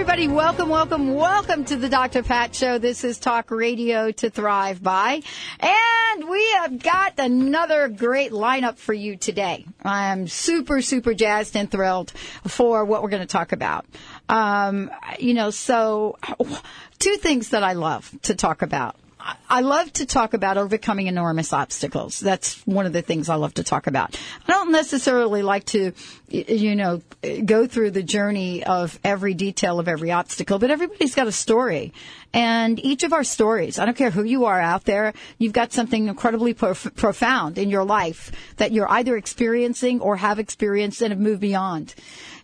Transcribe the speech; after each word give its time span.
Everybody, 0.00 0.28
welcome, 0.28 0.70
welcome, 0.70 1.12
welcome 1.14 1.62
to 1.62 1.76
the 1.76 1.86
Dr. 1.86 2.22
Pat 2.22 2.54
Show. 2.54 2.78
This 2.78 3.04
is 3.04 3.18
Talk 3.18 3.50
Radio 3.50 4.10
to 4.10 4.30
Thrive 4.30 4.82
By. 4.82 5.20
And 5.60 6.26
we 6.26 6.50
have 6.52 6.82
got 6.82 7.18
another 7.18 7.86
great 7.88 8.32
lineup 8.32 8.78
for 8.78 8.94
you 8.94 9.16
today. 9.16 9.66
I'm 9.84 10.26
super, 10.26 10.80
super 10.80 11.12
jazzed 11.12 11.54
and 11.54 11.70
thrilled 11.70 12.12
for 12.46 12.82
what 12.86 13.02
we're 13.02 13.10
going 13.10 13.20
to 13.20 13.26
talk 13.30 13.52
about. 13.52 13.84
Um, 14.30 14.90
you 15.18 15.34
know, 15.34 15.50
so 15.50 16.16
two 16.98 17.16
things 17.16 17.50
that 17.50 17.62
I 17.62 17.74
love 17.74 18.10
to 18.22 18.34
talk 18.34 18.62
about. 18.62 18.96
I 19.48 19.60
love 19.62 19.92
to 19.94 20.06
talk 20.06 20.32
about 20.32 20.56
overcoming 20.56 21.08
enormous 21.08 21.52
obstacles. 21.52 22.20
That's 22.20 22.64
one 22.66 22.86
of 22.86 22.92
the 22.92 23.02
things 23.02 23.28
I 23.28 23.34
love 23.34 23.54
to 23.54 23.64
talk 23.64 23.86
about. 23.86 24.18
I 24.46 24.52
don't 24.52 24.70
necessarily 24.70 25.42
like 25.42 25.64
to, 25.66 25.92
you 26.28 26.76
know, 26.76 27.02
go 27.44 27.66
through 27.66 27.90
the 27.90 28.02
journey 28.02 28.64
of 28.64 28.98
every 29.02 29.34
detail 29.34 29.80
of 29.80 29.88
every 29.88 30.12
obstacle, 30.12 30.58
but 30.58 30.70
everybody's 30.70 31.14
got 31.14 31.26
a 31.26 31.32
story. 31.32 31.92
And 32.32 32.78
each 32.78 33.02
of 33.02 33.12
our 33.12 33.24
stories, 33.24 33.78
I 33.78 33.84
don't 33.84 33.96
care 33.96 34.10
who 34.10 34.22
you 34.22 34.44
are 34.44 34.60
out 34.60 34.84
there, 34.84 35.12
you've 35.38 35.52
got 35.52 35.72
something 35.72 36.06
incredibly 36.06 36.54
prof- 36.54 36.94
profound 36.94 37.58
in 37.58 37.70
your 37.70 37.84
life 37.84 38.30
that 38.56 38.70
you're 38.70 38.90
either 38.90 39.16
experiencing 39.16 40.00
or 40.00 40.16
have 40.16 40.38
experienced 40.38 41.02
and 41.02 41.12
have 41.12 41.20
moved 41.20 41.40
beyond. 41.40 41.94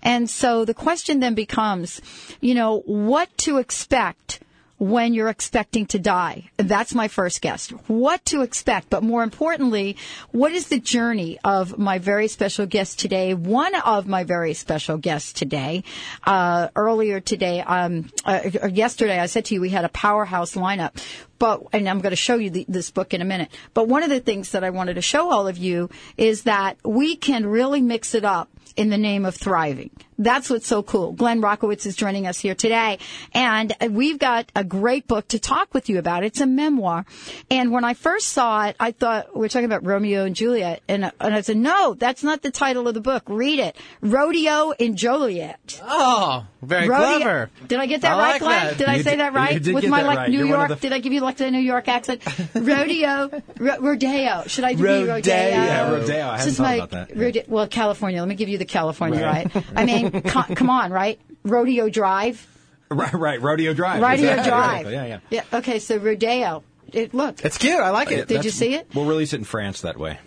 And 0.02 0.28
so 0.28 0.64
the 0.64 0.74
question 0.74 1.20
then 1.20 1.34
becomes, 1.34 2.00
you 2.40 2.54
know, 2.54 2.80
what 2.80 3.28
to 3.38 3.58
expect 3.58 4.40
when 4.78 5.14
you're 5.14 5.28
expecting 5.28 5.86
to 5.86 5.98
die? 5.98 6.50
That's 6.56 6.94
my 6.94 7.08
first 7.08 7.40
guest. 7.40 7.70
What 7.88 8.24
to 8.26 8.42
expect, 8.42 8.90
but 8.90 9.02
more 9.02 9.22
importantly, 9.22 9.96
what 10.32 10.52
is 10.52 10.68
the 10.68 10.80
journey 10.80 11.38
of 11.44 11.78
my 11.78 11.98
very 11.98 12.28
special 12.28 12.66
guest 12.66 12.98
today? 12.98 13.34
One 13.34 13.74
of 13.74 14.06
my 14.06 14.24
very 14.24 14.54
special 14.54 14.98
guests 14.98 15.32
today, 15.32 15.84
uh, 16.24 16.68
earlier 16.76 17.20
today, 17.20 17.60
um, 17.60 18.10
uh, 18.24 18.68
yesterday, 18.70 19.18
I 19.18 19.26
said 19.26 19.46
to 19.46 19.54
you 19.54 19.60
we 19.60 19.70
had 19.70 19.84
a 19.84 19.90
powerhouse 19.90 20.54
lineup 20.54 20.96
but 21.38 21.62
and 21.72 21.88
I'm 21.88 22.00
going 22.00 22.10
to 22.10 22.16
show 22.16 22.36
you 22.36 22.50
the, 22.50 22.64
this 22.68 22.90
book 22.90 23.14
in 23.14 23.20
a 23.20 23.24
minute. 23.24 23.50
But 23.74 23.88
one 23.88 24.02
of 24.02 24.10
the 24.10 24.20
things 24.20 24.52
that 24.52 24.64
I 24.64 24.70
wanted 24.70 24.94
to 24.94 25.02
show 25.02 25.30
all 25.30 25.48
of 25.48 25.58
you 25.58 25.90
is 26.16 26.44
that 26.44 26.78
we 26.84 27.16
can 27.16 27.46
really 27.46 27.80
mix 27.80 28.14
it 28.14 28.24
up 28.24 28.48
in 28.76 28.90
the 28.90 28.98
name 28.98 29.24
of 29.24 29.34
thriving. 29.34 29.90
That's 30.18 30.48
what's 30.48 30.66
so 30.66 30.82
cool. 30.82 31.12
Glenn 31.12 31.42
Rockowitz 31.42 31.84
is 31.84 31.94
joining 31.94 32.26
us 32.26 32.38
here 32.40 32.54
today, 32.54 32.98
and 33.34 33.74
we've 33.90 34.18
got 34.18 34.50
a 34.56 34.64
great 34.64 35.06
book 35.06 35.28
to 35.28 35.38
talk 35.38 35.74
with 35.74 35.90
you 35.90 35.98
about. 35.98 36.24
It's 36.24 36.40
a 36.40 36.46
memoir, 36.46 37.04
and 37.50 37.70
when 37.70 37.84
I 37.84 37.92
first 37.92 38.28
saw 38.28 38.64
it, 38.66 38.76
I 38.80 38.92
thought 38.92 39.36
we 39.36 39.44
are 39.44 39.48
talking 39.50 39.66
about 39.66 39.84
Romeo 39.84 40.24
and 40.24 40.34
Juliet, 40.34 40.82
and, 40.88 41.12
and 41.20 41.34
I 41.34 41.42
said, 41.42 41.58
no, 41.58 41.92
that's 41.94 42.22
not 42.22 42.40
the 42.40 42.50
title 42.50 42.88
of 42.88 42.94
the 42.94 43.00
book. 43.02 43.24
Read 43.28 43.58
it, 43.58 43.76
Rodeo 44.00 44.72
and 44.80 44.96
Juliet. 44.96 45.80
Oh, 45.84 46.46
very 46.62 46.88
Rodeo- 46.88 47.18
clever. 47.18 47.50
Did 47.68 47.78
I 47.80 47.84
get 47.86 48.00
that 48.00 48.12
I 48.12 48.18
right, 48.18 48.30
like 48.32 48.40
Glenn? 48.40 48.66
that. 48.68 48.78
Did 48.78 48.88
I 48.88 49.02
say 49.02 49.10
did- 49.10 49.20
that 49.20 49.32
right 49.34 49.66
you 49.66 49.74
with 49.74 49.86
my 49.88 50.00
like 50.02 50.16
right. 50.16 50.30
New 50.30 50.38
You're 50.38 50.46
York? 50.48 50.68
the- 50.70 50.76
Did 50.76 50.92
I 50.94 50.98
give 51.00 51.12
you 51.12 51.20
like 51.20 51.36
the 51.36 51.50
New 51.50 51.58
York 51.58 51.88
accent? 51.88 52.22
Rodeo, 52.54 53.42
ro- 53.58 53.80
rodeo. 53.80 54.44
Should 54.46 54.64
I 54.64 54.72
do 54.72 54.82
Rodeo. 54.84 55.14
rodeo? 55.14 55.34
Yeah, 55.34 55.90
rodeo. 55.90 56.16
I 56.20 56.36
is 56.42 56.56
thought 56.56 56.62
my 56.62 56.74
about 56.76 56.90
that. 56.92 57.16
rodeo- 57.16 57.44
well, 57.48 57.68
California. 57.68 58.20
Let 58.20 58.28
me 58.28 58.34
give 58.34 58.48
you 58.48 58.56
the 58.58 58.64
California 58.68 59.22
right. 59.24 59.50
I 59.74 59.84
mean, 59.84 60.10
co- 60.22 60.54
come 60.54 60.70
on, 60.70 60.90
right? 60.92 61.20
Rodeo 61.44 61.88
Drive, 61.88 62.46
Right, 62.88 63.12
right. 63.14 63.40
Rodeo 63.42 63.74
Drive. 63.74 64.00
Rodeo 64.00 64.30
Exactly, 64.30 64.50
Drive. 64.50 64.90
Yeah, 64.92 65.06
yeah. 65.06 65.18
Yeah. 65.30 65.58
Okay, 65.58 65.78
so 65.80 65.96
rodeo. 65.96 66.62
It, 66.92 67.12
look, 67.14 67.44
It's 67.44 67.58
cute. 67.58 67.80
I 67.80 67.90
like 67.90 68.12
it. 68.12 68.28
Did 68.28 68.44
you 68.44 68.50
see 68.52 68.74
it? 68.74 68.86
We'll 68.94 69.06
release 69.06 69.32
it 69.32 69.38
in 69.38 69.44
France 69.44 69.80
that 69.80 69.98
way. 69.98 70.18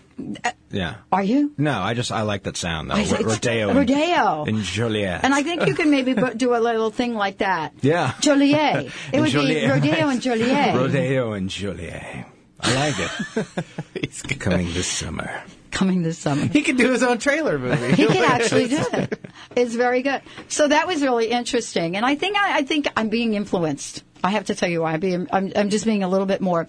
Uh, 0.44 0.52
yeah. 0.70 0.96
are 1.14 1.24
you? 1.24 1.54
No, 1.58 1.80
I 1.80 1.94
just 1.94 2.12
I 2.12 2.24
like 2.24 2.44
that 2.44 2.58
sound 2.58 2.92
though. 2.92 2.96
I 2.96 3.06
said- 3.06 3.24
Rodeo. 3.24 3.70
and- 3.70 3.80
Rodeo. 3.80 4.44
And 4.46 4.62
Joliet. 4.64 5.24
And 5.24 5.34
I 5.34 5.42
think 5.44 5.66
you 5.68 5.74
can 5.76 5.90
maybe 5.90 6.14
bu- 6.14 6.34
do 6.34 6.54
a 6.54 6.60
little 6.60 6.90
thing 6.92 7.14
like 7.16 7.38
that. 7.38 7.72
Yeah. 7.82 8.14
Joliet. 8.20 8.88
It 9.14 9.22
would 9.22 9.30
Joliet, 9.30 9.64
be 9.64 9.70
rodeo 9.70 9.92
right. 9.92 10.12
and 10.14 10.22
Joliet. 10.22 10.76
Rodeo 10.76 11.32
and 11.32 11.50
Joliet. 11.50 12.26
I 12.60 12.76
like 12.76 12.96
it. 13.00 13.66
He's 14.06 14.22
good. 14.22 14.42
Coming 14.42 14.74
this 14.74 14.88
summer. 14.88 15.32
Coming 15.72 16.02
this 16.02 16.18
summer. 16.18 16.46
He 16.46 16.62
could 16.62 16.78
do 16.78 16.92
his 16.92 17.04
own 17.04 17.20
trailer 17.20 17.60
movie. 17.60 17.96
He 17.96 18.08
can 18.08 18.24
actually 18.32 18.68
do 18.68 18.84
it. 18.94 19.20
It's 19.56 19.76
very 19.76 20.02
good. 20.02 20.22
So 20.48 20.68
that 20.68 20.88
was 20.88 21.02
really 21.02 21.28
interesting, 21.28 21.96
and 21.96 22.06
I 22.06 22.16
think 22.16 22.38
I, 22.38 22.60
I 22.60 22.64
think 22.64 22.88
I'm 22.98 23.10
being 23.10 23.34
influenced. 23.36 24.04
I 24.24 24.32
have 24.32 24.46
to 24.46 24.56
tell 24.56 24.70
you 24.70 24.82
why. 24.82 24.94
I'm, 24.94 25.00
being, 25.00 25.28
I'm, 25.32 25.52
I'm 25.56 25.70
just 25.70 25.86
being 25.86 26.04
a 26.04 26.10
little 26.10 26.26
bit 26.26 26.42
more 26.42 26.68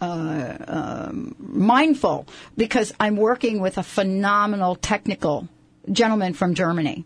uh, 0.00 0.56
um, 0.66 1.34
mindful 1.38 2.26
because 2.56 2.92
I'm 3.00 3.16
working 3.16 3.60
with 3.60 3.78
a 3.78 3.82
phenomenal 3.82 4.76
technical 4.76 5.48
gentleman 5.90 6.34
from 6.34 6.54
Germany. 6.54 7.04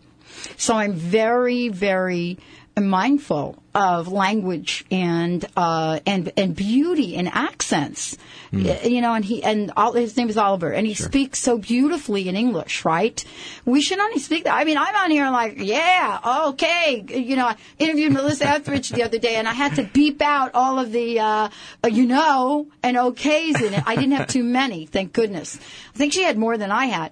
So 0.57 0.75
I'm 0.75 0.93
very, 0.93 1.69
very 1.69 2.37
mindful 2.79 3.62
of 3.75 4.07
language 4.07 4.85
and 4.91 5.45
uh, 5.57 5.99
and 6.05 6.31
and 6.37 6.55
beauty 6.55 7.15
and 7.15 7.27
accents. 7.27 8.17
Y- 8.51 8.79
You 8.83 9.01
know, 9.01 9.13
and 9.13 9.25
he 9.25 9.43
and 9.43 9.71
all, 9.75 9.93
his 9.93 10.15
name 10.15 10.29
is 10.29 10.37
Oliver, 10.37 10.71
and 10.71 10.85
he 10.85 10.93
speaks 10.93 11.39
so 11.39 11.57
beautifully 11.57 12.29
in 12.29 12.35
English. 12.35 12.85
Right? 12.85 13.23
We 13.65 13.81
should 13.81 13.99
only 13.99 14.19
speak 14.19 14.43
that. 14.43 14.53
I 14.55 14.63
mean, 14.63 14.77
I'm 14.77 14.95
on 14.95 15.09
here 15.11 15.29
like, 15.31 15.55
yeah, 15.57 16.19
okay. 16.49 17.03
You 17.07 17.35
know, 17.35 17.47
I 17.47 17.55
interviewed 17.79 18.13
Melissa 18.13 18.47
Etheridge 18.47 18.89
the 18.89 19.03
other 19.03 19.17
day, 19.17 19.35
and 19.35 19.47
I 19.47 19.53
had 19.53 19.75
to 19.75 19.83
beep 19.83 20.21
out 20.21 20.51
all 20.53 20.79
of 20.79 20.91
the, 20.91 21.19
uh, 21.19 21.49
uh, 21.83 21.87
you 21.87 22.05
know, 22.05 22.67
and 22.83 22.95
okays 22.97 23.59
in 23.61 23.73
it. 23.73 23.83
I 23.87 23.95
didn't 23.95 24.11
have 24.11 24.27
too 24.27 24.43
many, 24.43 24.85
thank 24.85 25.13
goodness. 25.13 25.57
I 25.95 25.97
think 25.97 26.13
she 26.13 26.23
had 26.23 26.37
more 26.37 26.57
than 26.57 26.71
I 26.71 26.85
had. 26.85 27.11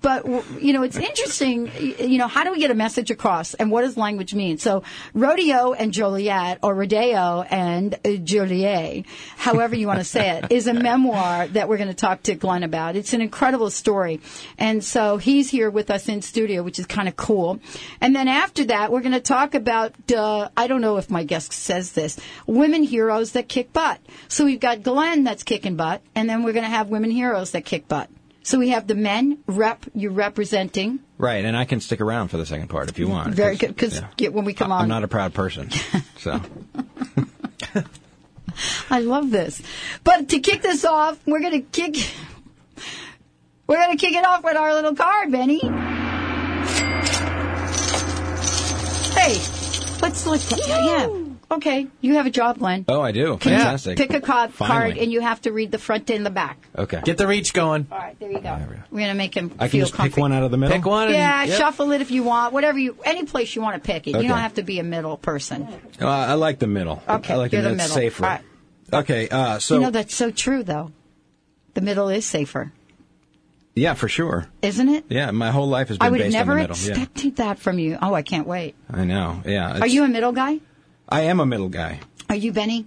But 0.00 0.26
you 0.60 0.72
know, 0.72 0.82
it's 0.82 0.96
interesting. 0.96 1.70
You 1.98 2.18
know, 2.18 2.28
how 2.28 2.44
do 2.44 2.52
we 2.52 2.58
get 2.58 2.70
a 2.70 2.74
message 2.74 3.10
across, 3.10 3.54
and 3.54 3.70
what 3.70 3.82
does 3.82 3.96
language 3.96 4.32
mean? 4.34 4.58
So, 4.58 4.82
rodeo 5.14 5.72
and 5.72 5.92
Joliet, 6.02 6.58
or 6.64 6.74
rodeo 6.74 7.42
and 7.42 7.94
uh, 7.94 8.16
Joliet, 8.16 9.04
however 9.36 9.76
you 9.76 9.86
want 9.86 10.00
to 10.00 10.04
say 10.04 10.30
it, 10.30 10.50
is 10.50 10.66
a 10.66 10.74
memoir 10.90 11.46
that 11.46 11.68
we're 11.68 11.76
going 11.76 11.90
to 11.90 11.94
talk 11.94 12.24
to 12.24 12.34
Glenn 12.34 12.64
about. 12.64 12.96
It's 12.96 13.12
an 13.12 13.20
incredible 13.20 13.70
story, 13.70 14.20
and 14.58 14.82
so 14.82 15.16
he's 15.18 15.48
here 15.48 15.70
with 15.70 15.92
us 15.92 16.08
in 16.08 16.20
studio, 16.20 16.64
which 16.64 16.80
is 16.80 16.86
kind 16.86 17.06
of 17.06 17.14
cool. 17.14 17.60
And 18.00 18.16
then 18.16 18.26
after 18.26 18.64
that, 18.64 18.90
we're 18.90 19.00
going 19.00 19.12
to 19.12 19.20
talk 19.20 19.54
about. 19.54 19.94
Uh, 20.10 20.48
I 20.56 20.66
don't 20.66 20.80
know 20.80 20.96
if 20.96 21.08
my 21.08 21.22
guest 21.22 21.52
says 21.52 21.92
this. 21.92 22.18
Women 22.48 22.82
heroes 22.82 23.30
that 23.32 23.48
kick 23.48 23.72
butt. 23.72 24.00
So 24.26 24.44
we've 24.44 24.58
got 24.58 24.82
Glenn 24.82 25.22
that's 25.22 25.44
kicking 25.44 25.76
butt, 25.76 26.02
and 26.16 26.28
then 26.28 26.42
we're 26.42 26.52
going 26.52 26.64
to 26.64 26.68
have 26.68 26.88
women 26.88 27.12
heroes 27.12 27.52
that 27.52 27.64
kick 27.64 27.86
butt. 27.86 28.10
So 28.44 28.58
we 28.58 28.70
have 28.70 28.86
the 28.86 28.94
men 28.94 29.38
rep 29.46 29.84
you're 29.94 30.10
representing. 30.12 30.98
Right, 31.18 31.44
and 31.44 31.56
I 31.56 31.64
can 31.64 31.80
stick 31.80 32.00
around 32.00 32.28
for 32.28 32.36
the 32.36 32.46
second 32.46 32.68
part 32.68 32.88
if 32.88 32.98
you 32.98 33.06
mm-hmm. 33.06 33.14
want. 33.14 33.34
Very 33.34 33.56
good, 33.56 33.76
'cause 33.76 34.00
when 34.18 34.44
we 34.44 34.52
come 34.54 34.72
I- 34.72 34.76
on- 34.76 34.82
I'm 34.82 34.88
not 34.88 35.04
a 35.04 35.08
proud 35.08 35.32
person, 35.34 35.70
so 36.18 36.40
I 38.90 39.00
love 39.00 39.30
this. 39.30 39.62
But 40.04 40.28
to 40.30 40.40
kick 40.40 40.62
this 40.62 40.84
off, 40.84 41.18
we're 41.26 41.40
going 41.40 41.52
to 41.52 41.60
kick. 41.60 41.96
We're 43.66 43.76
going 43.76 43.96
to 43.96 44.06
kick 44.06 44.14
it 44.14 44.24
off 44.26 44.42
with 44.44 44.56
our 44.56 44.74
little 44.74 44.94
card, 44.94 45.30
Benny. 45.30 45.60
Hey, 49.14 49.34
let's 50.02 50.26
let's 50.26 50.68
yeah. 50.68 51.21
Okay, 51.52 51.86
you 52.00 52.14
have 52.14 52.24
a 52.24 52.30
job, 52.30 52.58
Glenn. 52.58 52.86
oh, 52.88 53.02
I 53.02 53.12
do. 53.12 53.36
Can 53.36 53.52
you 53.52 53.58
Fantastic. 53.58 53.98
pick 53.98 54.14
a 54.14 54.20
card, 54.22 54.54
card, 54.56 54.96
and 54.96 55.12
you 55.12 55.20
have 55.20 55.42
to 55.42 55.52
read 55.52 55.70
the 55.70 55.76
front 55.78 56.08
and 56.08 56.24
the 56.24 56.30
back. 56.30 56.56
Okay. 56.76 57.02
Get 57.04 57.18
the 57.18 57.26
reach 57.26 57.52
going. 57.52 57.86
All 57.92 57.98
right, 57.98 58.18
there 58.18 58.30
you 58.30 58.40
go. 58.40 58.54
we 58.68 58.74
go. 58.74 58.82
We're 58.90 59.00
gonna 59.00 59.14
make 59.14 59.34
him 59.36 59.52
I 59.58 59.64
can 59.64 59.70
feel 59.70 59.80
just 59.82 59.92
comfy. 59.94 60.10
pick 60.10 60.16
one 60.18 60.32
out 60.32 60.44
of 60.44 60.50
the 60.50 60.56
middle. 60.56 60.74
Pick 60.76 60.86
one. 60.86 61.08
and- 61.08 61.14
Yeah, 61.14 61.44
yep. 61.44 61.58
shuffle 61.58 61.92
it 61.92 62.00
if 62.00 62.10
you 62.10 62.22
want. 62.22 62.54
Whatever 62.54 62.78
you, 62.78 62.96
any 63.04 63.24
place 63.24 63.54
you 63.54 63.60
want 63.60 63.74
to 63.82 63.86
pick 63.86 64.06
it. 64.06 64.14
Okay. 64.14 64.22
You 64.22 64.28
don't 64.28 64.38
have 64.38 64.54
to 64.54 64.62
be 64.62 64.78
a 64.78 64.82
middle 64.82 65.18
person. 65.18 65.68
Uh, 66.00 66.08
I 66.08 66.34
like 66.34 66.58
the 66.58 66.66
middle. 66.66 67.02
Okay, 67.06 67.34
I 67.34 67.36
like 67.36 67.52
you're 67.52 67.60
the, 67.62 67.68
the 67.70 67.74
that's 67.74 67.90
middle. 67.94 68.10
safer. 68.10 68.24
All 68.24 68.30
right. 68.30 68.42
Okay, 68.94 69.28
uh, 69.28 69.58
so 69.58 69.74
you 69.74 69.80
know 69.82 69.90
that's 69.90 70.14
so 70.14 70.30
true, 70.30 70.62
though. 70.62 70.90
The 71.74 71.80
middle 71.82 72.08
is 72.08 72.24
safer, 72.26 72.72
yeah, 73.74 73.94
for 73.94 74.08
sure. 74.08 74.46
isn't 74.62 74.88
it? 74.88 75.04
Yeah, 75.08 75.30
my 75.30 75.50
whole 75.50 75.68
life 75.68 75.88
has 75.88 75.98
been 75.98 76.06
I 76.06 76.10
would 76.10 76.18
based 76.18 76.32
never 76.34 76.52
on 76.52 76.56
the 76.58 76.62
middle. 76.68 76.76
Yeah. 76.76 76.92
expected 76.92 77.36
that 77.36 77.58
from 77.58 77.78
you. 77.78 77.98
Oh, 78.00 78.12
I 78.14 78.22
can't 78.22 78.46
wait. 78.46 78.74
I 78.90 79.04
know. 79.04 79.42
Yeah. 79.46 79.78
Are 79.80 79.86
you 79.86 80.04
a 80.04 80.08
middle 80.08 80.32
guy? 80.32 80.60
I 81.12 81.24
am 81.24 81.40
a 81.40 81.46
middle 81.46 81.68
guy. 81.68 82.00
Are 82.30 82.36
you 82.36 82.52
Benny? 82.52 82.86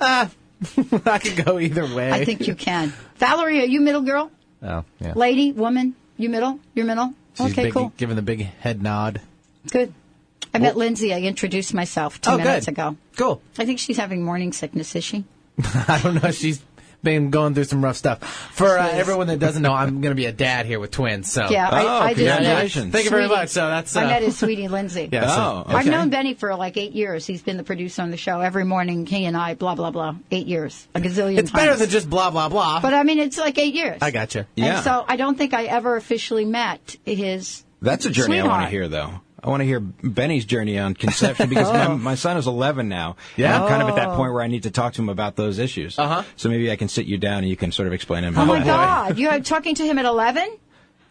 Ah, 0.00 0.30
I 1.06 1.18
could 1.18 1.44
go 1.44 1.58
either 1.58 1.92
way. 1.92 2.12
I 2.12 2.24
think 2.24 2.46
you 2.46 2.54
can. 2.54 2.92
Valerie, 3.16 3.60
are 3.60 3.66
you 3.66 3.80
middle 3.80 4.02
girl? 4.02 4.30
Oh, 4.62 4.84
yeah. 5.00 5.14
Lady, 5.16 5.50
woman? 5.50 5.96
You 6.16 6.28
middle? 6.28 6.60
You're 6.72 6.86
middle? 6.86 7.14
She's 7.34 7.50
okay, 7.50 7.64
big, 7.64 7.72
cool. 7.72 7.92
Giving 7.96 8.14
the 8.14 8.22
big 8.22 8.42
head 8.42 8.80
nod. 8.80 9.20
Good. 9.68 9.92
I 10.54 10.58
met 10.58 10.76
Lindsay. 10.76 11.12
I 11.12 11.22
introduced 11.22 11.74
myself 11.74 12.20
two 12.20 12.30
oh, 12.30 12.36
minutes 12.36 12.66
good. 12.66 12.72
ago. 12.72 12.96
Cool. 13.16 13.42
I 13.58 13.64
think 13.64 13.80
she's 13.80 13.96
having 13.96 14.22
morning 14.22 14.52
sickness, 14.52 14.94
is 14.94 15.02
she? 15.02 15.24
I 15.58 15.98
don't 16.00 16.22
know. 16.22 16.30
She's 16.30 16.62
been 17.02 17.30
going 17.30 17.54
through 17.54 17.64
some 17.64 17.84
rough 17.84 17.96
stuff. 17.96 18.22
For 18.52 18.78
uh, 18.78 18.88
everyone 18.88 19.26
that 19.26 19.38
doesn't 19.38 19.62
know, 19.62 19.72
I'm 19.72 20.00
going 20.00 20.12
to 20.12 20.16
be 20.16 20.26
a 20.26 20.32
dad 20.32 20.66
here 20.66 20.80
with 20.80 20.90
twins. 20.90 21.30
So 21.30 21.48
Yeah, 21.50 21.68
I, 21.68 21.82
Oh, 21.82 21.86
I, 21.86 22.04
I 22.06 22.14
just 22.14 22.24
met 22.24 22.36
congratulations. 22.36 22.92
Thank 22.92 23.04
you 23.04 23.10
very 23.10 23.28
much. 23.28 23.50
So 23.50 23.66
that's, 23.66 23.94
I 23.94 24.04
uh, 24.04 24.06
met 24.08 24.22
his 24.22 24.38
sweetie 24.38 24.68
Lindsay. 24.68 25.08
Yeah, 25.12 25.26
so- 25.28 25.42
Oh, 25.42 25.60
okay. 25.68 25.74
I've 25.74 25.86
known 25.86 26.08
Benny 26.10 26.32
for 26.34 26.54
like 26.54 26.76
eight 26.76 26.92
years. 26.92 27.26
He's 27.26 27.42
been 27.42 27.58
the 27.58 27.64
producer 27.64 28.00
on 28.02 28.10
the 28.10 28.16
show 28.16 28.40
every 28.40 28.64
morning. 28.64 29.04
He 29.04 29.26
and 29.26 29.36
I, 29.36 29.54
blah 29.54 29.74
blah 29.74 29.90
blah, 29.90 30.14
eight 30.30 30.46
years, 30.46 30.88
a 30.94 31.00
gazillion 31.00 31.38
it's 31.38 31.50
times. 31.50 31.64
better 31.66 31.76
than 31.76 31.90
just 31.90 32.08
blah 32.08 32.30
blah 32.30 32.48
blah. 32.48 32.80
But 32.80 32.94
I 32.94 33.02
mean, 33.02 33.18
it's 33.18 33.36
like 33.36 33.58
eight 33.58 33.74
years. 33.74 33.98
I 34.00 34.10
got 34.10 34.22
gotcha. 34.22 34.46
Yeah. 34.54 34.76
And 34.76 34.84
so 34.84 35.04
I 35.06 35.16
don't 35.16 35.36
think 35.36 35.54
I 35.54 35.64
ever 35.64 35.96
officially 35.96 36.44
met 36.44 36.96
his. 37.04 37.64
That's 37.80 38.06
a 38.06 38.10
journey 38.10 38.38
I 38.40 38.46
want 38.46 38.62
to 38.64 38.68
hear, 38.68 38.88
though. 38.88 39.20
I 39.42 39.50
want 39.50 39.60
to 39.60 39.64
hear 39.64 39.80
Benny's 39.80 40.44
journey 40.44 40.78
on 40.78 40.94
conception 40.94 41.48
because 41.48 41.72
my, 41.72 41.88
my 41.96 42.14
son 42.14 42.36
is 42.36 42.46
11 42.46 42.88
now. 42.88 43.16
Yeah? 43.36 43.54
And 43.54 43.64
I'm 43.64 43.68
kind 43.68 43.82
of 43.82 43.88
at 43.88 43.96
that 43.96 44.16
point 44.16 44.32
where 44.32 44.42
I 44.42 44.46
need 44.46 44.62
to 44.62 44.70
talk 44.70 44.92
to 44.94 45.02
him 45.02 45.08
about 45.08 45.34
those 45.34 45.58
issues. 45.58 45.98
Uh-huh. 45.98 46.22
So 46.36 46.48
maybe 46.48 46.70
I 46.70 46.76
can 46.76 46.88
sit 46.88 47.06
you 47.06 47.18
down 47.18 47.38
and 47.38 47.48
you 47.48 47.56
can 47.56 47.72
sort 47.72 47.88
of 47.88 47.92
explain 47.92 48.24
him. 48.24 48.38
Oh 48.38 48.44
my 48.44 48.62
God! 48.62 49.18
You're 49.18 49.40
talking 49.40 49.74
to 49.76 49.84
him 49.84 49.98
at 49.98 50.04
eleven? 50.04 50.58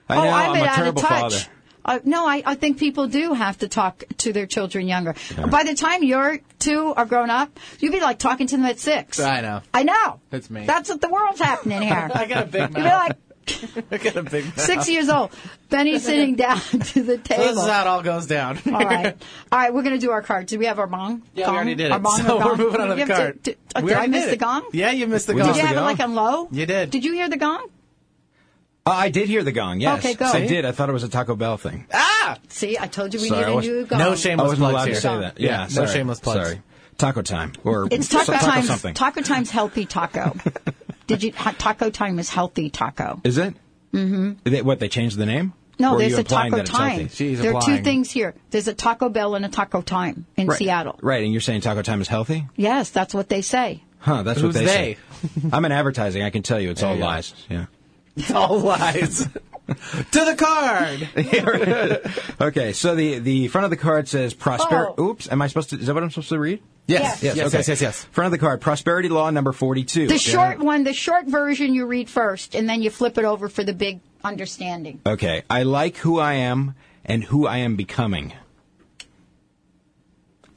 I 0.07 0.15
know, 0.15 0.21
oh, 0.21 0.29
I'm, 0.29 0.51
I'm 0.51 0.63
a 0.63 0.65
out 0.65 0.75
terrible 0.75 1.01
of 1.01 1.07
touch. 1.07 1.33
father. 1.33 1.51
Uh, 1.83 1.99
no, 2.03 2.27
I, 2.27 2.43
I 2.45 2.55
think 2.55 2.77
people 2.77 3.07
do 3.07 3.33
have 3.33 3.57
to 3.59 3.67
talk 3.67 4.03
to 4.17 4.33
their 4.33 4.45
children 4.45 4.87
younger. 4.87 5.15
By 5.49 5.63
the 5.63 5.73
time 5.73 6.03
your 6.03 6.39
two 6.59 6.93
are 6.95 7.05
grown 7.05 7.29
up, 7.29 7.59
you'd 7.79 7.91
be 7.91 7.99
like 7.99 8.19
talking 8.19 8.45
to 8.47 8.55
them 8.57 8.65
at 8.65 8.79
six. 8.79 9.19
I 9.19 9.41
know. 9.41 9.61
I 9.73 9.83
know. 9.83 10.19
That's 10.29 10.49
me. 10.49 10.65
That's 10.65 10.89
what 10.89 11.01
the 11.01 11.09
world's 11.09 11.39
happening 11.39 11.81
here. 11.81 12.09
I 12.13 12.27
got 12.27 12.43
a 12.43 12.45
big 12.45 12.61
You'd 12.61 12.73
be 12.75 12.81
mouth. 12.81 13.09
like 13.09 13.17
I 13.91 13.97
got 13.97 14.15
a 14.15 14.23
big 14.23 14.45
mouth. 14.45 14.59
six 14.59 14.87
years 14.89 15.09
old. 15.09 15.31
Benny's 15.69 16.03
sitting 16.05 16.35
down 16.35 16.59
to 16.61 17.03
the 17.03 17.15
So 17.17 17.21
table. 17.23 17.43
this 17.43 17.57
is 17.57 17.67
how 17.67 17.81
it 17.81 17.87
all 17.87 18.01
goes 18.03 18.27
down. 18.27 18.59
All 18.67 18.71
right. 18.73 19.15
All 19.51 19.59
right, 19.59 19.73
we're 19.73 19.83
going 19.83 19.95
to 19.95 20.05
do 20.05 20.11
our 20.11 20.21
card. 20.21 20.45
Did 20.47 20.59
we 20.59 20.65
have 20.65 20.79
our 20.79 20.87
bong? 20.87 21.21
Yeah, 21.33 21.45
gong? 21.45 21.53
we 21.53 21.57
already 21.57 21.75
did 21.75 21.91
Our 21.91 21.97
it. 21.97 22.01
bong 22.03 22.17
So 22.21 22.39
or 22.41 22.45
we're 22.45 22.55
moving 22.57 22.81
on 22.81 22.87
to 22.89 22.93
the 22.95 22.99
have 23.05 23.09
card. 23.09 23.43
did 23.43 23.57
We 23.77 23.81
did 23.83 23.91
I 23.91 23.95
already 23.97 24.11
miss 24.11 24.23
did 24.25 24.33
the 24.33 24.37
gong? 24.37 24.63
Yeah, 24.73 24.91
you 24.91 25.07
missed 25.07 25.27
the 25.27 25.33
We 25.33 25.41
Did 25.43 25.55
you 25.55 25.61
have 25.61 25.75
it 25.77 25.81
like 25.81 25.99
on 25.99 26.13
low? 26.15 26.47
You 26.51 26.65
did. 26.65 26.89
Did 26.91 27.03
you 27.05 27.13
hear 27.13 27.29
the 27.29 27.37
gong? 27.37 27.67
Oh, 28.85 28.91
I 28.91 29.09
did 29.09 29.27
hear 29.27 29.43
the 29.43 29.51
gong, 29.51 29.79
yes. 29.79 29.99
Okay, 29.99 30.15
go. 30.15 30.25
I 30.25 30.47
did. 30.47 30.65
I 30.65 30.71
thought 30.71 30.89
it 30.89 30.93
was 30.93 31.03
a 31.03 31.09
Taco 31.09 31.35
Bell 31.35 31.55
thing. 31.57 31.85
Ah! 31.93 32.37
See, 32.49 32.79
I 32.79 32.87
told 32.87 33.13
you 33.13 33.21
we 33.21 33.27
Sorry, 33.29 33.43
I 33.43 33.47
need 33.47 33.53
a 33.53 33.55
was- 33.57 33.65
new 33.67 33.85
gong. 33.85 33.99
No 33.99 34.11
I 34.13 34.15
shameless 34.15 34.47
wasn't 34.49 34.59
plugs 34.59 34.73
allowed 34.73 34.85
here. 34.85 34.95
to 34.95 35.01
say 35.01 35.17
that. 35.19 35.39
Yeah, 35.39 35.67
Yeah, 35.69 35.81
no 35.81 35.85
shameless 35.85 36.19
plugs. 36.19 36.47
Sorry. 36.49 36.61
Taco 36.97 37.21
time. 37.21 37.53
Or 37.63 37.87
It's 37.91 38.07
taco 38.09 38.31
taco 38.33 38.45
times. 38.45 38.67
something. 38.67 38.93
Taco 38.93 39.21
times 39.21 39.49
healthy 39.51 39.85
taco. 39.85 40.35
Did 41.07 41.23
you? 41.23 41.31
Taco 41.31 41.89
time 41.89 42.19
is 42.19 42.29
healthy 42.29 42.69
taco. 42.69 43.21
Is 43.23 43.37
it? 43.37 43.53
Mm-hmm. 43.93 44.65
what, 44.65 44.79
they 44.79 44.87
changed 44.89 45.17
the 45.17 45.25
name? 45.25 45.53
No, 45.77 45.95
Or 45.95 45.99
there's 45.99 46.17
a 46.17 46.23
taco 46.23 46.63
time. 46.63 46.89
healthy? 46.91 47.07
She's 47.09 47.41
there 47.41 47.55
are 47.55 47.61
two 47.61 47.81
things 47.83 48.11
here. 48.11 48.35
There's 48.51 48.67
a 48.67 48.73
Taco 48.73 49.09
Bell 49.09 49.35
and 49.35 49.43
a 49.45 49.49
Taco 49.49 49.81
Time 49.81 50.25
in 50.37 50.47
Right. 50.47 50.57
Seattle. 50.59 50.99
Right, 51.01 51.23
and 51.23 51.31
you're 51.31 51.41
saying 51.41 51.61
taco 51.61 51.81
time 51.81 52.01
is 52.01 52.07
healthy? 52.07 52.47
Yes, 52.55 52.91
that's 52.91 53.13
what 53.13 53.29
they 53.29 53.41
say. 53.41 53.83
Huh, 53.99 54.23
that's 54.23 54.39
Who's 54.39 54.53
what 54.55 54.65
they, 54.65 54.65
they? 54.65 54.97
say. 55.35 55.49
I'm 55.51 55.65
in 55.65 55.71
advertising. 55.71 56.21
I 56.23 56.29
can 56.29 56.43
tell 56.43 56.59
you 56.59 56.69
it's 56.71 56.83
all 56.83 56.93
you 56.93 56.99
go. 56.99 57.05
lies. 57.05 57.33
Yeah. 57.49 57.65
It's 58.15 58.31
all 58.31 58.59
lies. 58.59 59.27
to 59.67 60.25
the 60.25 60.35
card. 60.37 61.09
Okay, 62.41 62.73
so 62.73 62.95
the 62.95 63.19
the 63.19 63.47
front 63.49 63.65
of 63.65 63.71
the 63.71 63.77
card 63.77 64.07
says 64.07 64.33
prosper. 64.33 64.93
Oh. 64.97 65.09
Oops, 65.09 65.31
am 65.31 65.41
I 65.41 65.47
supposed 65.47 65.69
to? 65.69 65.79
Is 65.79 65.85
that 65.85 65.93
what 65.93 66.03
I'm 66.03 66.09
supposed 66.09 66.29
to 66.29 66.39
read? 66.39 66.61
Yes. 66.87 67.21
Yes. 67.21 67.35
Yes. 67.35 67.47
okay. 67.47 67.57
Yes. 67.59 67.67
Yes. 67.67 67.81
Yes. 67.81 68.03
Front 68.05 68.25
of 68.25 68.31
the 68.31 68.39
card, 68.39 68.61
prosperity 68.61 69.09
law 69.09 69.29
number 69.29 69.51
forty-two. 69.51 70.07
The 70.07 70.17
short 70.17 70.59
one, 70.59 70.83
the 70.83 70.93
short 70.93 71.27
version, 71.27 71.73
you 71.75 71.85
read 71.85 72.09
first, 72.09 72.55
and 72.55 72.67
then 72.67 72.81
you 72.81 72.89
flip 72.89 73.17
it 73.19 73.25
over 73.25 73.47
for 73.47 73.63
the 73.63 73.73
big 73.73 73.99
understanding. 74.23 75.01
Okay, 75.05 75.43
I 75.49 75.63
like 75.63 75.97
who 75.97 76.19
I 76.19 76.33
am 76.33 76.75
and 77.05 77.23
who 77.23 77.45
I 77.45 77.57
am 77.57 77.75
becoming. 77.75 78.33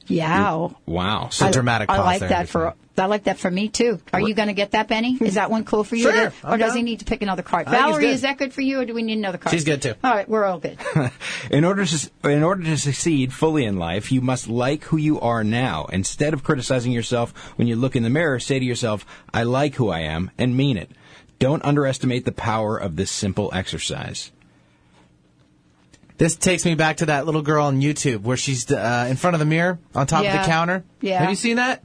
Yeah. 0.07 0.69
Wow. 0.85 1.29
So 1.29 1.45
I- 1.47 1.51
dramatic 1.51 1.89
I 1.89 1.99
like 1.99 2.19
there, 2.19 2.29
that 2.29 2.49
for. 2.49 2.73
I 2.97 3.05
like 3.07 3.25
that 3.25 3.37
for 3.37 3.51
me 3.51 3.67
too. 3.67 3.99
Are 4.13 4.21
you 4.21 4.33
going 4.33 4.47
to 4.47 4.53
get 4.53 4.71
that, 4.71 4.87
Benny? 4.87 5.17
Is 5.19 5.35
that 5.35 5.51
one 5.51 5.65
cool 5.65 5.83
for 5.83 5.95
you? 5.95 6.03
Sure, 6.03 6.11
To- 6.29 6.33
or 6.43 6.51
I'm 6.51 6.59
does 6.59 6.73
he 6.73 6.81
need 6.81 6.99
to 6.99 7.05
pick 7.05 7.21
another 7.21 7.41
card? 7.43 7.67
I 7.67 7.71
think 7.71 7.83
Valerie, 7.83 8.07
is 8.07 8.21
that 8.21 8.37
good 8.37 8.53
for 8.53 8.61
you, 8.61 8.79
or 8.79 8.85
do 8.85 8.93
we 8.93 9.03
need 9.03 9.17
another 9.17 9.37
card? 9.37 9.53
She's 9.53 9.63
good, 9.65 9.81
too. 9.81 9.95
All 10.03 10.11
right, 10.11 10.27
we're 10.29 10.45
all 10.45 10.59
good. 10.59 10.77
In 11.51 11.65
order 11.65 11.85
to 11.85 12.09
in 12.23 12.43
order 12.43 12.63
to 12.63 12.77
succeed 12.77 13.33
fully 13.33 13.65
in 13.65 13.77
life, 13.77 14.11
you 14.11 14.21
must 14.21 14.47
like 14.47 14.83
who 14.85 14.97
you 14.97 15.19
are 15.19 15.43
now. 15.43 15.85
Instead 15.91 16.33
of 16.33 16.43
criticizing 16.43 16.91
yourself 16.91 17.31
when 17.57 17.67
you 17.67 17.75
look 17.75 17.95
in 17.95 18.03
the 18.03 18.09
mirror, 18.09 18.39
say 18.39 18.59
to 18.59 18.65
yourself, 18.65 19.05
"I 19.33 19.43
like 19.43 19.75
who 19.75 19.89
I 19.89 19.99
am," 19.99 20.31
and 20.37 20.55
mean 20.57 20.77
it. 20.77 20.89
Don't 21.37 21.63
underestimate 21.65 22.23
the 22.25 22.31
power 22.31 22.77
of 22.77 22.95
this 22.95 23.11
simple 23.11 23.51
exercise. 23.53 24.31
This 26.17 26.35
takes 26.37 26.63
me 26.63 26.75
back 26.75 26.97
to 26.97 27.07
that 27.07 27.25
little 27.25 27.41
girl 27.41 27.65
on 27.65 27.81
YouTube 27.81 28.21
where 28.21 28.37
she's 28.37 28.71
uh, 28.71 29.07
in 29.09 29.17
front 29.17 29.33
of 29.35 29.39
the 29.39 29.45
mirror 29.45 29.79
on 29.93 30.07
top 30.07 30.25
of 30.25 30.31
the 30.31 30.37
counter. 30.47 30.83
Yeah. 31.01 31.19
Have 31.19 31.29
you 31.29 31.35
seen 31.35 31.57
that? 31.57 31.83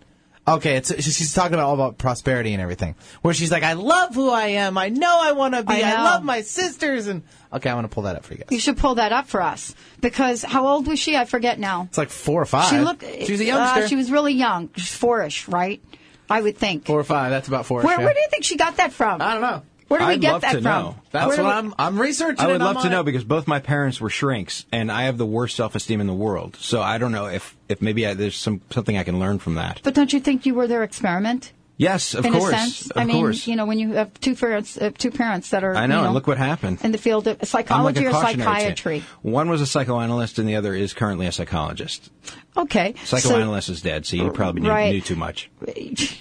Okay, 0.57 0.77
it's 0.77 0.95
she's 1.03 1.33
talking 1.33 1.55
about 1.55 1.67
all 1.67 1.75
about 1.75 1.99
prosperity 1.99 2.53
and 2.53 2.63
everything. 2.63 2.97
Where 3.23 3.35
she's 3.35 3.51
like, 3.51 3.63
"I 3.63 3.75
love 3.75 4.15
who 4.15 4.31
I 4.31 4.47
am. 4.47 4.77
I 4.79 4.89
know 4.89 5.19
I 5.21 5.33
want 5.33 5.55
to 5.55 5.63
be. 5.63 5.83
I 5.83 5.93
I, 5.93 6.03
love 6.03 6.25
my 6.25 6.41
sisters." 6.43 7.07
And 7.07 7.23
okay, 7.53 7.71
I 7.71 7.75
want 7.75 7.91
to 7.91 7.95
pull 7.95 8.05
that 8.05 8.17
up 8.17 8.25
for 8.25 8.35
you 8.35 8.41
guys. 8.41 8.49
You 8.51 8.59
should 8.59 8.77
pull 8.77 8.97
that 8.97 9.13
up 9.13 9.29
for 9.29 9.41
us 9.41 9.75
because 10.01 10.43
how 10.43 10.67
old 10.67 10.87
was 10.87 10.99
she? 10.99 11.17
I 11.17 11.25
forget 11.25 11.59
now. 11.59 11.85
It's 11.85 11.99
like 11.99 12.11
four 12.11 12.43
or 12.43 12.47
five. 12.47 12.71
She 12.71 12.79
looked. 12.79 13.05
She 13.05 13.33
was 13.33 13.41
a 13.41 13.45
uh, 13.45 13.57
youngster. 13.57 13.89
she 13.89 13.97
was 13.97 14.11
really 14.11 14.33
young, 14.33 14.71
She's 14.77 14.93
four-ish, 14.93 15.49
right? 15.49 15.83
I 16.29 16.41
would 16.41 16.57
think. 16.57 16.87
four 16.87 17.01
or 17.01 17.05
five. 17.05 17.31
That's 17.31 17.49
about 17.49 17.67
four. 17.67 17.83
Where, 17.83 17.99
where 17.99 18.15
do 18.15 18.21
you 18.21 18.29
think 18.31 18.45
she 18.45 18.57
got 18.57 18.77
that 18.77 18.93
from? 18.93 19.21
I 19.21 19.33
don't 19.33 19.43
know. 19.43 19.63
Where 19.91 19.99
do 19.99 20.07
we 20.07 20.13
I'd 20.13 20.21
get 20.21 20.33
love 20.35 20.43
that 20.43 20.53
to 20.53 20.57
from? 20.59 20.63
know. 20.63 20.97
That's 21.11 21.27
Where 21.37 21.43
what 21.45 21.65
we- 21.65 21.69
I'm. 21.71 21.75
I'm 21.77 22.01
researching. 22.01 22.39
I 22.39 22.47
would 22.47 22.53
it. 22.61 22.63
I'm 22.63 22.75
love 22.75 22.85
to 22.85 22.91
know 22.91 23.01
it. 23.01 23.05
because 23.05 23.25
both 23.25 23.49
my 23.49 23.59
parents 23.59 24.01
were 24.01 24.09
shrinks, 24.09 24.65
and 24.71 24.91
I 24.91 25.03
have 25.05 25.19
the 25.19 25.27
worst 25.27 25.57
self-esteem 25.57 26.01
in 26.01 26.07
the 26.07 26.15
world. 26.15 26.57
So 26.61 26.81
I 26.81 26.99
don't 26.99 27.11
know 27.11 27.27
if, 27.27 27.57
if 27.69 27.83
maybe 27.83 28.07
I, 28.07 28.15
there's 28.15 28.37
some 28.37 28.61
something 28.71 28.97
I 28.97 29.03
can 29.03 29.19
learn 29.19 29.41
from 29.41 29.57
that. 29.57 29.81
But 29.83 29.95
don't 29.95 30.13
you 30.13 30.21
think 30.21 30.47
you 30.47 30.55
were 30.55 30.69
their 30.69 30.85
experiment? 30.85 31.53
Yes, 31.77 32.13
of 32.15 32.25
in 32.27 32.35
course, 32.35 32.53
a 32.53 32.57
sense, 32.59 32.91
of 32.91 32.99
I 32.99 33.05
mean, 33.05 33.17
course. 33.17 33.47
you 33.49 33.57
know, 33.57 33.65
when 33.65 33.79
you 33.79 33.93
have 33.95 34.13
two 34.21 34.37
parents, 34.37 34.77
uh, 34.77 34.91
two 34.97 35.11
parents 35.11 35.49
that 35.49 35.65
are, 35.65 35.75
I 35.75 35.87
know, 35.87 36.01
you 36.01 36.05
and 36.05 36.15
look 36.15 36.27
what 36.27 36.37
happened. 36.37 36.79
in 36.85 36.93
the 36.93 36.99
field 36.99 37.27
of 37.27 37.33
I'm 37.37 37.39
like 37.41 37.49
psychology 37.49 38.07
or 38.07 38.11
cautionary 38.11 38.37
tale. 38.37 38.55
psychiatry. 38.55 39.03
One 39.23 39.49
was 39.49 39.63
a 39.63 39.67
psychoanalyst, 39.67 40.39
and 40.39 40.47
the 40.47 40.57
other 40.57 40.75
is 40.75 40.93
currently 40.93 41.27
a 41.27 41.33
psychologist. 41.33 42.11
Okay, 42.57 42.95
so- 43.05 43.17
Psychoanalyst 43.17 43.71
is 43.71 43.81
dead, 43.81 44.05
so 44.05 44.17
you 44.17 44.31
probably 44.31 44.61
knew, 44.61 44.69
Right. 44.69 44.93
knew 44.93 45.01
too 45.01 45.17
much. 45.17 45.51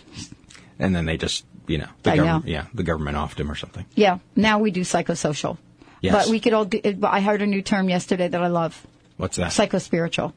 And 0.81 0.95
then 0.95 1.03
they 1.05 1.17
just, 1.17 1.43
you 1.69 1.77
know, 1.77 1.87
the 2.03 2.11
I 2.11 2.17
government, 2.17 2.45
know. 2.45 2.51
yeah, 2.51 2.65
the 2.73 2.83
government 2.83 3.15
offed 3.17 3.39
him 3.39 3.49
or 3.51 3.55
something. 3.55 3.85
yeah, 3.95 4.19
now 4.35 4.59
we 4.59 4.71
do 4.71 4.81
psychosocial. 4.81 5.57
Yes. 6.01 6.13
But 6.13 6.27
we 6.31 6.39
could 6.39 6.53
all 6.53 6.65
do. 6.65 6.79
I 7.03 7.21
heard 7.21 7.41
a 7.41 7.45
new 7.47 7.61
term 7.61 7.89
yesterday 7.89 8.27
that 8.27 8.41
I 8.41 8.47
love: 8.47 8.85
What's 9.17 9.37
that? 9.37 9.51
psychospiritual. 9.51 10.33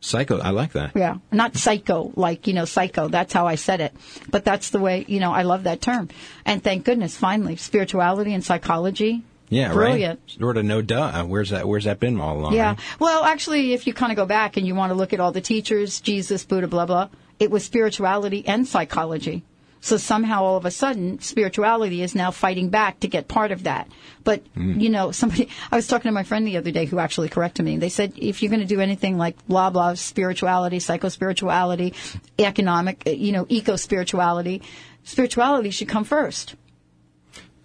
Psycho. 0.00 0.38
I 0.40 0.50
like 0.50 0.72
that. 0.72 0.92
Yeah, 0.96 1.18
not 1.30 1.56
psycho, 1.56 2.12
like 2.16 2.46
you 2.48 2.54
know, 2.54 2.64
psycho. 2.64 3.08
That's 3.08 3.32
how 3.32 3.46
I 3.46 3.54
said 3.56 3.80
it. 3.80 3.94
But 4.30 4.44
that's 4.44 4.70
the 4.70 4.80
way 4.80 5.04
you 5.06 5.20
know. 5.20 5.32
I 5.32 5.42
love 5.42 5.64
that 5.64 5.80
term, 5.80 6.08
and 6.44 6.62
thank 6.62 6.84
goodness, 6.84 7.16
finally, 7.16 7.56
spirituality 7.56 8.32
and 8.34 8.44
psychology. 8.44 9.22
Yeah, 9.48 9.72
brilliant. 9.72 10.20
right. 10.20 10.40
Sort 10.40 10.56
of 10.56 10.64
no 10.64 10.80
duh. 10.82 11.02
Uh, 11.14 11.24
where's 11.24 11.50
that? 11.50 11.68
Where's 11.68 11.84
that 11.84 12.00
been 12.00 12.18
all 12.20 12.38
along? 12.38 12.54
Yeah. 12.54 12.70
right? 12.70 12.78
Well, 12.98 13.22
actually, 13.24 13.74
if 13.74 13.86
you 13.86 13.92
kind 13.92 14.10
of 14.10 14.16
go 14.16 14.24
back 14.24 14.56
and 14.56 14.66
you 14.66 14.74
want 14.74 14.90
to 14.90 14.94
look 14.94 15.12
at 15.12 15.20
all 15.20 15.30
the 15.30 15.40
teachers, 15.42 16.00
Jesus, 16.00 16.44
Buddha, 16.44 16.68
blah, 16.68 16.86
blah, 16.86 17.08
it 17.38 17.50
was 17.50 17.62
spirituality 17.64 18.44
and 18.46 18.66
psychology. 18.66 19.42
So 19.82 19.96
somehow 19.96 20.44
all 20.44 20.56
of 20.56 20.64
a 20.64 20.70
sudden, 20.70 21.18
spirituality 21.18 22.02
is 22.02 22.14
now 22.14 22.30
fighting 22.30 22.68
back 22.68 23.00
to 23.00 23.08
get 23.08 23.26
part 23.26 23.50
of 23.50 23.64
that. 23.64 23.88
But, 24.22 24.44
you 24.54 24.88
know, 24.88 25.10
somebody, 25.20 25.48
I 25.72 25.76
was 25.76 25.88
talking 25.88 26.08
to 26.08 26.12
my 26.12 26.22
friend 26.22 26.46
the 26.46 26.56
other 26.56 26.70
day 26.70 26.84
who 26.84 27.00
actually 27.00 27.28
corrected 27.28 27.64
me. 27.64 27.78
They 27.78 27.88
said, 27.88 28.12
if 28.16 28.42
you're 28.42 28.50
going 28.50 28.60
to 28.60 28.66
do 28.66 28.80
anything 28.80 29.18
like 29.18 29.44
blah, 29.48 29.70
blah, 29.70 29.94
spirituality, 29.94 30.78
psycho-spirituality, 30.78 31.94
economic, 32.38 33.02
uh, 33.08 33.10
you 33.10 33.32
know, 33.32 33.44
eco-spirituality, 33.48 34.62
spirituality 35.02 35.70
should 35.70 35.88
come 35.88 36.04
first. 36.04 36.54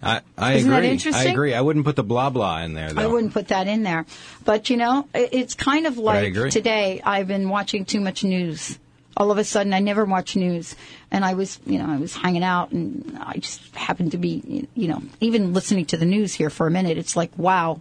I, 0.02 0.22
I 0.36 0.54
Isn't 0.54 0.70
that 0.70 0.84
agree. 0.84 1.12
I 1.12 1.24
agree. 1.24 1.54
I 1.54 1.60
wouldn't 1.60 1.84
put 1.84 1.96
the 1.96 2.04
blah 2.04 2.30
blah 2.30 2.62
in 2.62 2.74
there 2.74 2.92
though. 2.92 3.02
I 3.02 3.06
wouldn't 3.06 3.32
put 3.32 3.48
that 3.48 3.66
in 3.66 3.82
there. 3.82 4.06
But 4.44 4.70
you 4.70 4.76
know, 4.76 5.08
it's 5.12 5.54
kind 5.54 5.86
of 5.86 5.98
like 5.98 6.28
agree. 6.28 6.50
today 6.52 7.00
I've 7.04 7.26
been 7.26 7.48
watching 7.48 7.84
too 7.84 8.00
much 8.00 8.22
news. 8.22 8.78
All 9.18 9.30
of 9.30 9.36
a 9.36 9.44
sudden 9.44 9.74
I 9.74 9.80
never 9.80 10.04
watch 10.04 10.36
news 10.36 10.76
and 11.10 11.24
I 11.24 11.34
was, 11.34 11.58
you 11.66 11.78
know, 11.78 11.86
I 11.86 11.96
was 11.96 12.16
hanging 12.16 12.44
out 12.44 12.70
and 12.70 13.18
I 13.20 13.34
just 13.34 13.74
happened 13.74 14.12
to 14.12 14.18
be, 14.18 14.66
you 14.74 14.88
know, 14.88 15.02
even 15.20 15.52
listening 15.52 15.84
to 15.86 15.96
the 15.96 16.06
news 16.06 16.32
here 16.32 16.48
for 16.48 16.66
a 16.66 16.70
minute. 16.70 16.96
It's 16.96 17.16
like, 17.16 17.36
wow, 17.36 17.80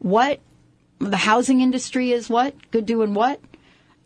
what 0.00 0.40
the 0.98 1.16
housing 1.16 1.60
industry 1.60 2.10
is 2.10 2.28
what? 2.28 2.54
Good 2.72 2.86
doing 2.86 3.14
what? 3.14 3.40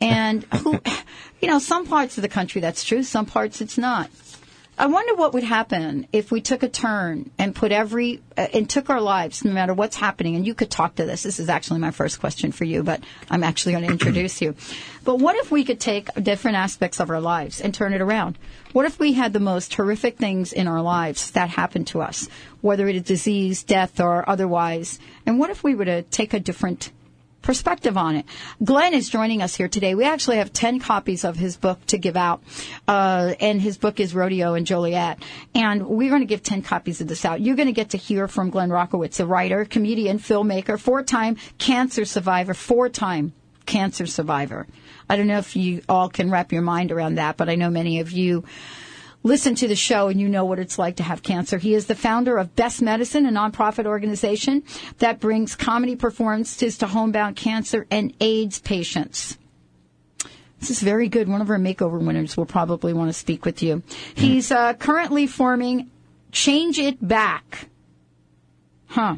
And 0.00 0.44
who, 0.44 0.80
you 1.40 1.48
know, 1.48 1.58
some 1.58 1.86
parts 1.86 2.18
of 2.18 2.22
the 2.22 2.28
country 2.28 2.60
that's 2.60 2.84
true, 2.84 3.02
some 3.02 3.26
parts 3.26 3.60
it's 3.60 3.78
not. 3.78 4.10
I 4.80 4.86
wonder 4.86 5.16
what 5.16 5.34
would 5.34 5.42
happen 5.42 6.06
if 6.12 6.30
we 6.30 6.40
took 6.40 6.62
a 6.62 6.68
turn 6.68 7.30
and 7.36 7.52
put 7.52 7.72
every 7.72 8.22
uh, 8.36 8.46
and 8.54 8.70
took 8.70 8.90
our 8.90 9.00
lives, 9.00 9.44
no 9.44 9.50
matter 9.50 9.74
what's 9.74 9.96
happening. 9.96 10.36
And 10.36 10.46
you 10.46 10.54
could 10.54 10.70
talk 10.70 10.94
to 10.94 11.04
this. 11.04 11.24
This 11.24 11.40
is 11.40 11.48
actually 11.48 11.80
my 11.80 11.90
first 11.90 12.20
question 12.20 12.52
for 12.52 12.62
you, 12.62 12.84
but 12.84 13.02
I'm 13.28 13.42
actually 13.42 13.72
going 13.72 13.86
to 13.86 13.90
introduce 13.90 14.40
you. 14.40 14.54
But 15.02 15.16
what 15.16 15.34
if 15.34 15.50
we 15.50 15.64
could 15.64 15.80
take 15.80 16.14
different 16.22 16.58
aspects 16.58 17.00
of 17.00 17.10
our 17.10 17.20
lives 17.20 17.60
and 17.60 17.74
turn 17.74 17.92
it 17.92 18.00
around? 18.00 18.38
What 18.72 18.86
if 18.86 19.00
we 19.00 19.14
had 19.14 19.32
the 19.32 19.40
most 19.40 19.74
horrific 19.74 20.16
things 20.16 20.52
in 20.52 20.68
our 20.68 20.80
lives 20.80 21.32
that 21.32 21.50
happened 21.50 21.88
to 21.88 22.00
us, 22.00 22.28
whether 22.60 22.86
it 22.86 22.94
is 22.94 23.02
disease, 23.02 23.64
death, 23.64 23.98
or 23.98 24.28
otherwise? 24.30 25.00
And 25.26 25.40
what 25.40 25.50
if 25.50 25.64
we 25.64 25.74
were 25.74 25.86
to 25.86 26.02
take 26.02 26.34
a 26.34 26.40
different 26.40 26.92
perspective 27.42 27.96
on 27.96 28.16
it. 28.16 28.26
Glenn 28.62 28.94
is 28.94 29.08
joining 29.08 29.42
us 29.42 29.54
here 29.54 29.68
today. 29.68 29.94
We 29.94 30.04
actually 30.04 30.36
have 30.38 30.52
10 30.52 30.80
copies 30.80 31.24
of 31.24 31.36
his 31.36 31.56
book 31.56 31.84
to 31.86 31.98
give 31.98 32.16
out. 32.16 32.42
Uh, 32.86 33.34
and 33.40 33.60
his 33.60 33.78
book 33.78 34.00
is 34.00 34.14
Rodeo 34.14 34.54
and 34.54 34.66
Joliet. 34.66 35.22
And 35.54 35.86
we're 35.86 36.10
going 36.10 36.22
to 36.22 36.26
give 36.26 36.42
10 36.42 36.62
copies 36.62 37.00
of 37.00 37.08
this 37.08 37.24
out. 37.24 37.40
You're 37.40 37.56
going 37.56 37.66
to 37.66 37.72
get 37.72 37.90
to 37.90 37.98
hear 37.98 38.28
from 38.28 38.50
Glenn 38.50 38.70
Rockowitz, 38.70 39.20
a 39.20 39.26
writer, 39.26 39.64
comedian, 39.64 40.18
filmmaker, 40.18 40.78
four-time 40.78 41.36
cancer 41.58 42.04
survivor, 42.04 42.54
four-time 42.54 43.32
cancer 43.66 44.06
survivor. 44.06 44.66
I 45.08 45.16
don't 45.16 45.26
know 45.26 45.38
if 45.38 45.56
you 45.56 45.82
all 45.88 46.08
can 46.08 46.30
wrap 46.30 46.52
your 46.52 46.62
mind 46.62 46.92
around 46.92 47.16
that, 47.16 47.36
but 47.36 47.48
I 47.48 47.54
know 47.54 47.70
many 47.70 48.00
of 48.00 48.10
you 48.10 48.44
listen 49.22 49.54
to 49.56 49.68
the 49.68 49.76
show 49.76 50.08
and 50.08 50.20
you 50.20 50.28
know 50.28 50.44
what 50.44 50.58
it's 50.58 50.78
like 50.78 50.96
to 50.96 51.02
have 51.02 51.22
cancer. 51.22 51.58
He 51.58 51.74
is 51.74 51.86
the 51.86 51.94
founder 51.94 52.36
of 52.38 52.54
Best 52.56 52.80
Medicine, 52.82 53.26
a 53.26 53.30
nonprofit 53.30 53.86
organization 53.86 54.62
that 54.98 55.20
brings 55.20 55.56
comedy 55.56 55.96
performances 55.96 56.78
to 56.78 56.86
homebound 56.86 57.36
cancer 57.36 57.86
and 57.90 58.14
AIDS 58.20 58.58
patients. 58.60 59.38
This 60.60 60.70
is 60.70 60.80
very 60.80 61.08
good. 61.08 61.28
One 61.28 61.40
of 61.40 61.50
our 61.50 61.58
makeover 61.58 62.04
winners 62.04 62.36
will 62.36 62.46
probably 62.46 62.92
want 62.92 63.08
to 63.08 63.12
speak 63.12 63.44
with 63.44 63.62
you. 63.62 63.82
He's 64.14 64.50
uh, 64.50 64.74
currently 64.74 65.26
forming 65.26 65.90
Change 66.32 66.78
It 66.78 67.06
Back. 67.06 67.68
Huh. 68.88 69.16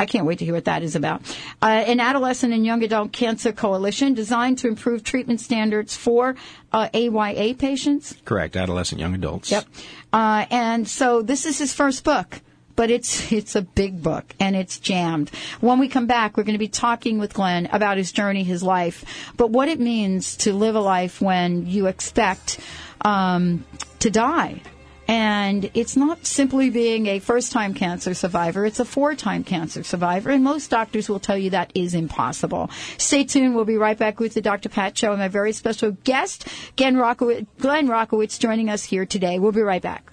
I 0.00 0.06
can't 0.06 0.24
wait 0.24 0.38
to 0.38 0.46
hear 0.46 0.54
what 0.54 0.64
that 0.64 0.82
is 0.82 0.96
about. 0.96 1.20
Uh, 1.60 1.66
an 1.66 2.00
adolescent 2.00 2.54
and 2.54 2.64
young 2.64 2.82
adult 2.82 3.12
cancer 3.12 3.52
coalition 3.52 4.14
designed 4.14 4.56
to 4.60 4.68
improve 4.68 5.04
treatment 5.04 5.42
standards 5.42 5.94
for 5.94 6.36
uh, 6.72 6.88
AYA 6.94 7.52
patients. 7.58 8.16
Correct. 8.24 8.56
Adolescent 8.56 8.98
young 8.98 9.14
adults. 9.14 9.50
Yep. 9.50 9.66
Uh, 10.10 10.46
and 10.50 10.88
so 10.88 11.20
this 11.20 11.44
is 11.44 11.58
his 11.58 11.74
first 11.74 12.02
book. 12.02 12.40
But 12.76 12.90
it's 12.90 13.30
it's 13.30 13.54
a 13.56 13.60
big 13.60 14.02
book 14.02 14.34
and 14.40 14.56
it's 14.56 14.78
jammed. 14.78 15.28
When 15.60 15.78
we 15.78 15.86
come 15.86 16.06
back, 16.06 16.38
we're 16.38 16.44
going 16.44 16.54
to 16.54 16.58
be 16.58 16.68
talking 16.68 17.18
with 17.18 17.34
Glenn 17.34 17.66
about 17.66 17.98
his 17.98 18.10
journey, 18.10 18.42
his 18.42 18.62
life, 18.62 19.04
but 19.36 19.50
what 19.50 19.68
it 19.68 19.78
means 19.78 20.34
to 20.38 20.54
live 20.54 20.76
a 20.76 20.80
life 20.80 21.20
when 21.20 21.66
you 21.66 21.88
expect 21.88 22.58
um, 23.02 23.66
to 23.98 24.08
die. 24.08 24.62
And 25.10 25.68
it's 25.74 25.96
not 25.96 26.24
simply 26.24 26.70
being 26.70 27.08
a 27.08 27.18
first 27.18 27.50
time 27.50 27.74
cancer 27.74 28.14
survivor, 28.14 28.64
it's 28.64 28.78
a 28.78 28.84
four 28.84 29.16
time 29.16 29.42
cancer 29.42 29.82
survivor. 29.82 30.30
And 30.30 30.44
most 30.44 30.70
doctors 30.70 31.08
will 31.08 31.18
tell 31.18 31.36
you 31.36 31.50
that 31.50 31.72
is 31.74 31.94
impossible. 31.94 32.70
Stay 32.96 33.24
tuned. 33.24 33.56
We'll 33.56 33.64
be 33.64 33.76
right 33.76 33.98
back 33.98 34.20
with 34.20 34.34
the 34.34 34.40
Dr. 34.40 34.68
Pat 34.68 34.96
Show 34.96 35.10
and 35.10 35.18
my 35.18 35.26
very 35.26 35.52
special 35.52 35.90
guest, 36.04 36.46
Glenn 36.76 36.94
Rockowitz, 36.94 37.44
Glenn 37.58 37.88
Rockowitz 37.88 38.38
joining 38.38 38.70
us 38.70 38.84
here 38.84 39.04
today. 39.04 39.40
We'll 39.40 39.50
be 39.50 39.62
right 39.62 39.82
back. 39.82 40.12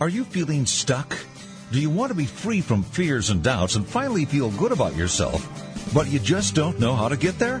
Are 0.00 0.08
you 0.08 0.24
feeling 0.24 0.66
stuck? 0.66 1.18
Do 1.72 1.80
you 1.80 1.90
want 1.90 2.10
to 2.10 2.16
be 2.16 2.26
free 2.26 2.60
from 2.60 2.84
fears 2.84 3.30
and 3.30 3.42
doubts 3.42 3.74
and 3.74 3.84
finally 3.84 4.24
feel 4.24 4.52
good 4.52 4.70
about 4.70 4.94
yourself, 4.94 5.44
but 5.92 6.06
you 6.06 6.20
just 6.20 6.54
don't 6.54 6.78
know 6.78 6.94
how 6.94 7.08
to 7.08 7.16
get 7.16 7.40
there? 7.40 7.60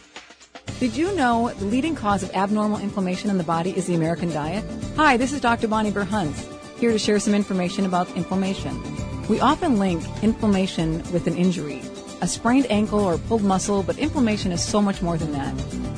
Did 0.79 0.95
you 0.95 1.15
know 1.15 1.51
the 1.57 1.65
leading 1.65 1.95
cause 1.95 2.23
of 2.23 2.31
abnormal 2.31 2.79
inflammation 2.79 3.29
in 3.29 3.37
the 3.37 3.43
body 3.43 3.71
is 3.71 3.87
the 3.87 3.95
American 3.95 4.29
diet? 4.29 4.63
Hi, 4.95 5.17
this 5.17 5.33
is 5.33 5.41
Dr. 5.41 5.67
Bonnie 5.67 5.91
Berhuns, 5.91 6.47
here 6.79 6.91
to 6.91 6.99
share 6.99 7.19
some 7.19 7.35
information 7.35 7.85
about 7.85 8.09
inflammation. 8.15 8.81
We 9.27 9.39
often 9.39 9.79
link 9.79 10.03
inflammation 10.23 10.97
with 11.11 11.27
an 11.27 11.35
injury, 11.35 11.81
a 12.21 12.27
sprained 12.27 12.69
ankle 12.69 12.99
or 12.99 13.17
pulled 13.17 13.43
muscle, 13.43 13.83
but 13.83 13.97
inflammation 13.97 14.51
is 14.51 14.63
so 14.63 14.81
much 14.81 15.01
more 15.01 15.17
than 15.17 15.31
that. 15.33 15.53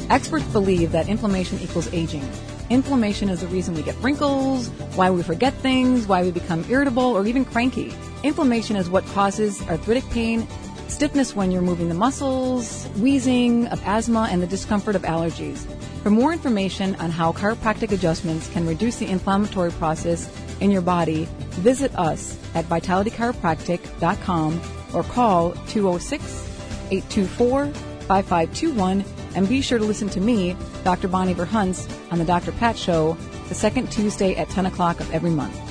Experts 0.10 0.46
believe 0.48 0.92
that 0.92 1.08
inflammation 1.08 1.60
equals 1.60 1.92
aging. 1.94 2.28
Inflammation 2.70 3.30
is 3.30 3.42
the 3.42 3.48
reason 3.48 3.76
we 3.76 3.84
get 3.84 3.96
wrinkles, 4.02 4.70
why 4.96 5.10
we 5.10 5.24
forget 5.24 5.54
things, 5.56 6.08
why 6.08 6.24
we 6.24 6.32
become 6.32 6.66
irritable 6.70 7.04
or 7.04 7.26
even 7.26 7.46
cranky. 7.46 7.94
Inflammation 8.24 8.76
is 8.76 8.90
what 8.90 9.06
causes 9.08 9.62
arthritic 9.68 10.10
pain, 10.12 10.48
stiffness 10.88 11.36
when 11.36 11.52
you're 11.52 11.62
moving 11.62 11.90
the 11.90 11.96
muscles, 11.96 12.86
wheezing, 13.00 13.68
of 13.68 13.82
asthma, 13.86 14.28
and 14.32 14.42
the 14.42 14.48
discomfort 14.48 14.96
of 14.96 15.04
allergies. 15.04 15.66
For 16.04 16.10
more 16.10 16.34
information 16.34 16.96
on 16.96 17.12
how 17.12 17.32
chiropractic 17.32 17.92
adjustments 17.92 18.50
can 18.50 18.68
reduce 18.68 18.98
the 18.98 19.08
inflammatory 19.08 19.72
process 19.72 20.30
in 20.60 20.70
your 20.72 20.82
body, 20.82 21.28
visit 21.52 21.98
us 21.98 22.38
at 22.56 22.66
vitalitychiropractic.com 22.66 24.62
or 24.94 25.04
call 25.04 25.52
206 25.68 26.50
824 26.92 27.68
5521 27.68 29.06
and 29.36 29.50
be 29.50 29.62
sure 29.62 29.80
to 29.80 29.86
listen 29.86 30.10
to 30.10 30.22
me, 30.22 30.56
Dr. 30.84 31.08
Bonnie 31.08 31.34
Verhunts, 31.34 31.90
on 32.12 32.20
the 32.20 32.26
Dr. 32.26 32.52
Pat 32.52 32.78
Show, 32.78 33.18
the 33.50 33.56
second 33.56 33.92
Tuesday 33.92 34.36
at 34.36 34.50
10 34.50 34.66
o'clock 34.66 35.00
of 35.00 35.12
every 35.12 35.32
month. 35.32 35.63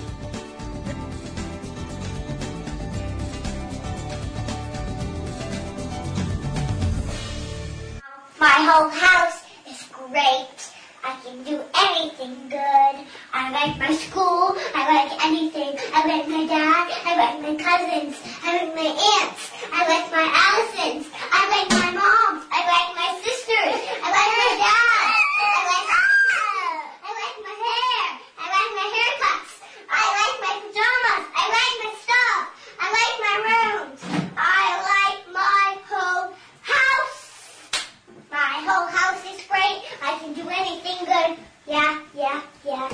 I 16.12 16.16
like 16.18 16.28
my 16.28 16.44
dad. 16.44 16.92
I 17.08 17.16
like 17.16 17.40
my 17.40 17.56
cousins. 17.56 18.20
I 18.44 18.52
like 18.60 18.76
my 18.76 18.84
aunts. 18.84 19.48
I 19.72 19.80
like 19.88 20.12
my 20.12 20.28
Allisons. 20.28 21.08
I 21.08 21.40
like 21.48 21.72
my 21.72 21.88
mom. 21.88 22.44
I 22.52 22.60
like 22.68 22.92
my 23.00 23.16
sisters. 23.24 23.80
I 23.96 24.12
like 24.12 24.32
my 24.36 24.52
dad. 24.60 25.08
I 25.40 25.56
like 25.72 25.88
I 27.00 27.10
like 27.16 27.38
my 27.48 27.56
hair. 27.64 28.04
I 28.36 28.44
like 28.44 28.72
my 28.76 28.88
haircuts. 28.92 29.56
I 29.88 30.04
like 30.20 30.36
my 30.44 30.52
pajamas. 30.60 31.24
I 31.32 31.44
like 31.48 31.76
my 31.80 31.96
stuff. 32.04 32.44
I 32.76 32.86
like 32.92 33.16
my 33.24 33.36
rooms. 33.48 34.04
I 34.36 34.84
like 34.92 35.24
my 35.32 35.80
whole 35.88 36.36
house. 36.60 37.24
My 38.28 38.60
whole 38.68 38.84
house 38.84 39.24
is 39.32 39.40
great. 39.48 39.80
I 40.04 40.20
can 40.20 40.36
do 40.36 40.44
anything 40.44 41.08
good. 41.08 41.40
Yeah, 41.66 42.04
yeah, 42.12 42.44
yeah. 42.68 42.92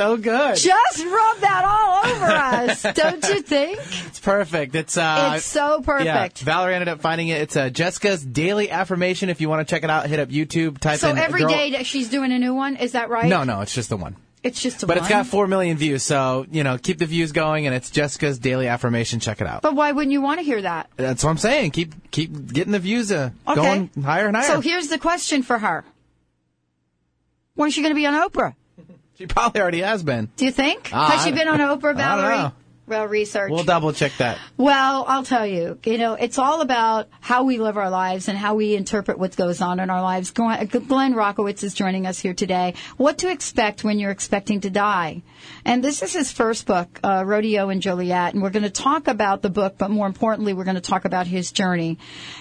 So 0.00 0.16
good. 0.16 0.56
Just 0.56 1.04
rub 1.04 1.36
that 1.40 1.64
all 1.64 2.10
over 2.12 2.24
us, 2.70 2.82
don't 2.94 3.22
you 3.28 3.42
think? 3.42 3.78
It's 4.06 4.18
perfect. 4.20 4.74
It's 4.74 4.96
uh, 4.96 5.34
It's 5.36 5.44
so 5.46 5.80
perfect. 5.82 6.06
Yeah, 6.40 6.44
Valerie 6.44 6.74
ended 6.74 6.88
up 6.88 7.00
finding 7.00 7.28
it. 7.28 7.40
It's 7.42 7.56
uh, 7.56 7.68
Jessica's 7.70 8.24
daily 8.24 8.70
affirmation. 8.70 9.28
If 9.28 9.40
you 9.40 9.48
want 9.48 9.66
to 9.66 9.70
check 9.74 9.84
it 9.84 9.90
out, 9.90 10.06
hit 10.06 10.18
up 10.20 10.28
YouTube. 10.30 10.78
Type 10.78 10.98
So 10.98 11.10
in 11.10 11.18
every 11.18 11.40
girl- 11.40 11.50
day 11.50 11.72
that 11.72 11.86
she's 11.86 12.08
doing 12.08 12.32
a 12.32 12.38
new 12.38 12.54
one, 12.54 12.76
is 12.76 12.92
that 12.92 13.10
right? 13.10 13.28
No, 13.28 13.44
no, 13.44 13.60
it's 13.60 13.74
just 13.74 13.88
the 13.90 13.96
one. 13.96 14.16
It's 14.42 14.62
just 14.62 14.82
a 14.82 14.86
But 14.86 14.96
one. 14.96 15.04
it's 15.04 15.08
got 15.10 15.26
four 15.26 15.46
million 15.46 15.76
views, 15.76 16.02
so 16.02 16.46
you 16.50 16.64
know, 16.64 16.78
keep 16.78 16.96
the 16.98 17.04
views 17.04 17.30
going. 17.32 17.66
And 17.66 17.74
it's 17.74 17.90
Jessica's 17.90 18.38
daily 18.38 18.68
affirmation. 18.68 19.20
Check 19.20 19.42
it 19.42 19.46
out. 19.46 19.60
But 19.60 19.74
why 19.74 19.92
wouldn't 19.92 20.12
you 20.12 20.22
want 20.22 20.40
to 20.40 20.44
hear 20.44 20.62
that? 20.62 20.88
That's 20.96 21.22
what 21.22 21.28
I'm 21.28 21.36
saying. 21.36 21.72
Keep 21.72 22.10
keep 22.10 22.50
getting 22.50 22.72
the 22.72 22.78
views 22.78 23.12
uh, 23.12 23.32
Okay. 23.46 23.54
going 23.60 23.90
higher 24.02 24.28
and 24.28 24.34
higher. 24.36 24.46
So 24.46 24.60
here's 24.62 24.88
the 24.88 24.98
question 24.98 25.42
for 25.42 25.58
her. 25.58 25.84
When 27.54 27.68
is 27.68 27.74
she 27.74 27.82
going 27.82 27.90
to 27.92 27.94
be 28.00 28.06
on 28.06 28.14
Oprah? 28.14 28.54
She 29.20 29.26
probably 29.26 29.60
already 29.60 29.80
has 29.82 30.02
been. 30.02 30.30
Do 30.36 30.46
you 30.46 30.50
think? 30.50 30.88
Ah, 30.94 31.10
Has 31.10 31.24
she 31.24 31.32
been 31.32 31.46
on 31.46 31.58
Oprah, 31.58 31.94
Valerie? 31.94 32.52
Well, 32.86 33.06
research. 33.06 33.50
We'll 33.52 33.64
double 33.64 33.92
check 33.92 34.12
that. 34.18 34.38
Well, 34.56 35.04
I'll 35.06 35.24
tell 35.24 35.46
you, 35.46 35.78
you 35.84 35.98
know, 35.98 36.14
it's 36.14 36.38
all 36.38 36.62
about 36.62 37.08
how 37.20 37.44
we 37.44 37.58
live 37.58 37.76
our 37.76 37.90
lives 37.90 38.28
and 38.28 38.36
how 38.38 38.54
we 38.54 38.74
interpret 38.74 39.18
what 39.18 39.36
goes 39.36 39.60
on 39.60 39.78
in 39.78 39.90
our 39.90 40.00
lives. 40.02 40.30
Glenn 40.30 40.58
Rockowitz 41.14 41.62
is 41.62 41.74
joining 41.74 42.06
us 42.06 42.18
here 42.18 42.32
today. 42.34 42.74
What 42.96 43.18
to 43.18 43.30
expect 43.30 43.84
when 43.84 43.98
you're 43.98 44.10
expecting 44.10 44.62
to 44.62 44.70
die. 44.70 45.22
And 45.64 45.82
this 45.84 46.02
is 46.02 46.12
his 46.12 46.32
first 46.32 46.66
book, 46.66 47.00
uh, 47.02 47.24
Rodeo 47.26 47.68
and 47.68 47.82
Joliet. 47.82 48.34
And 48.34 48.42
we're 48.42 48.50
going 48.50 48.62
to 48.62 48.70
talk 48.70 49.08
about 49.08 49.42
the 49.42 49.50
book, 49.50 49.76
but 49.78 49.90
more 49.90 50.06
importantly, 50.06 50.52
we're 50.52 50.64
going 50.64 50.74
to 50.76 50.80
talk 50.80 51.04
about 51.04 51.26
his 51.26 51.52
journey. 51.52 51.98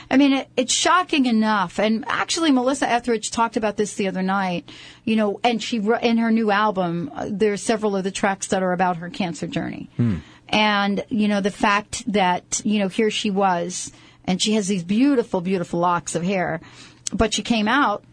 I 0.10 0.18
mean, 0.18 0.34
it, 0.34 0.50
it's 0.56 0.74
shocking 0.74 1.26
enough. 1.26 1.80
And 1.80 2.06
actually, 2.08 2.52
Melissa 2.52 2.90
Etheridge 2.90 3.32
talked 3.32 3.58
about 3.58 3.78
this 3.78 3.96
the 3.96 4.08
other 4.08 4.24
night, 4.24 4.70
you 5.04 5.16
know, 5.16 5.40
and 5.44 5.62
she, 5.62 5.78
in 5.78 6.18
her 6.18 6.32
new 6.32 6.52
album, 6.52 7.12
uh, 7.14 7.28
there's 7.30 7.62
several 7.62 7.96
of 7.96 8.04
the 8.04 8.12
tracks 8.12 8.48
that 8.48 8.64
are 8.64 8.74
about 8.74 8.98
her 8.98 9.10
cancer 9.10 9.48
journey 9.48 9.90
and 10.50 11.06
you 11.10 11.28
know 11.28 11.42
the 11.42 11.52
fact 11.52 12.12
that 12.12 12.62
you 12.66 12.80
know 12.80 12.88
here 12.88 13.12
she 13.12 13.30
was 13.30 13.92
and 14.26 14.42
she 14.42 14.54
has 14.54 14.68
these 14.68 14.84
beautiful 14.84 15.42
beautiful 15.42 15.80
locks 15.80 16.16
of 16.16 16.24
hair 16.24 16.60
but 17.14 17.34
she 17.34 17.44
came 17.44 17.68
out 17.68 18.04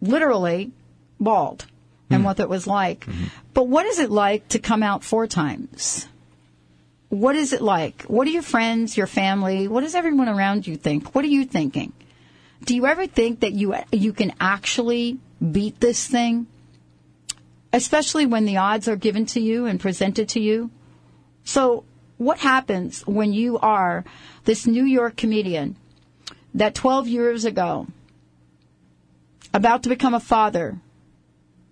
literally 0.00 0.72
bald 1.20 1.66
and 2.10 2.20
hmm. 2.20 2.24
what 2.24 2.36
that 2.38 2.48
was 2.48 2.66
like. 2.66 3.04
Hmm. 3.04 3.24
But 3.54 3.68
what 3.68 3.86
is 3.86 3.98
it 3.98 4.10
like 4.10 4.48
to 4.48 4.58
come 4.58 4.82
out 4.82 5.04
four 5.04 5.26
times? 5.26 6.08
What 7.08 7.36
is 7.36 7.52
it 7.52 7.62
like? 7.62 8.02
What 8.02 8.24
do 8.24 8.30
your 8.30 8.42
friends 8.42 8.96
your 8.96 9.06
family? 9.06 9.68
What 9.68 9.82
does 9.82 9.94
everyone 9.94 10.28
around 10.28 10.66
you 10.66 10.76
think? 10.76 11.14
What 11.14 11.24
are 11.24 11.28
you 11.28 11.44
thinking? 11.44 11.92
Do 12.64 12.74
you 12.74 12.86
ever 12.86 13.06
think 13.06 13.40
that 13.40 13.52
you 13.52 13.74
you 13.92 14.12
can 14.12 14.32
actually 14.40 15.18
beat 15.52 15.80
this 15.80 16.06
thing? 16.06 16.46
Especially 17.72 18.26
when 18.26 18.44
the 18.44 18.56
odds 18.56 18.88
are 18.88 18.96
given 18.96 19.26
to 19.26 19.40
you 19.40 19.66
and 19.66 19.78
presented 19.78 20.28
to 20.30 20.40
you? 20.40 20.70
So, 21.44 21.84
what 22.16 22.38
happens 22.38 23.06
when 23.06 23.32
you 23.32 23.58
are 23.58 24.04
this 24.44 24.66
New 24.66 24.84
York 24.84 25.16
comedian 25.16 25.76
that 26.54 26.74
12 26.74 27.06
years 27.06 27.44
ago, 27.44 27.86
about 29.52 29.82
to 29.82 29.88
become 29.88 30.14
a 30.14 30.20
father, 30.20 30.80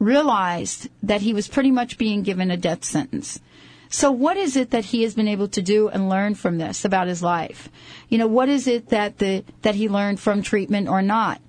realized 0.05 0.89
that 1.03 1.23
he 1.23 1.33
was 1.33 1.49
pretty 1.49 1.71
much 1.71 1.99
being 1.99 2.23
given 2.23 2.51
a 2.51 2.57
death 2.57 2.85
sentence? 2.85 3.41
So, 3.89 4.11
what 4.11 4.37
is 4.37 4.57
it 4.57 4.71
that 4.71 4.87
he 4.87 5.03
has 5.03 5.15
been 5.15 5.29
able 5.29 5.49
to 5.49 5.63
do 5.63 5.89
and 5.89 6.09
learn 6.09 6.35
from 6.35 6.59
this 6.59 6.85
about 6.85 7.07
his 7.07 7.23
life? 7.23 7.69
You 8.09 8.19
know, 8.19 8.27
what 8.27 8.49
is 8.49 8.67
it 8.67 8.89
that 8.89 9.19
the 9.19 9.45
that 9.63 9.77
he 9.77 9.89
learned 9.89 10.19
from 10.19 10.43
treatment 10.43 10.89
or 10.89 11.01
not? 11.01 11.41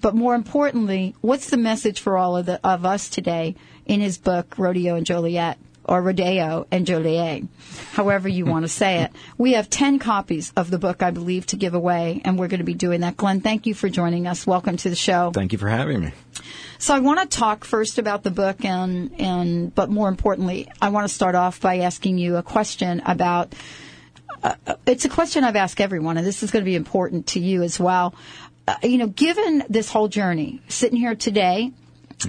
But 0.00 0.14
more 0.14 0.34
importantly, 0.34 1.14
what's 1.20 1.48
the 1.48 1.56
message 1.56 2.00
for 2.00 2.16
all 2.16 2.36
of 2.36 2.46
the 2.46 2.60
of 2.66 2.84
us 2.84 3.08
today 3.08 3.54
in 3.86 4.00
his 4.00 4.18
book 4.18 4.58
Rodeo 4.58 4.96
and 4.96 5.06
Joliet? 5.06 5.58
Or 5.88 6.02
Rodeo 6.02 6.66
and 6.72 6.84
Joliet, 6.84 7.44
however 7.92 8.28
you 8.28 8.44
want 8.44 8.64
to 8.64 8.68
say 8.68 9.02
it. 9.02 9.12
We 9.38 9.52
have 9.52 9.70
10 9.70 10.00
copies 10.00 10.52
of 10.56 10.68
the 10.68 10.80
book, 10.80 11.00
I 11.00 11.12
believe, 11.12 11.46
to 11.46 11.56
give 11.56 11.74
away, 11.74 12.20
and 12.24 12.36
we're 12.36 12.48
going 12.48 12.58
to 12.58 12.64
be 12.64 12.74
doing 12.74 13.02
that. 13.02 13.16
Glenn, 13.16 13.40
thank 13.40 13.66
you 13.66 13.74
for 13.74 13.88
joining 13.88 14.26
us. 14.26 14.48
Welcome 14.48 14.76
to 14.78 14.90
the 14.90 14.96
show. 14.96 15.30
Thank 15.32 15.52
you 15.52 15.58
for 15.58 15.68
having 15.68 16.00
me. 16.00 16.12
So 16.78 16.94
I 16.94 16.98
want 16.98 17.20
to 17.20 17.38
talk 17.38 17.64
first 17.64 17.98
about 17.98 18.22
the 18.22 18.30
book, 18.30 18.64
and 18.64 19.12
and 19.18 19.74
but 19.74 19.90
more 19.90 20.08
importantly, 20.08 20.68
I 20.80 20.90
want 20.90 21.08
to 21.08 21.14
start 21.14 21.34
off 21.34 21.60
by 21.60 21.78
asking 21.78 22.18
you 22.18 22.36
a 22.36 22.42
question 22.42 23.02
about. 23.06 23.54
Uh, 24.42 24.54
it's 24.86 25.04
a 25.04 25.08
question 25.08 25.44
I've 25.44 25.56
asked 25.56 25.80
everyone, 25.80 26.18
and 26.18 26.26
this 26.26 26.42
is 26.42 26.50
going 26.50 26.62
to 26.62 26.68
be 26.68 26.76
important 26.76 27.28
to 27.28 27.40
you 27.40 27.62
as 27.62 27.80
well. 27.80 28.14
Uh, 28.68 28.76
you 28.82 28.98
know, 28.98 29.06
given 29.06 29.64
this 29.68 29.90
whole 29.90 30.08
journey, 30.08 30.60
sitting 30.68 30.98
here 30.98 31.14
today, 31.14 31.72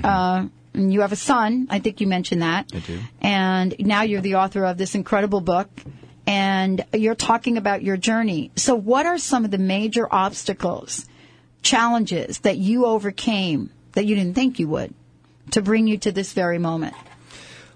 uh, 0.04 0.48
and 0.74 0.94
you 0.94 1.02
have 1.02 1.12
a 1.12 1.18
son. 1.18 1.68
I 1.70 1.80
think 1.80 2.00
you 2.00 2.08
mentioned 2.08 2.42
that. 2.42 2.72
I 2.74 2.80
do. 2.80 3.00
And 3.22 3.76
now 3.80 4.04
you're 4.04 4.22
the 4.22 4.36
author 4.36 4.64
of 4.64 4.78
this 4.78 4.96
incredible 4.96 5.42
book, 5.42 5.70
and 6.26 6.86
you're 6.94 7.16
talking 7.16 7.58
about 7.58 7.84
your 7.84 7.98
journey. 7.98 8.52
So, 8.56 8.76
what 8.76 9.06
are 9.06 9.18
some 9.18 9.44
of 9.44 9.52
the 9.52 9.58
major 9.58 10.08
obstacles, 10.12 11.06
challenges 11.62 12.40
that 12.40 12.58
you 12.58 12.86
overcame 12.86 13.72
that 13.98 14.06
you 14.06 14.16
didn't 14.16 14.36
think 14.36 14.60
you 14.60 14.68
would, 14.68 14.94
to 15.50 15.60
bring 15.60 15.88
you 15.88 15.98
to 15.98 16.12
this 16.12 16.32
very 16.32 16.60
moment? 16.60 16.94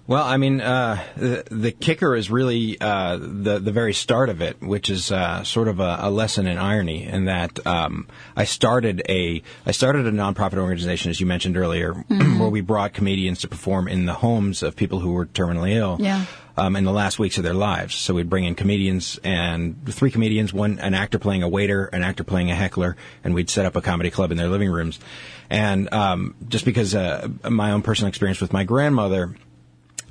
Well, 0.06 0.22
I 0.22 0.36
mean, 0.36 0.60
uh, 0.60 1.02
the, 1.16 1.42
the 1.50 1.72
kicker 1.72 2.14
is 2.14 2.30
really 2.30 2.80
uh, 2.80 3.16
the 3.16 3.58
the 3.58 3.72
very 3.72 3.92
start 3.92 4.28
of 4.28 4.40
it, 4.40 4.60
which 4.62 4.88
is 4.88 5.10
uh, 5.10 5.42
sort 5.42 5.66
of 5.66 5.80
a, 5.80 5.98
a 6.02 6.10
lesson 6.10 6.46
in 6.46 6.58
irony, 6.58 7.04
in 7.04 7.24
that 7.24 7.64
um, 7.66 8.06
I 8.36 8.44
started 8.44 9.02
a 9.08 9.42
I 9.66 9.72
started 9.72 10.06
a 10.06 10.12
nonprofit 10.12 10.58
organization, 10.58 11.10
as 11.10 11.20
you 11.20 11.26
mentioned 11.26 11.56
earlier, 11.56 11.92
where 12.08 12.48
we 12.48 12.60
brought 12.60 12.94
comedians 12.94 13.40
to 13.40 13.48
perform 13.48 13.88
in 13.88 14.06
the 14.06 14.14
homes 14.14 14.62
of 14.62 14.76
people 14.76 15.00
who 15.00 15.12
were 15.12 15.26
terminally 15.26 15.74
ill. 15.74 15.96
Yeah. 15.98 16.26
Um, 16.54 16.76
in 16.76 16.84
the 16.84 16.92
last 16.92 17.18
weeks 17.18 17.38
of 17.38 17.44
their 17.44 17.54
lives, 17.54 17.94
so 17.94 18.12
we'd 18.12 18.28
bring 18.28 18.44
in 18.44 18.54
comedians 18.54 19.18
and 19.24 19.74
three 19.86 20.10
comedians, 20.10 20.52
one 20.52 20.78
an 20.80 20.92
actor 20.92 21.18
playing 21.18 21.42
a 21.42 21.48
waiter, 21.48 21.86
an 21.86 22.02
actor 22.02 22.24
playing 22.24 22.50
a 22.50 22.54
heckler, 22.54 22.94
and 23.24 23.32
we'd 23.32 23.48
set 23.48 23.64
up 23.64 23.74
a 23.74 23.80
comedy 23.80 24.10
club 24.10 24.30
in 24.30 24.36
their 24.36 24.48
living 24.48 24.70
rooms. 24.70 25.00
And 25.48 25.90
um, 25.94 26.34
just 26.48 26.66
because 26.66 26.94
uh, 26.94 27.28
my 27.48 27.72
own 27.72 27.80
personal 27.80 28.10
experience 28.10 28.38
with 28.38 28.52
my 28.52 28.64
grandmother, 28.64 29.34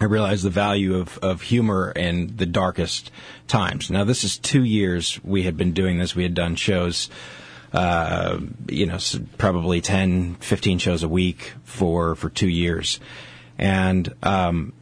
I 0.02 0.06
realized 0.06 0.44
the 0.44 0.50
value 0.50 0.98
of, 0.98 1.20
of 1.20 1.44
humor 1.44 1.92
in 1.92 2.36
the 2.36 2.48
darkest 2.48 3.12
times. 3.48 3.92
Now, 3.92 4.04
this 4.04 4.24
is 4.24 4.40
two 4.40 4.64
years 4.64 5.24
we 5.24 5.44
had 5.44 5.58
been 5.58 5.74
doing 5.74 6.00
this. 6.00 6.16
We 6.16 6.24
had 6.24 6.34
done 6.34 6.56
shows, 6.56 7.12
uh, 7.72 8.40
you 8.68 8.88
know, 8.88 8.98
probably 9.38 9.80
10, 9.80 10.38
15 10.40 10.80
shows 10.80 11.04
a 11.04 11.08
week 11.08 11.54
for, 11.66 12.16
for 12.16 12.32
two 12.32 12.50
years. 12.50 13.00
And, 13.60 14.12
um, 14.24 14.74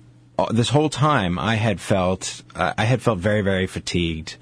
this 0.48 0.70
whole 0.70 0.90
time 0.90 1.38
I 1.40 1.56
had 1.56 1.80
felt, 1.82 2.42
uh, 2.56 2.74
I 2.78 2.86
had 2.86 3.02
felt 3.02 3.20
very, 3.20 3.42
very 3.42 3.68
fatigued. 3.68 4.36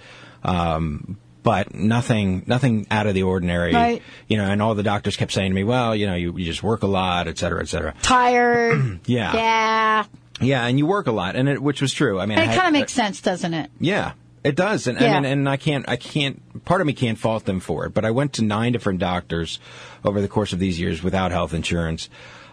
Um, 0.44 1.18
but 1.44 1.74
nothing, 1.74 2.44
nothing 2.46 2.88
out 2.92 3.08
of 3.08 3.14
the 3.14 3.24
ordinary. 3.24 3.74
Right. 3.74 4.02
You 4.28 4.36
know, 4.38 4.44
and 4.46 4.62
all 4.62 4.76
the 4.76 4.84
doctors 4.84 5.16
kept 5.16 5.32
saying 5.32 5.52
to 5.52 5.56
me, 5.56 5.64
well, 5.64 5.96
you 5.96 6.06
know, 6.06 6.16
you, 6.16 6.38
you 6.38 6.44
just 6.46 6.62
work 6.62 6.84
a 6.84 6.88
lot, 6.88 7.28
et 7.30 7.38
cetera, 7.38 7.62
et 7.62 7.70
cetera. 7.70 7.94
Tired. 8.02 9.00
Yeah. 9.06 9.34
Yeah. 9.34 10.06
Yeah, 10.40 10.66
and 10.68 10.78
you 10.78 10.86
work 10.86 11.08
a 11.08 11.12
lot, 11.12 11.36
and 11.36 11.50
it, 11.50 11.62
which 11.62 11.82
was 11.82 11.94
true. 11.94 12.20
I 12.20 12.26
mean, 12.28 12.38
And 12.38 12.52
it 12.52 12.56
kind 12.56 12.68
of 12.68 12.74
makes 12.74 12.94
sense, 12.94 13.22
doesn't 13.22 13.54
it? 13.56 13.72
Yeah, 13.80 14.12
it 14.44 14.56
does, 14.56 14.86
and 14.86 15.00
Yeah. 15.00 15.12
I 15.18 15.20
mean, 15.22 15.26
and 15.32 15.50
I 15.50 15.58
can't, 15.58 15.90
I 15.90 15.96
can't. 15.96 16.64
Part 16.64 16.80
of 16.80 16.86
me 16.86 16.94
can't 16.94 17.18
fault 17.18 17.46
them 17.46 17.60
for 17.60 17.86
it, 17.88 17.94
but 17.96 18.06
I 18.06 18.12
went 18.12 18.34
to 18.34 18.44
nine 18.44 18.72
different 18.72 19.00
doctors 19.00 19.60
over 20.06 20.22
the 20.22 20.28
course 20.28 20.54
of 20.54 20.60
these 20.60 20.80
years 20.80 21.02
without 21.02 21.32
health 21.32 21.56
insurance. 21.56 22.08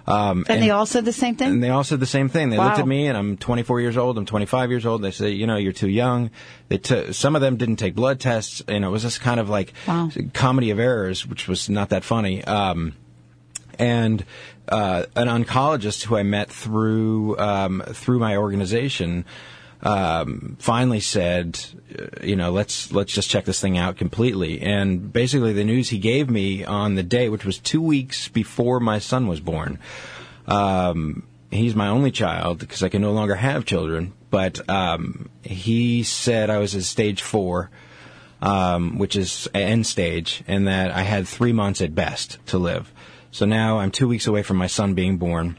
Um, 0.06 0.44
And, 0.48 0.62
they 0.62 0.70
all 0.70 0.84
said 0.86 1.04
the 1.06 1.12
same 1.12 1.34
thing? 1.36 1.52
and 1.52 1.62
they 1.62 1.70
all 1.70 1.82
said 1.84 1.98
the 1.98 2.06
same 2.06 2.28
thing. 2.28 2.50
They 2.50 2.58
looked 2.58 2.78
at 2.78 2.86
me, 2.86 3.06
and 3.06 3.16
I'm 3.16 3.36
24 3.38 3.80
years 3.80 3.96
old. 3.96 4.18
I'm 4.18 4.26
25 4.26 4.70
years 4.70 4.84
old. 4.84 5.00
They 5.02 5.10
say, 5.10 5.30
you 5.30 5.46
know, 5.46 5.56
you're 5.56 5.72
too 5.72 5.88
young. 5.88 6.30
They 6.68 6.76
t- 6.78 7.12
some 7.12 7.34
of 7.34 7.40
them 7.40 7.56
didn't 7.56 7.76
take 7.76 7.94
blood 7.94 8.20
tests, 8.20 8.62
and 8.68 8.84
it 8.84 8.88
was 8.88 9.02
just 9.02 9.20
kind 9.22 9.40
of 9.40 9.48
like 9.48 9.72
Wow. 9.88 10.10
comedy 10.34 10.70
of 10.70 10.78
errors, 10.78 11.26
which 11.26 11.48
was 11.48 11.70
not 11.70 11.88
that 11.88 12.04
funny. 12.04 12.44
Um, 12.44 12.92
and 13.78 14.24
uh, 14.68 15.04
an 15.16 15.28
oncologist 15.28 16.04
who 16.04 16.16
I 16.16 16.22
met 16.22 16.50
through 16.50 17.38
um, 17.38 17.82
through 17.86 18.18
my 18.18 18.36
organization 18.36 19.24
um, 19.84 20.56
finally 20.58 21.00
said, 21.00 21.60
uh, 21.98 22.24
you 22.24 22.36
know, 22.36 22.50
let's 22.50 22.90
let's 22.92 23.12
just 23.12 23.30
check 23.30 23.44
this 23.44 23.60
thing 23.60 23.78
out 23.78 23.96
completely. 23.96 24.60
And 24.60 25.12
basically, 25.12 25.52
the 25.52 25.64
news 25.64 25.90
he 25.90 25.98
gave 25.98 26.28
me 26.28 26.64
on 26.64 26.94
the 26.94 27.02
day, 27.02 27.28
which 27.28 27.44
was 27.44 27.58
two 27.58 27.82
weeks 27.82 28.28
before 28.28 28.80
my 28.80 28.98
son 28.98 29.26
was 29.26 29.40
born. 29.40 29.78
Um, 30.46 31.26
he's 31.50 31.74
my 31.74 31.88
only 31.88 32.10
child 32.10 32.58
because 32.58 32.82
I 32.82 32.88
can 32.88 33.02
no 33.02 33.12
longer 33.12 33.36
have 33.36 33.64
children. 33.64 34.12
But 34.30 34.68
um, 34.68 35.28
he 35.42 36.02
said 36.02 36.50
I 36.50 36.58
was 36.58 36.74
at 36.74 36.82
stage 36.82 37.22
four 37.22 37.70
um, 38.44 38.98
which 38.98 39.16
is 39.16 39.48
end 39.54 39.86
stage, 39.86 40.44
and 40.46 40.68
that 40.68 40.90
I 40.90 41.00
had 41.00 41.26
three 41.26 41.52
months 41.52 41.80
at 41.80 41.94
best 41.94 42.38
to 42.46 42.58
live. 42.58 42.92
So 43.30 43.46
now 43.46 43.78
I'm 43.78 43.90
two 43.90 44.06
weeks 44.06 44.26
away 44.26 44.42
from 44.42 44.58
my 44.58 44.66
son 44.66 44.92
being 44.92 45.16
born. 45.16 45.56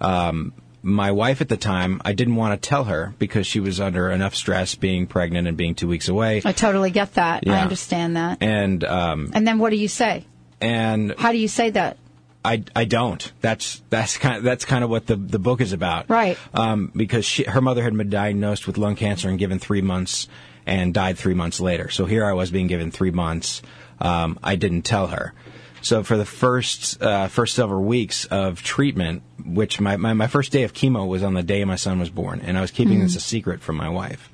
Um, 0.00 0.52
my 0.82 1.10
wife 1.12 1.40
at 1.40 1.48
the 1.48 1.56
time, 1.56 2.00
I 2.04 2.12
didn't 2.12 2.36
want 2.36 2.60
to 2.60 2.68
tell 2.68 2.84
her 2.84 3.14
because 3.18 3.46
she 3.46 3.60
was 3.60 3.80
under 3.80 4.10
enough 4.10 4.34
stress 4.34 4.74
being 4.74 5.06
pregnant 5.06 5.46
and 5.46 5.56
being 5.56 5.74
two 5.74 5.88
weeks 5.88 6.08
away. 6.08 6.40
I 6.44 6.52
totally 6.52 6.90
get 6.90 7.14
that. 7.14 7.46
I 7.46 7.60
understand 7.60 8.16
that. 8.16 8.38
And 8.42 8.82
um, 8.84 9.30
And 9.34 9.46
then 9.46 9.58
what 9.58 9.70
do 9.70 9.76
you 9.76 9.88
say? 9.88 10.24
and 10.60 11.14
How 11.18 11.32
do 11.32 11.38
you 11.38 11.48
say 11.48 11.70
that? 11.70 11.96
I, 12.42 12.64
I 12.74 12.86
don't. 12.86 13.30
That's 13.42 13.82
that's 13.90 14.16
kind 14.16 14.38
of, 14.38 14.42
that's 14.42 14.64
kind 14.64 14.82
of 14.82 14.88
what 14.88 15.06
the 15.06 15.16
the 15.16 15.38
book 15.38 15.60
is 15.60 15.74
about. 15.74 16.08
Right. 16.08 16.38
Um, 16.54 16.90
because 16.96 17.26
she, 17.26 17.44
her 17.44 17.60
mother 17.60 17.82
had 17.82 17.94
been 17.94 18.08
diagnosed 18.08 18.66
with 18.66 18.78
lung 18.78 18.96
cancer 18.96 19.28
and 19.28 19.38
given 19.38 19.58
three 19.58 19.82
months 19.82 20.26
and 20.64 20.94
died 20.94 21.18
three 21.18 21.34
months 21.34 21.60
later. 21.60 21.90
So 21.90 22.06
here 22.06 22.24
I 22.24 22.32
was 22.32 22.50
being 22.50 22.66
given 22.66 22.90
three 22.90 23.10
months. 23.10 23.60
Um, 24.00 24.38
I 24.42 24.56
didn't 24.56 24.82
tell 24.82 25.08
her. 25.08 25.34
So 25.82 26.02
for 26.02 26.16
the 26.16 26.26
first 26.26 27.02
uh, 27.02 27.28
first 27.28 27.54
several 27.54 27.82
weeks 27.82 28.24
of 28.26 28.62
treatment, 28.62 29.22
which 29.44 29.80
my, 29.80 29.96
my, 29.96 30.12
my 30.12 30.26
first 30.26 30.52
day 30.52 30.64
of 30.64 30.72
chemo 30.74 31.08
was 31.08 31.22
on 31.22 31.34
the 31.34 31.42
day 31.42 31.64
my 31.64 31.76
son 31.76 31.98
was 31.98 32.10
born, 32.10 32.40
and 32.40 32.58
I 32.58 32.60
was 32.60 32.70
keeping 32.70 33.00
this 33.00 33.16
a 33.16 33.20
secret 33.20 33.60
from 33.62 33.76
my 33.76 33.88
wife 33.88 34.28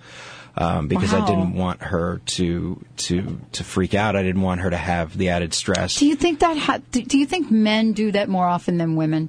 um, 0.57 0.89
because 0.89 1.15
I 1.15 1.25
didn't 1.25 1.55
want 1.55 1.83
her 1.83 2.21
to 2.27 2.85
to 2.97 3.41
to 3.53 3.65
freak 3.65 3.95
out. 3.95 4.17
I 4.17 4.23
didn't 4.23 4.43
want 4.43 4.61
her 4.63 4.71
to 4.71 4.77
have 4.77 5.17
the 5.17 5.29
added 5.29 5.55
stress. 5.55 5.97
Do 5.99 6.07
you 6.07 6.17
think 6.17 6.41
that? 6.41 6.57
Ha- 6.57 6.81
do, 6.91 7.03
do 7.03 7.17
you 7.19 7.27
think 7.27 7.51
men 7.51 7.93
do 7.93 8.11
that 8.13 8.29
more 8.29 8.47
often 8.47 8.77
than 8.79 8.97
women? 8.97 9.29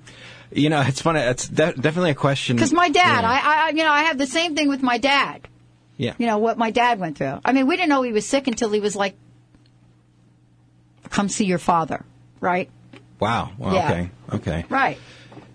You 0.52 0.70
know, 0.70 0.82
it's 0.82 1.02
funny. 1.02 1.20
It's 1.20 1.48
de- 1.48 1.74
definitely 1.74 2.12
a 2.12 2.16
question. 2.16 2.56
Because 2.56 2.72
my 2.74 2.90
dad, 2.90 3.22
Yeah. 3.22 3.30
I, 3.30 3.68
I, 3.68 3.70
you 3.72 3.84
know, 3.84 3.92
I 3.92 4.04
have 4.04 4.18
the 4.18 4.26
same 4.26 4.56
thing 4.56 4.70
with 4.70 4.82
my 4.82 4.98
dad. 4.98 5.46
yeah. 5.98 6.14
You 6.18 6.26
know 6.26 6.38
what 6.38 6.58
my 6.58 6.72
dad 6.72 7.00
went 7.00 7.18
through. 7.18 7.42
I 7.44 7.52
mean, 7.52 7.68
we 7.68 7.76
didn't 7.76 7.90
know 7.90 8.02
he 8.02 8.14
was 8.14 8.26
sick 8.26 8.48
until 8.48 8.72
he 8.72 8.80
was 8.80 8.96
like, 8.96 9.16
"Come 11.10 11.30
see 11.30 11.46
your 11.46 11.58
father," 11.58 12.06
right? 12.40 12.70
Wow. 13.20 13.52
Well, 13.58 13.74
Yeah. 13.74 13.90
Okay. 13.90 14.10
Okay. 14.34 14.66
Right. 14.70 14.98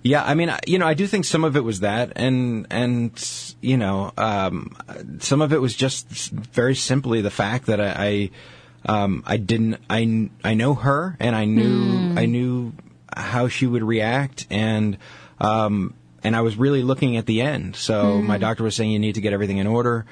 Yeah, 0.05 0.25
I 0.25 0.35
mean, 0.35 0.53
you 0.67 0.79
know, 0.79 0.87
I 0.87 0.95
do 0.95 1.07
think 1.07 1.25
some 1.25 1.45
of 1.45 1.57
it 1.57 1.63
was 1.63 1.81
that, 1.81 2.13
and 2.17 2.67
and 2.71 3.13
you 3.61 3.77
know, 3.77 4.13
um, 4.19 4.77
some 5.21 5.41
of 5.41 5.53
it 5.53 5.61
was 5.61 5.77
just 5.77 6.09
very 6.09 6.75
simply 6.75 7.21
the 7.21 7.31
fact 7.31 7.67
that 7.67 7.81
I, 7.81 8.31
I, 8.89 9.03
um, 9.03 9.23
I 9.25 9.37
didn't, 9.37 9.79
I, 9.89 10.29
I 10.43 10.55
know 10.55 10.75
her, 10.75 11.17
and 11.21 11.37
I 11.37 11.45
knew, 11.45 12.15
I 12.17 12.27
knew 12.27 12.73
how 13.17 13.47
she 13.47 13.69
would 13.69 13.85
react, 13.85 14.49
and 14.51 14.99
um, 15.41 15.95
and 16.25 16.35
I 16.35 16.41
was 16.41 16.57
really 16.57 16.83
looking 16.83 17.17
at 17.17 17.27
the 17.27 17.41
end. 17.41 17.77
So 17.77 18.21
my 18.23 18.39
doctor 18.39 18.65
was 18.65 18.75
saying 18.75 18.91
you 18.91 18.99
need 18.99 19.15
to 19.15 19.21
get 19.21 19.33
everything 19.33 19.59
in 19.59 19.69
order. 19.69 20.05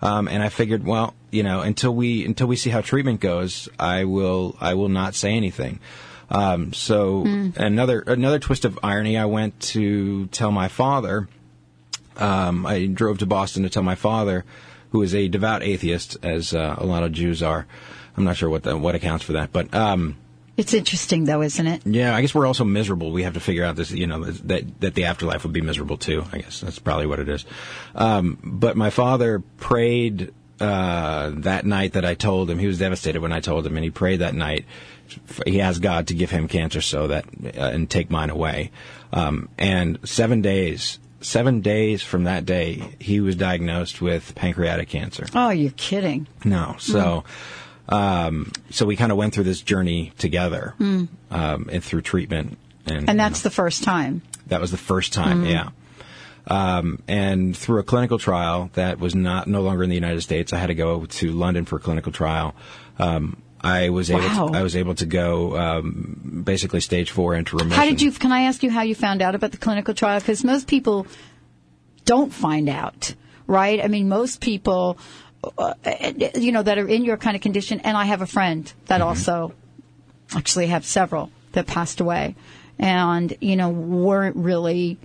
Um, 0.00 0.28
and 0.28 0.42
I 0.42 0.48
figured, 0.48 0.84
well, 0.84 1.14
you 1.30 1.42
know, 1.42 1.60
until 1.60 1.94
we 1.94 2.24
until 2.24 2.46
we 2.46 2.56
see 2.56 2.70
how 2.70 2.80
treatment 2.80 3.20
goes, 3.20 3.68
I 3.78 4.04
will 4.04 4.56
I 4.60 4.74
will 4.74 4.88
not 4.88 5.14
say 5.14 5.32
anything. 5.32 5.80
Um, 6.30 6.72
so 6.72 7.24
another 7.56 8.00
another 8.00 8.38
twist 8.38 8.64
of 8.64 8.78
irony, 8.82 9.16
I 9.16 9.24
went 9.24 9.58
to 9.60 10.26
tell 10.26 10.52
my 10.52 10.68
father. 10.68 11.28
Um, 12.16 12.66
I 12.66 12.86
drove 12.86 13.18
to 13.18 13.26
Boston 13.26 13.62
to 13.62 13.68
tell 13.70 13.82
my 13.82 13.94
father, 13.94 14.44
who 14.90 15.02
is 15.02 15.14
a 15.14 15.28
devout 15.28 15.62
atheist, 15.62 16.16
as 16.22 16.52
uh, 16.52 16.74
a 16.78 16.84
lot 16.84 17.02
of 17.02 17.12
Jews 17.12 17.42
are. 17.42 17.66
I'm 18.16 18.24
not 18.24 18.36
sure 18.36 18.50
what 18.50 18.64
the, 18.64 18.76
what 18.76 18.96
accounts 18.96 19.24
for 19.24 19.34
that, 19.34 19.52
but 19.52 19.72
um, 19.72 20.16
It's 20.58 20.74
interesting, 20.74 21.24
though, 21.24 21.40
isn't 21.40 21.66
it? 21.66 21.86
yeah, 21.86 22.14
I 22.14 22.20
guess 22.20 22.34
we're 22.34 22.44
also 22.44 22.64
miserable. 22.64 23.12
We 23.12 23.22
have 23.22 23.34
to 23.34 23.40
figure 23.40 23.64
out 23.64 23.76
this, 23.76 23.92
you 23.92 24.08
know, 24.08 24.24
that 24.24 24.80
that 24.80 24.94
the 24.94 25.04
afterlife 25.04 25.44
would 25.44 25.52
be 25.52 25.60
miserable 25.60 25.96
too. 25.96 26.24
I 26.32 26.38
guess 26.38 26.60
that's 26.60 26.80
probably 26.80 27.06
what 27.06 27.20
it 27.20 27.28
is. 27.28 27.46
Um, 27.94 28.38
but 28.42 28.76
my 28.76 28.90
father 28.90 29.38
prayed 29.58 30.34
uh, 30.60 31.30
that 31.36 31.64
night 31.64 31.92
that 31.92 32.04
I 32.04 32.14
told 32.14 32.50
him. 32.50 32.58
He 32.58 32.66
was 32.66 32.80
devastated 32.80 33.20
when 33.20 33.32
I 33.32 33.38
told 33.38 33.64
him, 33.64 33.76
and 33.76 33.84
he 33.84 33.90
prayed 33.90 34.18
that 34.18 34.34
night. 34.34 34.64
He 35.46 35.60
asked 35.60 35.80
God 35.80 36.08
to 36.08 36.14
give 36.14 36.30
him 36.32 36.48
cancer 36.48 36.80
so 36.80 37.06
that 37.06 37.24
uh, 37.56 37.70
and 37.72 37.88
take 37.88 38.10
mine 38.10 38.30
away. 38.30 38.72
Um, 39.12 39.48
and 39.58 40.00
seven 40.04 40.42
days, 40.42 40.98
seven 41.20 41.60
days 41.60 42.02
from 42.02 42.24
that 42.24 42.44
day, 42.44 42.82
he 42.98 43.20
was 43.20 43.36
diagnosed 43.36 44.02
with 44.02 44.34
pancreatic 44.34 44.88
cancer. 44.88 45.26
Oh, 45.34 45.50
you're 45.50 45.70
kidding. 45.70 46.26
No. 46.44 46.74
So, 46.78 47.22
um, 47.88 48.52
so 48.70 48.86
we 48.86 48.96
kind 48.96 49.10
of 49.12 49.18
went 49.18 49.32
through 49.34 49.44
this 49.44 49.60
journey 49.62 50.12
together, 50.18 50.74
um, 50.78 51.08
and 51.30 51.82
through 51.82 52.02
treatment, 52.02 52.58
and, 52.86 53.08
And 53.08 53.18
that's 53.18 53.42
the 53.42 53.50
first 53.50 53.82
time. 53.84 54.22
that 54.48 54.60
was 54.60 54.70
the 54.70 54.76
first 54.76 55.12
time. 55.12 55.44
Yeah. 55.44 55.70
Um, 56.46 57.02
and 57.06 57.54
through 57.56 57.80
a 57.80 57.82
clinical 57.82 58.18
trial 58.18 58.70
that 58.72 58.98
was 58.98 59.14
not 59.14 59.46
no 59.48 59.60
longer 59.60 59.82
in 59.82 59.90
the 59.90 59.94
United 59.96 60.22
States, 60.22 60.52
I 60.54 60.58
had 60.58 60.68
to 60.68 60.74
go 60.74 61.04
to 61.04 61.32
London 61.32 61.66
for 61.66 61.76
a 61.76 61.80
clinical 61.80 62.10
trial. 62.10 62.54
Um, 62.98 63.42
I 63.60 63.90
was 63.90 64.10
able 64.10 64.20
Wow. 64.22 64.48
to, 64.48 64.56
I 64.58 64.62
was 64.62 64.74
able 64.76 64.94
to 64.94 65.04
go 65.04 65.58
um, 65.58 66.42
basically 66.46 66.80
stage 66.80 67.10
four 67.10 67.34
into 67.34 67.56
remission. 67.56 67.76
How 67.78 67.84
did 67.84 68.00
you? 68.00 68.12
Can 68.12 68.32
I 68.32 68.42
ask 68.42 68.62
you 68.62 68.70
how 68.70 68.82
you 68.82 68.94
found 68.94 69.20
out 69.20 69.34
about 69.34 69.50
the 69.50 69.58
clinical 69.58 69.92
trial? 69.94 70.20
Because 70.20 70.42
most 70.44 70.68
people 70.68 71.06
don't 72.06 72.32
find 72.32 72.68
out, 72.70 73.14
right? 73.46 73.84
I 73.84 73.88
mean, 73.88 74.08
most 74.08 74.40
people, 74.40 74.96
uh, 75.56 75.74
you 76.34 76.52
know, 76.52 76.62
that 76.62 76.78
are 76.78 76.88
in 76.88 77.04
your 77.04 77.16
kind 77.16 77.36
of 77.36 77.42
condition. 77.42 77.80
And 77.80 77.96
I 77.96 78.04
have 78.04 78.22
a 78.22 78.26
friend 78.26 78.70
that 78.86 79.00
Mm-hmm. 79.00 79.08
also, 79.08 79.54
actually, 80.34 80.66
have 80.66 80.84
several 80.84 81.30
that 81.52 81.66
passed 81.66 82.00
away, 82.00 82.34
and 82.78 83.34
you 83.40 83.56
know, 83.56 83.70
weren't 83.70 84.36
really 84.36 84.98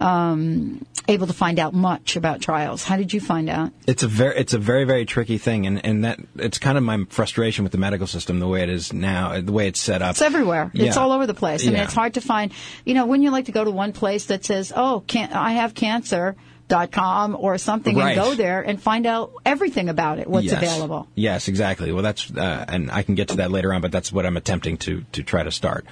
um, 0.00 0.86
able 1.08 1.26
to 1.26 1.32
find 1.34 1.58
out 1.58 1.74
much 1.74 2.16
about 2.16 2.40
trials. 2.40 2.84
How 2.84 2.96
did 2.96 3.12
you 3.12 3.20
find 3.20 3.50
out? 3.50 3.72
It's 3.86 4.02
a 4.02 4.08
very, 4.08 4.38
it's 4.38 4.54
a 4.54 4.58
very, 4.58 4.84
very 4.84 5.04
tricky 5.04 5.36
thing, 5.36 5.66
and, 5.66 5.84
and 5.84 6.04
that 6.04 6.20
it's 6.36 6.58
kind 6.58 6.78
of 6.78 6.84
my 6.84 7.04
frustration 7.10 7.64
with 7.64 7.72
the 7.72 7.78
medical 7.78 8.06
system, 8.06 8.40
the 8.40 8.48
way 8.48 8.62
it 8.62 8.70
is 8.70 8.92
now, 8.94 9.38
the 9.40 9.52
way 9.52 9.68
it's 9.68 9.80
set 9.80 10.00
up. 10.00 10.12
It's 10.12 10.22
everywhere. 10.22 10.70
It's 10.72 10.96
all 10.96 11.12
over 11.12 11.26
the 11.26 11.34
place. 11.34 11.66
I 11.66 11.70
mean, 11.70 11.80
it's 11.80 11.92
hard 11.94 12.14
to 12.14 12.20
find. 12.22 12.52
You 12.86 12.94
know, 12.94 13.04
when 13.04 13.22
you 13.22 13.30
like 13.30 13.44
to 13.46 13.52
go 13.52 13.62
to 13.62 13.70
one 13.70 13.92
place 13.92 14.26
that 14.26 14.44
says, 14.44 14.72
"Oh, 14.74 15.04
can 15.06 15.32
I 15.32 15.52
have 15.52 15.74
cancer." 15.74 16.36
Dot 16.70 16.90
com 16.92 17.36
or 17.36 17.58
something 17.58 17.96
Right. 17.96 18.16
and 18.16 18.24
go 18.24 18.34
there 18.34 18.62
and 18.62 18.80
find 18.80 19.04
out 19.04 19.32
everything 19.44 19.88
about 19.88 20.20
it, 20.20 20.26
what's 20.28 20.46
yes. 20.46 20.62
available. 20.62 21.08
Yes, 21.16 21.48
exactly. 21.48 21.90
Well, 21.92 22.04
that's 22.04 22.30
uh, 22.30 22.64
and 22.68 22.90
I 22.90 23.02
can 23.02 23.16
get 23.16 23.28
to 23.28 23.36
that 23.38 23.50
later 23.50 23.74
on, 23.74 23.80
but 23.82 23.90
that's 23.90 24.12
what 24.12 24.24
I'm 24.24 24.36
attempting 24.36 24.78
to 24.86 25.04
to 25.12 25.22
try 25.22 25.42
to 25.42 25.50
start. 25.50 25.84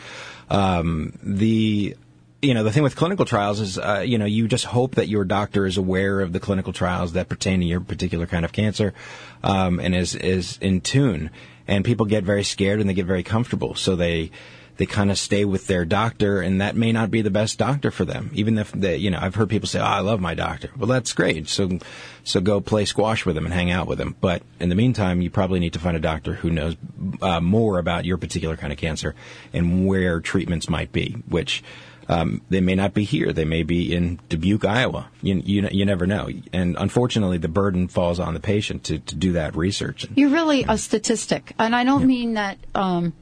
Um, 0.49 1.19
the 1.23 1.97
you 2.41 2.55
know 2.55 2.63
the 2.63 2.71
thing 2.71 2.85
with 2.85 2.95
clinical 2.95 3.27
trials 3.27 3.61
is 3.61 3.77
uh, 3.77 4.05
you 4.07 4.19
know 4.19 4.25
you 4.25 4.47
just 4.47 4.65
hope 4.65 4.95
that 4.95 5.09
your 5.09 5.25
doctor 5.25 5.67
is 5.67 5.77
aware 5.77 6.21
of 6.21 6.33
the 6.33 6.41
clinical 6.41 6.73
trials 6.73 7.15
that 7.15 7.29
pertain 7.29 7.61
to 7.61 7.67
your 7.67 7.81
particular 7.81 8.27
kind 8.27 8.45
of 8.45 8.53
cancer 8.53 8.95
um, 9.43 9.81
and 9.81 9.95
is 9.95 10.15
is 10.15 10.59
in 10.61 10.81
tune. 10.81 11.31
And 11.67 11.85
people 11.85 12.07
get 12.07 12.25
very 12.25 12.45
scared 12.45 12.81
and 12.81 12.89
they 12.89 12.95
get 12.95 13.07
very 13.07 13.25
comfortable, 13.25 13.75
so 13.75 13.97
they 13.97 14.31
they 14.79 14.87
kind 14.87 15.11
of 15.11 15.19
stay 15.19 15.45
with 15.45 15.67
their 15.67 15.85
doctor, 15.85 16.41
and 16.41 16.61
that 16.61 16.77
may 16.77 16.93
not 16.93 17.11
be 17.11 17.21
the 17.21 17.31
best 17.31 17.59
doctor 17.59 17.91
for 17.91 18.05
them. 18.05 18.31
Even 18.33 18.57
if 18.59 18.73
they, 18.73 18.97
you 18.97 19.11
know, 19.11 19.19
I've 19.21 19.35
heard 19.35 19.51
people 19.51 19.69
say, 19.69 19.81
"Oh, 19.81 19.85
I 19.85 19.99
love 19.99 20.21
my 20.21 20.35
doctor." 20.35 20.71
Well, 20.77 20.87
that's 20.87 21.13
great. 21.13 21.49
So, 21.49 21.81
so 22.23 22.41
go 22.41 22.61
play 22.61 22.85
squash 22.85 23.27
with 23.27 23.35
them 23.35 23.45
and 23.45 23.53
hang 23.53 23.73
out 23.73 23.89
with 23.89 23.99
them. 23.99 24.15
But 24.21 24.43
in 24.61 24.69
the 24.69 24.77
meantime, 24.77 25.21
you 25.21 25.31
probably 25.31 25.59
need 25.59 25.73
to 25.73 25.81
find 25.81 25.97
a 25.97 26.01
doctor 26.01 26.35
who 26.35 26.51
knows 26.51 26.77
uh, 27.21 27.41
more 27.41 27.79
about 27.79 28.05
your 28.05 28.19
particular 28.19 28.57
kind 28.57 28.73
of 28.73 28.79
cancer 28.79 29.17
and 29.53 29.87
where 29.87 30.21
treatments 30.21 30.69
might 30.69 30.93
be. 30.93 31.17
Which 31.29 31.65
um, 32.07 32.41
they 32.49 32.61
may 32.61 32.77
not 32.77 32.95
be 32.95 33.03
here; 33.03 33.33
they 33.33 33.45
may 33.45 33.65
be 33.65 33.93
in 33.93 34.21
Dubuque, 34.29 34.65
Iowa. 34.65 35.11
You, 35.23 35.43
you 35.45 35.69
you 35.73 35.87
never 35.87 36.07
know. 36.07 36.29
And 36.53 36.77
unfortunately, 36.79 37.39
the 37.39 37.49
burden 37.49 37.89
falls 37.89 38.21
on 38.21 38.33
the 38.33 38.41
patient 38.41 38.85
to 38.85 39.01
to 39.01 39.17
do 39.17 39.33
that 39.33 39.57
research. 39.57 40.07
You're 40.15 40.31
really 40.31 40.65
a 40.69 40.79
statistic, 40.79 41.53
and 41.59 41.75
I 41.75 41.83
don't 41.83 42.07
mean 42.07 42.35
that. 42.35 42.59
Um, 42.77 43.13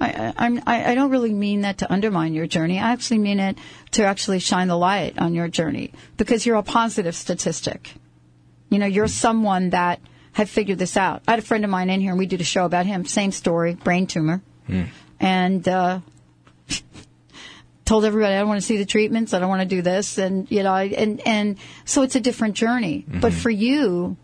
I, 0.00 0.10
I, 0.10 0.34
I'm- 0.38 0.62
I, 0.66 0.92
I 0.92 0.94
don't 0.94 1.10
really 1.10 1.32
mean 1.34 1.62
that 1.62 1.78
to 1.78 1.92
undermine 1.92 2.34
your 2.34 2.46
journey. 2.46 2.78
I 2.78 2.92
actually 2.92 3.18
mean 3.18 3.40
it 3.40 3.58
to 3.92 4.04
actually 4.04 4.38
shine 4.38 4.68
the 4.68 4.76
light 4.76 5.18
on 5.18 5.34
your 5.34 5.48
journey 5.48 5.92
because 6.16 6.46
you're 6.46 6.56
a 6.56 6.62
positive 6.62 7.14
statistic. 7.16 7.94
You 8.70 8.78
know, 8.78 8.86
you're 8.86 9.08
someone 9.08 9.70
that 9.70 10.00
had 10.32 10.48
figured 10.48 10.78
this 10.78 10.96
out. 10.96 11.22
I 11.26 11.32
had 11.32 11.38
a 11.40 11.42
friend 11.42 11.64
of 11.64 11.70
mine 11.70 11.90
in 11.90 12.00
here, 12.00 12.10
and 12.10 12.18
we 12.18 12.26
did 12.26 12.40
a 12.40 12.44
show 12.44 12.64
about 12.64 12.86
him. 12.86 13.04
Same 13.06 13.32
story, 13.32 13.74
brain 13.74 14.06
tumor, 14.06 14.40
and 15.18 15.66
uh, 15.66 16.00
told 17.84 18.04
everybody 18.04 18.34
I 18.34 18.38
don't 18.38 18.48
want 18.48 18.60
to 18.60 18.66
see 18.66 18.76
the 18.76 18.84
treatments. 18.84 19.32
I 19.34 19.38
don't 19.38 19.48
want 19.48 19.62
to 19.62 19.74
do 19.76 19.82
this, 19.82 20.18
and 20.18 20.50
you 20.50 20.62
know, 20.62 20.72
I- 20.72 20.84
and 20.96 21.20
and 21.26 21.56
so 21.84 22.02
it's 22.02 22.14
a 22.16 22.20
different 22.20 22.54
journey. 22.54 23.04
But 23.08 23.32
for 23.32 23.50
you, 23.50 24.16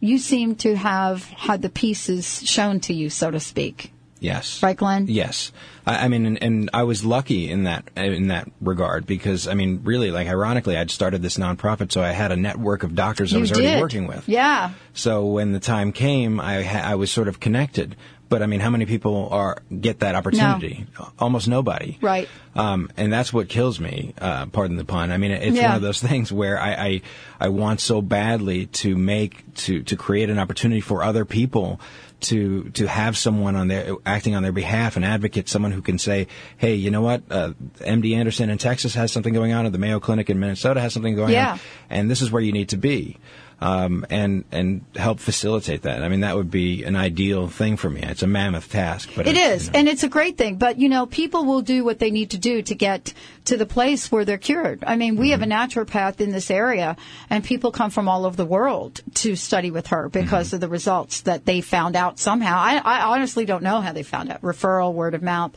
you 0.00 0.18
seem 0.18 0.56
to 0.56 0.74
have 0.74 1.24
had 1.28 1.62
the 1.62 1.68
pieces 1.68 2.42
shown 2.48 2.80
to 2.80 2.94
you, 2.94 3.10
so 3.10 3.30
to 3.30 3.38
speak. 3.40 3.92
Yes. 4.22 4.62
Right, 4.62 4.76
Glenn? 4.76 5.06
Yes. 5.08 5.50
I, 5.84 6.04
I 6.04 6.08
mean, 6.08 6.26
and, 6.26 6.42
and 6.42 6.70
I 6.72 6.84
was 6.84 7.04
lucky 7.04 7.50
in 7.50 7.64
that 7.64 7.90
in 7.96 8.28
that 8.28 8.48
regard 8.60 9.04
because 9.04 9.48
I 9.48 9.54
mean, 9.54 9.80
really, 9.82 10.12
like 10.12 10.28
ironically, 10.28 10.76
I'd 10.76 10.92
started 10.92 11.22
this 11.22 11.38
nonprofit, 11.38 11.90
so 11.90 12.02
I 12.02 12.12
had 12.12 12.30
a 12.30 12.36
network 12.36 12.84
of 12.84 12.94
doctors 12.94 13.34
I 13.34 13.38
was 13.38 13.50
did. 13.50 13.64
already 13.64 13.80
working 13.80 14.06
with. 14.06 14.28
Yeah. 14.28 14.70
So 14.94 15.26
when 15.26 15.50
the 15.52 15.60
time 15.60 15.90
came, 15.90 16.40
I 16.40 16.62
ha- 16.62 16.88
I 16.88 16.94
was 16.94 17.10
sort 17.10 17.26
of 17.26 17.40
connected. 17.40 17.96
But 18.32 18.42
I 18.42 18.46
mean, 18.46 18.60
how 18.60 18.70
many 18.70 18.86
people 18.86 19.28
are 19.30 19.58
get 19.78 20.00
that 20.00 20.14
opportunity? 20.14 20.86
Almost 21.18 21.48
nobody. 21.48 21.98
Right. 22.00 22.26
Um, 22.56 22.90
and 22.96 23.12
that's 23.12 23.30
what 23.30 23.50
kills 23.50 23.78
me. 23.78 24.14
Uh, 24.18 24.46
pardon 24.46 24.78
the 24.78 24.86
pun. 24.86 25.12
I 25.12 25.18
mean, 25.18 25.32
it's 25.32 25.54
Yeah. 25.54 25.66
one 25.68 25.76
of 25.76 25.82
those 25.82 26.00
things 26.00 26.32
where 26.32 26.58
I, 26.58 26.72
I 26.72 27.00
I 27.40 27.48
want 27.50 27.80
so 27.82 28.00
badly 28.00 28.66
to 28.82 28.96
make 28.96 29.44
to 29.66 29.82
to 29.82 29.96
create 29.96 30.30
an 30.30 30.38
opportunity 30.38 30.80
for 30.80 31.02
other 31.02 31.26
people 31.26 31.78
to 32.20 32.70
to 32.70 32.86
have 32.86 33.18
someone 33.18 33.54
on 33.54 33.68
their 33.68 33.96
acting 34.06 34.34
on 34.34 34.42
their 34.42 34.52
behalf, 34.52 34.96
an 34.96 35.04
advocate, 35.04 35.48
someone 35.50 35.72
who 35.72 35.82
can 35.82 35.98
say, 35.98 36.26
"Hey, 36.56 36.74
you 36.74 36.90
know 36.90 37.02
what? 37.02 37.22
Uh, 37.30 37.52
MD 37.80 38.14
Anderson 38.16 38.48
in 38.48 38.56
Texas 38.56 38.94
has 38.94 39.12
something 39.12 39.34
going 39.34 39.52
on, 39.52 39.66
and 39.66 39.74
the 39.74 39.78
Mayo 39.78 40.00
Clinic 40.00 40.30
in 40.30 40.40
Minnesota 40.40 40.80
has 40.80 40.94
something 40.94 41.16
going 41.16 41.34
Yeah. 41.34 41.52
on, 41.52 41.60
and 41.90 42.10
this 42.10 42.22
is 42.22 42.30
where 42.32 42.40
you 42.42 42.52
need 42.52 42.70
to 42.70 42.78
be." 42.78 43.18
Um, 43.62 44.04
and 44.10 44.44
and 44.50 44.84
help 44.96 45.20
facilitate 45.20 45.82
that. 45.82 46.02
I 46.02 46.08
mean, 46.08 46.20
that 46.20 46.34
would 46.36 46.50
be 46.50 46.82
an 46.84 46.96
ideal 46.96 47.46
thing 47.48 47.76
for 47.76 47.88
me. 47.88 48.00
It's 48.02 48.22
a 48.22 48.26
mammoth 48.26 48.70
task, 48.70 49.10
but 49.14 49.26
It 49.26 49.36
is, 49.36 49.66
you 49.66 49.72
know. 49.72 49.78
and 49.78 49.88
it's 49.88 50.02
a 50.02 50.08
great 50.08 50.36
thing. 50.36 50.56
But 50.56 50.78
you 50.78 50.88
know, 50.88 51.06
people 51.06 51.44
will 51.44 51.62
do 51.62 51.84
what 51.84 51.98
they 51.98 52.10
need 52.10 52.30
to 52.30 52.38
do 52.38 52.62
to 52.62 52.74
get 52.74 53.14
to 53.44 53.56
the 53.56 53.66
place 53.66 54.10
where 54.10 54.24
they're 54.24 54.38
cured. 54.38 54.82
I 54.86 54.96
mean, 54.96 55.16
we 55.16 55.30
have 55.30 55.42
a 55.42 55.46
Mm-hmm. 55.46 55.52
naturopath 55.80 56.20
in 56.20 56.32
this 56.32 56.50
area, 56.50 56.96
and 57.30 57.44
people 57.44 57.70
come 57.72 57.90
from 57.90 58.08
all 58.08 58.26
over 58.26 58.36
the 58.36 58.44
world 58.46 59.00
to 59.14 59.36
study 59.36 59.70
with 59.70 59.86
her 59.88 60.08
because 60.08 60.48
Mm-hmm. 60.48 60.56
of 60.56 60.60
the 60.60 60.68
results 60.68 61.20
that 61.22 61.44
they 61.44 61.60
found 61.60 61.94
out 61.96 62.18
somehow. 62.18 62.56
I, 62.58 62.76
I 62.78 63.00
honestly 63.14 63.44
don't 63.44 63.62
know 63.62 63.80
how 63.80 63.92
they 63.92 64.02
found 64.02 64.30
out. 64.30 64.42
Referral, 64.42 64.92
word 64.92 65.14
of 65.14 65.22
mouth. 65.22 65.52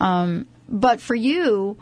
Um, 0.00 0.46
but 0.68 1.00
for 1.00 1.14
you, 1.14 1.76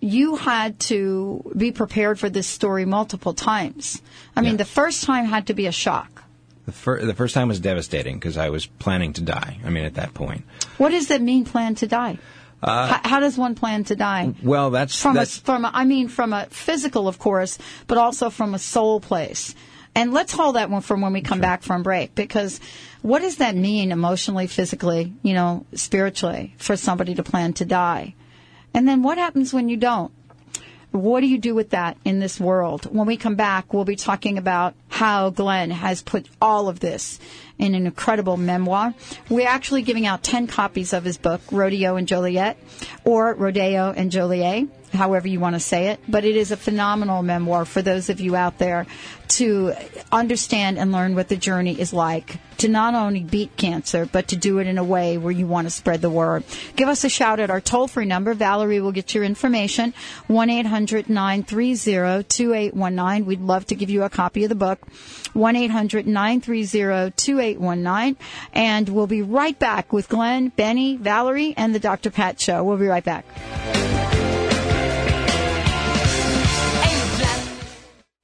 you 0.00 0.36
had 0.36 0.78
to 0.80 1.50
be 1.56 1.72
prepared 1.72 2.18
for 2.18 2.30
this 2.30 2.46
story 2.46 2.84
multiple 2.84 3.34
times. 3.34 4.00
I 4.36 4.40
mean, 4.42 4.52
Yeah. 4.52 4.58
the 4.58 4.64
first 4.64 5.04
time 5.04 5.26
had 5.26 5.46
to 5.48 5.54
be 5.54 5.66
a 5.66 5.72
shock. 5.72 6.22
The, 6.66 6.72
fir- 6.72 7.04
the 7.04 7.14
first 7.14 7.34
time 7.34 7.48
was 7.48 7.60
devastating 7.60 8.16
because 8.18 8.36
I 8.36 8.50
was 8.50 8.66
planning 8.66 9.12
to 9.14 9.22
die. 9.22 9.58
I 9.64 9.70
mean, 9.70 9.84
at 9.84 9.94
that 9.94 10.14
point. 10.14 10.44
What 10.76 10.90
does 10.90 11.08
that 11.08 11.22
mean, 11.22 11.44
plan 11.44 11.74
to 11.76 11.86
die? 11.86 12.18
Uh, 12.62 12.86
how, 12.88 13.08
how 13.08 13.20
does 13.20 13.38
one 13.38 13.54
plan 13.54 13.84
to 13.84 13.96
die? 13.96 14.34
Well, 14.42 14.70
that's 14.70 15.00
from 15.00 15.16
a, 15.16 15.20
that's 15.20 15.38
from 15.38 15.64
a, 15.64 15.70
I 15.72 15.84
mean 15.84 16.08
from 16.08 16.32
a 16.32 16.46
physical, 16.46 17.08
of 17.08 17.18
course, 17.18 17.58
but 17.86 17.98
also 17.98 18.30
from 18.30 18.52
a 18.54 18.58
soul 18.58 19.00
place. 19.00 19.54
And 19.94 20.12
let's 20.12 20.32
hold 20.32 20.56
that 20.56 20.68
one 20.68 20.82
from 20.82 21.00
when 21.00 21.12
we 21.12 21.22
come 21.22 21.40
back 21.40 21.62
from 21.62 21.82
break 21.82 22.14
because 22.14 22.60
what 23.02 23.20
does 23.22 23.36
that 23.36 23.56
mean 23.56 23.90
emotionally, 23.90 24.46
physically, 24.46 25.12
you 25.22 25.34
know, 25.34 25.66
spiritually 25.72 26.54
for 26.58 26.76
somebody 26.76 27.14
to 27.14 27.22
plan 27.22 27.52
to 27.54 27.64
die? 27.64 28.14
And 28.74 28.86
then 28.86 29.02
what 29.02 29.18
happens 29.18 29.52
when 29.52 29.68
you 29.68 29.76
don't? 29.76 30.12
What 30.90 31.20
do 31.20 31.26
you 31.26 31.38
do 31.38 31.54
with 31.54 31.70
that 31.70 31.98
in 32.04 32.18
this 32.18 32.40
world? 32.40 32.84
When 32.84 33.06
we 33.06 33.18
come 33.18 33.34
back, 33.34 33.74
we'll 33.74 33.84
be 33.84 33.96
talking 33.96 34.38
about 34.38 34.74
how 34.88 35.28
Glenn 35.28 35.70
has 35.70 36.02
put 36.02 36.26
all 36.40 36.68
of 36.68 36.80
this 36.80 37.20
in 37.58 37.74
an 37.74 37.86
incredible 37.86 38.38
memoir. 38.38 38.94
We're 39.28 39.48
actually 39.48 39.82
giving 39.82 40.06
out 40.06 40.22
10 40.22 40.46
copies 40.46 40.94
of 40.94 41.04
his 41.04 41.18
book, 41.18 41.42
Rodeo 41.52 41.96
and 41.96 42.08
Joliet, 42.08 42.56
or 43.04 43.34
Rodeo 43.34 43.92
and 43.94 44.10
Joliet, 44.10 44.68
however 44.92 45.28
you 45.28 45.40
want 45.40 45.54
to 45.54 45.60
say 45.60 45.88
it. 45.88 46.00
But 46.08 46.24
it 46.24 46.36
is 46.36 46.50
a 46.50 46.56
phenomenal 46.56 47.22
memoir 47.22 47.64
for 47.64 47.82
those 47.82 48.08
of 48.08 48.20
you 48.20 48.36
out 48.36 48.58
there 48.58 48.86
to 49.28 49.72
understand 50.10 50.78
and 50.78 50.92
learn 50.92 51.14
what 51.14 51.28
the 51.28 51.36
journey 51.36 51.78
is 51.78 51.92
like 51.92 52.38
to 52.58 52.68
not 52.68 52.94
only 52.94 53.22
beat 53.22 53.56
cancer, 53.56 54.06
but 54.06 54.28
to 54.28 54.36
do 54.36 54.58
it 54.58 54.66
in 54.66 54.78
a 54.78 54.84
way 54.84 55.16
where 55.16 55.32
you 55.32 55.46
want 55.46 55.66
to 55.66 55.70
spread 55.70 56.02
the 56.02 56.10
word. 56.10 56.44
Give 56.76 56.88
us 56.88 57.04
a 57.04 57.08
shout 57.08 57.40
at 57.40 57.50
our 57.50 57.60
toll 57.60 57.86
free 57.86 58.04
number. 58.04 58.34
Valerie 58.34 58.80
will 58.80 58.92
get 58.92 59.14
your 59.14 59.24
information. 59.24 59.94
1 60.26 60.50
800 60.50 61.08
930 61.08 62.24
2819. 62.24 63.26
We'd 63.26 63.40
love 63.40 63.66
to 63.66 63.74
give 63.74 63.90
you 63.90 64.02
a 64.02 64.10
copy 64.10 64.44
of 64.44 64.48
the 64.48 64.54
book. 64.54 64.80
1 65.32 65.56
800 65.56 66.06
930 66.06 67.12
2819. 67.16 68.16
And 68.52 68.88
we'll 68.88 69.06
be 69.06 69.22
right 69.22 69.58
back 69.58 69.92
with 69.92 70.08
Glenn, 70.08 70.48
Benny, 70.48 70.96
Valerie, 70.96 71.54
and 71.56 71.74
the 71.74 71.80
Dr. 71.80 72.10
Pat 72.10 72.40
Show. 72.40 72.64
We'll 72.64 72.76
be 72.76 72.86
right 72.86 73.04
back. 73.04 73.24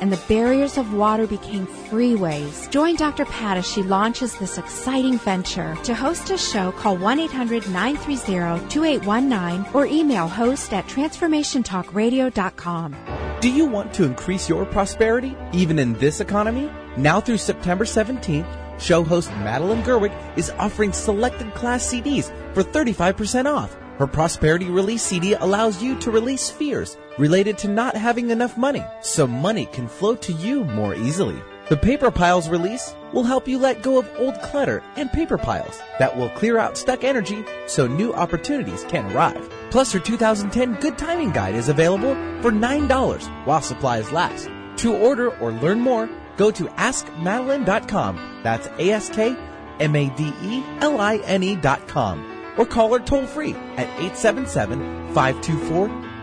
and 0.00 0.12
the 0.12 0.22
barriers 0.28 0.78
of 0.78 0.94
water 0.94 1.26
became 1.26 1.66
freeways. 1.66 2.70
Join 2.70 2.94
Dr. 2.96 3.24
Pat 3.26 3.56
as 3.56 3.66
she 3.66 3.82
launches 3.82 4.38
this 4.38 4.58
exciting 4.58 5.18
venture. 5.18 5.76
To 5.84 5.94
host 5.94 6.30
a 6.30 6.38
show, 6.38 6.72
call 6.72 6.96
1-800-930-2819 6.96 9.74
or 9.74 9.86
email 9.86 10.28
host 10.28 10.72
at 10.72 10.86
transformationtalkradio.com. 10.86 12.96
Do 13.40 13.50
you 13.50 13.66
want 13.66 13.92
to 13.94 14.04
increase 14.04 14.48
your 14.48 14.64
prosperity, 14.64 15.36
even 15.52 15.78
in 15.78 15.92
this 15.94 16.20
economy? 16.20 16.70
Now 16.96 17.20
through 17.20 17.38
September 17.38 17.84
17th, 17.84 18.80
show 18.80 19.02
host 19.04 19.30
Madeline 19.32 19.82
Gerwick 19.82 20.12
is 20.36 20.50
offering 20.50 20.92
selected 20.92 21.52
class 21.54 21.84
CDs 21.86 22.32
for 22.54 22.62
35% 22.62 23.46
off. 23.46 23.76
Her 23.98 24.06
Prosperity 24.06 24.70
Release 24.70 25.02
CD 25.02 25.34
allows 25.34 25.82
you 25.82 25.98
to 26.00 26.10
release 26.10 26.48
fears 26.50 26.96
related 27.18 27.58
to 27.58 27.68
not 27.68 27.96
having 27.96 28.30
enough 28.30 28.56
money, 28.56 28.84
so 29.00 29.26
money 29.26 29.66
can 29.66 29.88
flow 29.88 30.14
to 30.16 30.32
you 30.32 30.64
more 30.64 30.94
easily. 30.94 31.40
The 31.68 31.76
Paper 31.78 32.10
Piles 32.10 32.50
release 32.50 32.94
will 33.14 33.22
help 33.22 33.48
you 33.48 33.58
let 33.58 33.82
go 33.82 33.98
of 33.98 34.10
old 34.18 34.38
clutter 34.42 34.82
and 34.96 35.10
paper 35.10 35.38
piles 35.38 35.80
that 35.98 36.14
will 36.14 36.28
clear 36.30 36.58
out 36.58 36.76
stuck 36.76 37.04
energy 37.04 37.42
so 37.66 37.86
new 37.86 38.12
opportunities 38.12 38.84
can 38.84 39.10
arrive. 39.12 39.50
Plus, 39.70 39.90
her 39.92 39.98
2010 39.98 40.74
Good 40.80 40.98
Timing 40.98 41.30
Guide 41.30 41.54
is 41.54 41.70
available 41.70 42.14
for 42.42 42.52
$9 42.52 43.46
while 43.46 43.62
supplies 43.62 44.12
last. 44.12 44.50
To 44.78 44.94
order 44.94 45.30
or 45.38 45.52
learn 45.52 45.80
more, 45.80 46.10
go 46.36 46.50
to 46.50 46.64
askmadeline.com. 46.64 48.40
That's 48.42 48.66
A-S-K-M-A-D-E-L-I-N-E 48.66 51.56
dot 51.56 51.88
com. 51.88 52.30
Or 52.58 52.66
call 52.66 52.92
her 52.92 53.00
toll 53.00 53.26
free 53.26 53.54
at 53.76 53.88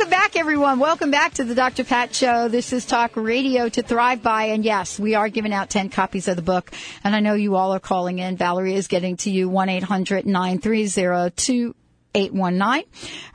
Welcome 0.03 0.19
back, 0.19 0.35
everyone. 0.35 0.79
Welcome 0.79 1.11
back 1.11 1.35
to 1.35 1.45
the 1.45 1.55
Dr. 1.55 1.85
Pat 1.85 2.13
Show. 2.13 2.49
This 2.49 2.73
is 2.73 2.85
Talk 2.85 3.15
Radio 3.15 3.69
to 3.69 3.81
Thrive 3.81 4.21
By. 4.21 4.47
And 4.47 4.65
yes, 4.65 4.99
we 4.99 5.15
are 5.15 5.29
giving 5.29 5.53
out 5.53 5.69
10 5.69 5.91
copies 5.91 6.27
of 6.27 6.35
the 6.35 6.41
book. 6.41 6.71
And 7.05 7.15
I 7.15 7.21
know 7.21 7.35
you 7.35 7.55
all 7.55 7.73
are 7.73 7.79
calling 7.79 8.19
in. 8.19 8.35
Valerie 8.35 8.75
is 8.75 8.87
getting 8.87 9.15
to 9.15 9.31
you 9.31 9.47
1 9.47 9.69
800 9.69 10.25
930 10.25 11.73
2819, 12.13 12.85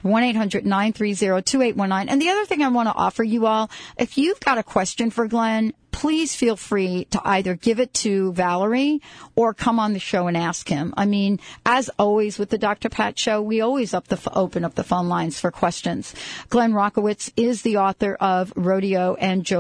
1-800-930-2819. 0.05 2.07
And 2.09 2.23
the 2.23 2.29
other 2.29 2.47
thing 2.47 2.62
I 2.62 2.69
want 2.69 2.88
to 2.88 2.95
offer 2.95 3.23
you 3.23 3.47
all, 3.47 3.71
if 3.97 4.19
you've 4.19 4.41
got 4.41 4.59
a 4.59 4.62
question 4.62 5.11
for 5.11 5.27
Glenn, 5.27 5.73
please 5.91 6.37
feel 6.37 6.55
free 6.55 7.07
to 7.07 7.21
either 7.25 7.55
give 7.55 7.81
it 7.81 7.93
to 7.93 8.33
Valerie 8.33 9.03
or 9.35 9.53
come 9.53 9.81
on 9.81 9.95
the 9.95 9.99
show 9.99 10.29
and 10.29 10.37
ask 10.37 10.69
him. 10.69 10.95
I 10.97 11.07
mean, 11.07 11.41
as 11.67 11.91
always 11.99 12.38
with 12.38 12.51
the 12.51 12.59
Dr. 12.59 12.88
Pat 12.88 13.19
show, 13.19 13.43
we 13.43 13.61
always 13.61 13.95
up 13.95 14.07
the, 14.07 14.21
open 14.33 14.64
up 14.64 14.77
the 14.77 14.85
phone 14.85 15.09
lines 15.09 15.41
for 15.41 15.51
questions. 15.51 16.14
Glenn 16.51 16.73
Rockowitz 16.73 17.33
is 17.37 17.62
the 17.62 17.79
author 17.79 18.14
of 18.14 18.53
Rodeo 18.55 19.14
and, 19.14 19.51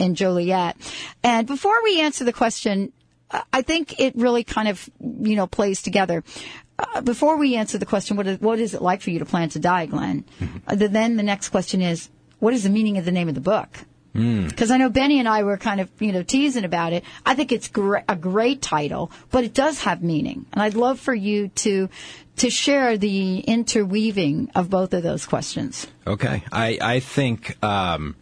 and 0.00 0.16
Joliet. 0.16 0.76
And 1.22 1.46
before 1.46 1.76
we 1.84 2.00
answer 2.00 2.24
the 2.24 2.32
question, 2.32 2.94
I 3.52 3.62
think 3.62 3.98
it 3.98 4.14
really 4.16 4.44
kind 4.44 4.68
of, 4.68 4.88
you 5.00 5.36
know, 5.36 5.46
plays 5.46 5.82
together. 5.82 6.22
Uh, 6.94 7.00
before 7.00 7.36
we 7.36 7.54
answer 7.56 7.78
the 7.78 7.86
question, 7.86 8.16
what 8.16 8.26
is, 8.26 8.40
what 8.40 8.58
is 8.58 8.74
it 8.74 8.82
like 8.82 9.00
for 9.00 9.10
you 9.10 9.18
to 9.18 9.24
plan 9.24 9.48
to 9.50 9.58
die, 9.58 9.86
Glenn? 9.86 10.24
Uh, 10.66 10.74
then 10.74 11.16
the 11.16 11.22
next 11.22 11.50
question 11.50 11.80
is, 11.80 12.08
what 12.40 12.52
is 12.52 12.64
the 12.64 12.70
meaning 12.70 12.98
of 12.98 13.04
the 13.04 13.12
name 13.12 13.28
of 13.28 13.34
the 13.34 13.40
book? 13.40 13.68
Because 14.14 14.70
I 14.70 14.76
know 14.76 14.90
Benny 14.90 15.20
and 15.20 15.26
I 15.26 15.42
were 15.42 15.56
kind 15.56 15.80
of, 15.80 15.88
you 15.98 16.12
know, 16.12 16.22
teasing 16.22 16.64
about 16.64 16.92
it. 16.92 17.02
I 17.24 17.34
think 17.34 17.50
it's 17.50 17.68
gr- 17.68 18.04
a 18.06 18.14
great 18.14 18.60
title, 18.60 19.10
but 19.30 19.42
it 19.44 19.54
does 19.54 19.80
have 19.84 20.02
meaning, 20.02 20.44
and 20.52 20.62
I'd 20.62 20.74
love 20.74 21.00
for 21.00 21.14
you 21.14 21.48
to 21.48 21.88
to 22.36 22.50
share 22.50 22.98
the 22.98 23.38
interweaving 23.38 24.50
of 24.54 24.68
both 24.68 24.92
of 24.92 25.02
those 25.02 25.24
questions. 25.24 25.86
Okay, 26.06 26.44
I 26.52 26.78
I 26.82 27.00
think. 27.00 27.56
Um, 27.64 28.16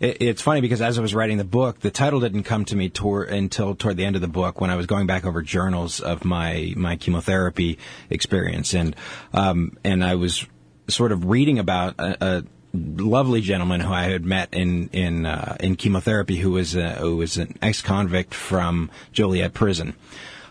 it, 0.00 0.18
it's 0.20 0.42
funny 0.42 0.60
because 0.60 0.80
as 0.80 0.98
I 0.98 1.02
was 1.02 1.14
writing 1.14 1.38
the 1.38 1.44
book, 1.44 1.80
the 1.80 1.90
title 1.90 2.20
didn't 2.20 2.44
come 2.44 2.64
to 2.66 2.76
me 2.76 2.88
tor- 2.88 3.24
until 3.24 3.74
toward 3.74 3.96
the 3.96 4.04
end 4.04 4.16
of 4.16 4.22
the 4.22 4.28
book 4.28 4.60
when 4.60 4.70
I 4.70 4.76
was 4.76 4.86
going 4.86 5.06
back 5.06 5.24
over 5.24 5.42
journals 5.42 6.00
of 6.00 6.24
my 6.24 6.72
my 6.76 6.96
chemotherapy 6.96 7.78
experience, 8.10 8.74
and 8.74 8.96
um, 9.32 9.76
and 9.84 10.04
I 10.04 10.14
was 10.14 10.46
sort 10.88 11.12
of 11.12 11.24
reading 11.24 11.58
about 11.58 11.94
a, 11.98 12.24
a 12.24 12.44
lovely 12.74 13.40
gentleman 13.40 13.80
who 13.80 13.92
I 13.92 14.04
had 14.04 14.24
met 14.24 14.52
in 14.52 14.88
in 14.88 15.26
uh, 15.26 15.56
in 15.60 15.76
chemotherapy, 15.76 16.36
who 16.36 16.52
was 16.52 16.74
a, 16.74 16.90
who 16.94 17.16
was 17.16 17.36
an 17.36 17.56
ex 17.62 17.82
convict 17.82 18.34
from 18.34 18.90
Joliet 19.12 19.54
prison. 19.54 19.94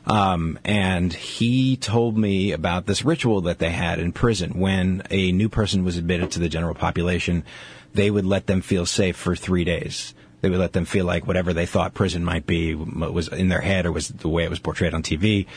Um, 0.07 0.59
and 0.63 1.11
he 1.11 1.77
told 1.77 2.15
me 2.15 2.51
about 2.51 2.85
this 2.85 3.03
ritual 3.03 3.41
that 3.41 3.57
they 3.57 3.71
had 3.71 3.99
in 3.99 4.11
prison 4.11 4.59
when 4.59 5.01
a 5.09 5.31
new 5.31 5.49
person 5.49 5.83
was 5.83 5.97
admitted 5.97 6.31
to 6.31 6.39
the 6.39 6.49
general 6.49 6.75
population. 6.75 7.43
They 7.95 8.11
would 8.11 8.25
let 8.25 8.47
them 8.47 8.61
feel 8.61 8.85
safe 8.85 9.15
for 9.15 9.35
three 9.35 9.63
days. 9.63 10.13
They 10.41 10.49
would 10.49 10.59
let 10.59 10.73
them 10.73 10.85
feel 10.85 11.05
like 11.05 11.25
whatever 11.25 11.53
they 11.53 11.65
thought 11.65 11.93
prison 11.93 12.23
might 12.23 12.45
be 12.45 12.75
was 12.75 13.29
in 13.29 13.47
their 13.47 13.61
head 13.61 13.85
or 13.85 13.91
was 13.91 14.09
the 14.09 14.29
way 14.29 14.43
it 14.43 14.49
was 14.49 14.59
portrayed 14.59 14.93
on 14.93 15.01
TV. 15.01 15.47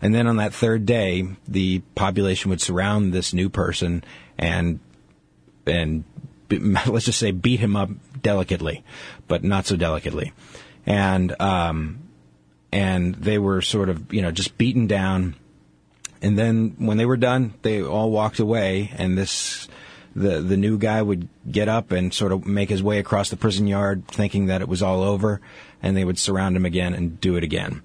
And 0.00 0.14
then 0.14 0.26
on 0.26 0.36
that 0.36 0.54
third 0.54 0.86
day, 0.86 1.28
the 1.46 1.80
population 1.96 2.50
would 2.50 2.60
surround 2.60 3.12
this 3.12 3.34
new 3.34 3.48
person 3.48 4.04
and 4.38 4.78
and 5.66 6.04
let's 6.86 7.04
just 7.04 7.18
say 7.18 7.32
beat 7.32 7.60
him 7.60 7.76
up 7.76 7.90
delicately, 8.22 8.84
but 9.26 9.44
not 9.44 9.66
so 9.66 9.76
delicately. 9.76 10.32
And 10.86 11.38
um, 11.40 12.08
and 12.72 13.14
they 13.16 13.38
were 13.38 13.60
sort 13.60 13.88
of 13.88 14.12
you 14.12 14.22
know 14.22 14.30
just 14.30 14.56
beaten 14.56 14.86
down. 14.86 15.34
And 16.22 16.38
then 16.38 16.74
when 16.78 16.96
they 16.96 17.06
were 17.06 17.16
done, 17.16 17.54
they 17.62 17.82
all 17.82 18.10
walked 18.10 18.38
away, 18.38 18.92
and 18.96 19.16
this 19.16 19.68
the 20.18 20.40
the 20.40 20.56
new 20.56 20.78
guy 20.78 21.00
would 21.00 21.28
get 21.50 21.68
up 21.68 21.92
and 21.92 22.12
sort 22.12 22.32
of 22.32 22.46
make 22.46 22.68
his 22.68 22.82
way 22.82 22.98
across 22.98 23.30
the 23.30 23.36
prison 23.36 23.66
yard, 23.66 24.06
thinking 24.08 24.46
that 24.46 24.60
it 24.60 24.68
was 24.68 24.82
all 24.82 25.02
over, 25.02 25.40
and 25.82 25.96
they 25.96 26.04
would 26.04 26.18
surround 26.18 26.56
him 26.56 26.64
again 26.64 26.94
and 26.94 27.20
do 27.20 27.36
it 27.36 27.44
again. 27.44 27.82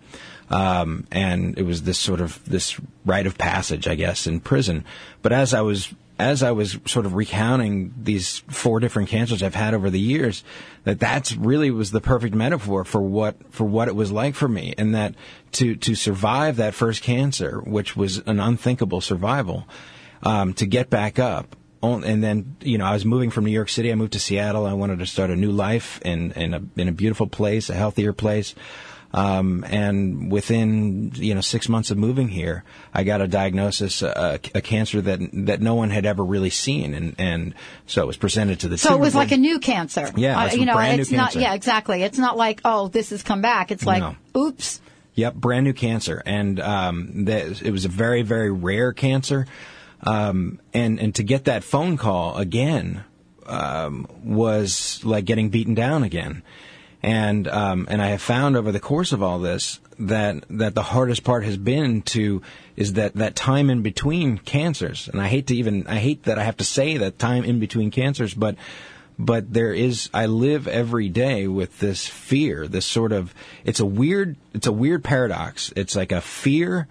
Um, 0.50 1.08
and 1.12 1.58
it 1.58 1.64
was 1.64 1.84
this 1.84 1.98
sort 1.98 2.22
of 2.22 2.44
this 2.46 2.80
rite 3.06 3.28
of 3.28 3.38
passage, 3.38 3.88
I 3.88 3.96
guess, 3.96 4.28
in 4.28 4.40
prison. 4.40 4.86
But 5.22 5.32
as 5.32 5.54
I 5.54 5.62
was 5.62 5.94
as 6.20 6.44
I 6.44 6.52
was 6.52 6.78
sort 6.86 7.06
of 7.06 7.16
recounting 7.16 7.94
these 8.02 8.44
four 8.48 8.80
different 8.80 9.10
cancers 9.10 9.42
I've 9.42 9.56
had 9.56 9.74
over 9.74 9.90
the 9.90 10.00
years, 10.00 10.44
that 10.84 11.00
that's 11.00 11.36
really 11.36 11.72
was 11.72 11.92
the 11.92 12.02
perfect 12.02 12.36
metaphor 12.36 12.84
for 12.84 13.02
what 13.02 13.36
for 13.52 13.66
what 13.66 13.88
it 13.88 13.96
was 13.96 14.12
like 14.12 14.36
for 14.36 14.48
me, 14.48 14.76
and 14.78 14.94
that 14.94 15.16
to 15.54 15.76
to 15.76 15.96
survive 15.96 16.58
that 16.58 16.74
first 16.74 17.02
cancer, 17.02 17.60
which 17.62 17.96
was 17.96 18.20
an 18.20 18.40
unthinkable 18.40 19.02
survival, 19.02 19.68
um, 20.22 20.54
to 20.54 20.66
get 20.66 20.90
back 20.90 21.20
up. 21.20 21.56
And 21.84 22.24
then, 22.24 22.56
you 22.62 22.78
know, 22.78 22.86
I 22.86 22.94
was 22.94 23.06
moving 23.06 23.30
from 23.30 23.46
New 23.46 23.52
York 23.52 23.70
City. 23.70 23.92
I 23.92 23.96
moved 23.96 24.14
to 24.14 24.20
Seattle. 24.20 24.66
I 24.66 24.74
wanted 24.74 25.00
to 25.00 25.06
start 25.06 25.30
a 25.30 25.36
new 25.36 25.52
life 25.52 26.00
in, 26.04 26.32
in 26.32 26.54
a, 26.54 26.62
in 26.78 26.88
a 26.88 26.92
beautiful 26.92 27.28
place, 27.28 27.70
a 27.70 27.74
healthier 27.74 28.14
place. 28.14 28.56
Um, 29.16 29.64
and 29.68 30.32
within 30.32 31.12
you 31.14 31.36
know 31.36 31.42
six 31.42 31.70
months 31.70 31.92
of 31.92 32.00
moving 32.00 32.30
here, 32.30 32.64
I 32.94 33.04
got 33.04 33.22
a 33.22 33.28
diagnosis, 33.28 34.02
a, 34.02 34.40
a 34.56 34.62
cancer 34.62 35.02
that 35.02 35.20
that 35.46 35.62
no 35.62 35.76
one 35.76 35.92
had 35.92 36.08
ever 36.08 36.24
really 36.24 36.50
seen, 36.50 36.96
and 36.96 37.16
and 37.20 37.54
so 37.86 38.02
it 38.02 38.08
was 38.08 38.18
presented 38.18 38.62
to 38.62 38.70
the. 38.70 38.78
So 38.80 38.96
it 38.96 39.00
was 39.00 39.14
like 39.14 39.32
a 39.32 39.38
new 39.38 39.60
cancer. 39.60 40.10
Yeah, 40.16 40.46
uh, 40.46 40.54
you 40.54 40.66
know, 40.66 40.80
it's 40.80 41.12
not. 41.12 41.26
cancer. 41.26 41.42
Yeah, 41.42 41.54
exactly. 41.54 42.02
It's 42.02 42.18
not 42.18 42.38
like 42.38 42.62
oh, 42.66 42.88
this 42.88 43.12
has 43.12 43.22
come 43.22 43.42
back. 43.42 43.70
It's 43.70 43.86
like 43.86 44.02
No. 44.02 44.16
oops. 44.36 44.82
Yep, 45.14 45.36
brand 45.36 45.66
new 45.66 45.74
cancer, 45.74 46.24
and 46.26 46.60
um, 46.60 47.26
that, 47.26 47.62
it 47.62 47.70
was 47.70 47.86
a 47.86 47.90
very, 47.90 48.24
very 48.24 48.52
rare 48.52 48.94
cancer. 48.94 49.46
Um, 50.06 50.60
and 50.74 51.00
and 51.00 51.16
to 51.16 51.24
get 51.24 51.46
that 51.46 51.64
phone 51.64 51.98
call 51.98 52.38
again 52.38 53.04
um, 53.46 54.08
was 54.24 55.02
like 55.04 55.26
getting 55.26 55.50
beaten 55.50 55.74
down 55.74 56.04
again. 56.04 56.44
And 57.02 57.48
um, 57.48 57.88
and 57.90 58.02
I 58.02 58.08
have 58.08 58.22
found 58.22 58.56
over 58.56 58.72
the 58.72 58.80
course 58.80 59.12
of 59.12 59.22
all 59.22 59.40
this 59.40 59.80
that 60.00 60.46
that 60.50 60.76
the 60.76 60.84
hardest 60.84 61.24
part 61.24 61.44
has 61.44 61.58
been 61.58 62.02
to 62.02 62.42
is 62.76 62.94
that 62.94 63.14
that 63.16 63.36
time 63.36 63.70
in 63.70 63.82
between 63.82 64.38
cancers. 64.38 65.08
And 65.08 65.22
I 65.22 65.28
hate 65.28 65.48
to 65.48 65.56
even 65.56 65.88
I 65.88 65.98
hate 65.98 66.24
that 66.24 66.40
I 66.40 66.44
have 66.44 66.58
to 66.58 66.66
say 66.66 66.98
that 66.98 67.20
time 67.20 67.44
in 67.44 67.60
between 67.60 67.92
cancers, 67.92 68.34
but 68.34 68.56
but 69.20 69.54
there 69.54 69.74
is 69.74 70.10
I 70.14 70.26
live 70.26 70.68
every 70.68 71.10
day 71.10 71.48
with 71.48 71.80
this 71.80 72.08
fear, 72.08 72.68
this 72.68 72.86
sort 72.86 73.12
of 73.12 73.34
it's 73.66 73.80
a 73.80 73.86
weird 73.86 74.38
it's 74.54 74.68
a 74.68 74.72
weird 74.72 75.04
paradox. 75.04 75.74
It's 75.76 75.96
like 75.96 76.12
a 76.12 76.22
fear 76.22 76.88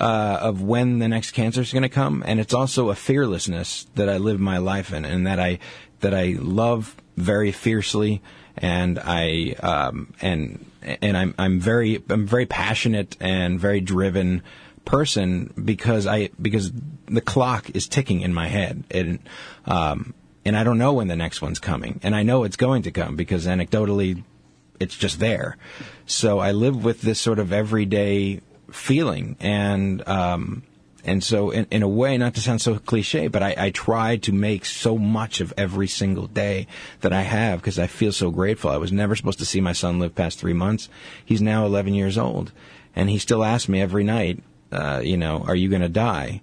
uh, 0.00 0.38
of 0.40 0.62
when 0.62 0.98
the 0.98 1.08
next 1.08 1.32
cancer 1.32 1.60
is 1.60 1.72
going 1.72 1.82
to 1.82 1.88
come, 1.88 2.22
and 2.26 2.40
it's 2.40 2.54
also 2.54 2.90
a 2.90 2.94
fearlessness 2.94 3.86
that 3.94 4.08
I 4.08 4.18
live 4.18 4.40
my 4.40 4.58
life 4.58 4.92
in, 4.92 5.04
and 5.04 5.26
that 5.26 5.38
I 5.40 5.58
that 6.00 6.14
I 6.14 6.36
love 6.38 6.96
very 7.16 7.52
fiercely, 7.52 8.22
and 8.56 8.98
I 8.98 9.54
um, 9.60 10.14
and 10.20 10.64
and 10.82 11.16
I'm 11.16 11.34
I'm 11.38 11.60
very 11.60 12.02
I'm 12.08 12.26
very 12.26 12.46
passionate 12.46 13.16
and 13.20 13.58
very 13.58 13.80
driven 13.80 14.42
person 14.84 15.52
because 15.62 16.06
I 16.06 16.30
because 16.40 16.72
the 17.06 17.20
clock 17.20 17.70
is 17.70 17.88
ticking 17.88 18.20
in 18.20 18.34
my 18.34 18.48
head 18.48 18.84
and 18.90 19.18
um 19.64 20.14
and 20.44 20.56
I 20.56 20.64
don't 20.64 20.76
know 20.76 20.92
when 20.92 21.08
the 21.08 21.16
next 21.16 21.40
one's 21.40 21.58
coming 21.58 22.00
and 22.02 22.14
I 22.14 22.22
know 22.22 22.44
it's 22.44 22.56
going 22.56 22.82
to 22.82 22.90
come 22.90 23.16
because 23.16 23.46
anecdotally 23.46 24.22
it's 24.80 24.96
just 24.96 25.20
there. 25.20 25.56
So 26.06 26.38
I 26.38 26.52
live 26.52 26.84
with 26.84 27.00
this 27.00 27.20
sort 27.20 27.38
of 27.38 27.52
everyday 27.52 28.40
feeling. 28.70 29.36
And 29.40 30.06
um 30.08 30.62
and 31.06 31.22
so 31.22 31.50
in, 31.50 31.66
in 31.70 31.82
a 31.82 31.88
way 31.88 32.16
not 32.16 32.34
to 32.34 32.40
sound 32.40 32.62
so 32.62 32.78
cliche 32.78 33.28
but 33.28 33.42
I, 33.42 33.54
I 33.58 33.70
try 33.70 34.16
to 34.18 34.32
make 34.32 34.64
so 34.64 34.96
much 34.96 35.40
of 35.40 35.52
every 35.56 35.86
single 35.86 36.26
day 36.26 36.66
that 37.02 37.12
I 37.12 37.22
have 37.22 37.60
because 37.60 37.78
I 37.78 37.86
feel 37.86 38.12
so 38.12 38.30
grateful. 38.30 38.70
I 38.70 38.78
was 38.78 38.92
never 38.92 39.14
supposed 39.14 39.38
to 39.40 39.44
see 39.44 39.60
my 39.60 39.72
son 39.72 39.98
live 39.98 40.14
past 40.14 40.38
three 40.38 40.54
months. 40.54 40.88
He's 41.24 41.42
now 41.42 41.66
11 41.66 41.94
years 41.94 42.16
old 42.16 42.52
and 42.96 43.10
he 43.10 43.18
still 43.18 43.44
asks 43.44 43.68
me 43.68 43.80
every 43.80 44.04
night 44.04 44.42
uh, 44.74 45.00
you 45.04 45.16
know, 45.16 45.44
are 45.46 45.54
you 45.54 45.68
going 45.68 45.82
to 45.82 45.88
die? 45.88 46.40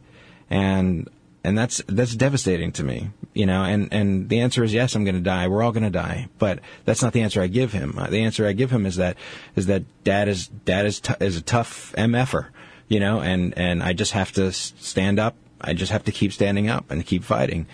And 0.49 1.09
and 1.43 1.57
that's 1.57 1.81
that's 1.87 2.15
devastating 2.15 2.71
to 2.73 2.83
me, 2.83 3.09
you 3.33 3.45
know. 3.45 3.63
And 3.63 3.91
and 3.91 4.29
the 4.29 4.41
answer 4.41 4.63
is 4.63 4.73
yes, 4.73 4.95
I'm 4.95 5.03
going 5.03 5.15
to 5.15 5.21
die. 5.21 5.47
We're 5.47 5.63
all 5.63 5.71
going 5.71 5.83
to 5.83 5.89
die, 5.89 6.27
but 6.37 6.59
that's 6.85 7.01
not 7.01 7.13
the 7.13 7.21
answer 7.21 7.41
I 7.41 7.47
give 7.47 7.73
him. 7.73 7.97
Uh, 7.97 8.07
The 8.07 8.23
answer 8.23 8.47
I 8.47 8.53
give 8.53 8.71
him 8.71 8.85
is 8.85 8.97
that 8.97 9.17
is 9.55 9.65
that 9.65 9.83
dad 10.03 10.27
is 10.27 10.47
dad 10.47 10.85
is 10.85 10.99
t- 10.99 11.13
is 11.19 11.37
a 11.37 11.41
tough 11.41 11.93
mf'er, 11.97 12.47
you 12.87 12.99
know, 12.99 13.21
and 13.21 13.57
and 13.57 13.81
I 13.81 13.93
just 13.93 14.11
have 14.11 14.31
to 14.33 14.51
stand 14.51 15.19
up. 15.19 15.35
I 15.59 15.73
just 15.73 15.91
have 15.91 16.03
to 16.05 16.11
keep 16.11 16.33
standing 16.33 16.69
up 16.69 16.89
and 16.91 17.05
keep 17.05 17.23
fighting. 17.23 17.67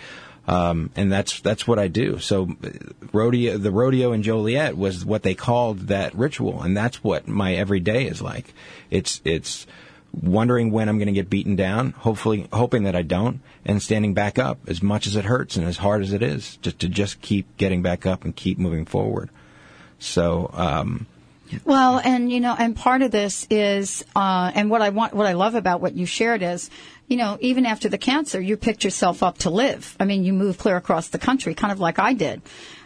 Um, 0.46 0.90
and 0.96 1.12
that's 1.12 1.40
that's 1.40 1.68
what 1.68 1.78
I 1.78 1.88
do. 1.88 2.18
So, 2.20 2.48
uh, 2.64 2.70
rodeo, 3.12 3.58
the 3.58 3.70
rodeo 3.70 4.12
in 4.12 4.22
Joliet 4.22 4.78
was 4.78 5.04
what 5.04 5.22
they 5.22 5.34
called 5.34 5.88
that 5.88 6.14
ritual, 6.14 6.62
and 6.62 6.74
that's 6.74 7.04
what 7.04 7.28
my 7.28 7.54
everyday 7.54 8.06
is 8.06 8.22
like. 8.22 8.54
It's 8.90 9.20
it's 9.26 9.66
wondering 10.12 10.70
when 10.70 10.88
I'm 10.88 10.98
going 10.98 11.06
to 11.06 11.12
get 11.12 11.30
beaten 11.30 11.56
down, 11.56 11.90
hopefully 11.90 12.48
hoping 12.52 12.84
that 12.84 12.96
I 12.96 13.02
don't, 13.02 13.40
and 13.64 13.82
standing 13.82 14.14
back 14.14 14.38
up 14.38 14.58
as 14.66 14.82
much 14.82 15.06
as 15.06 15.16
it 15.16 15.24
hurts 15.24 15.56
and 15.56 15.66
as 15.66 15.78
hard 15.78 16.02
as 16.02 16.12
it 16.12 16.22
is, 16.22 16.56
just 16.62 16.78
to 16.80 16.88
just 16.88 17.20
keep 17.20 17.56
getting 17.56 17.82
back 17.82 18.06
up 18.06 18.24
and 18.24 18.34
keep 18.34 18.58
moving 18.58 18.84
forward. 18.84 19.30
So, 19.98 20.50
um, 20.54 21.06
Well, 21.64 21.98
and 21.98 22.30
you 22.30 22.40
know, 22.40 22.54
and 22.58 22.76
part 22.76 23.02
of 23.02 23.10
this 23.10 23.46
is, 23.50 24.04
uh, 24.14 24.52
and 24.54 24.70
what 24.70 24.82
I 24.82 24.90
want, 24.90 25.14
what 25.14 25.26
I 25.26 25.32
love 25.32 25.54
about 25.54 25.80
what 25.80 25.94
you 25.94 26.06
shared 26.06 26.42
is, 26.42 26.70
you 27.08 27.16
know, 27.16 27.38
even 27.40 27.64
after 27.64 27.88
the 27.88 27.98
cancer, 27.98 28.40
you 28.40 28.56
picked 28.56 28.84
yourself 28.84 29.22
up 29.22 29.38
to 29.38 29.50
live. 29.50 29.96
I 29.98 30.04
mean, 30.04 30.24
you 30.24 30.32
moved 30.32 30.58
clear 30.58 30.76
across 30.76 31.08
the 31.08 31.18
country, 31.18 31.54
kind 31.54 31.72
of 31.72 31.80
like 31.80 31.98
I 31.98 32.12
did, 32.12 32.42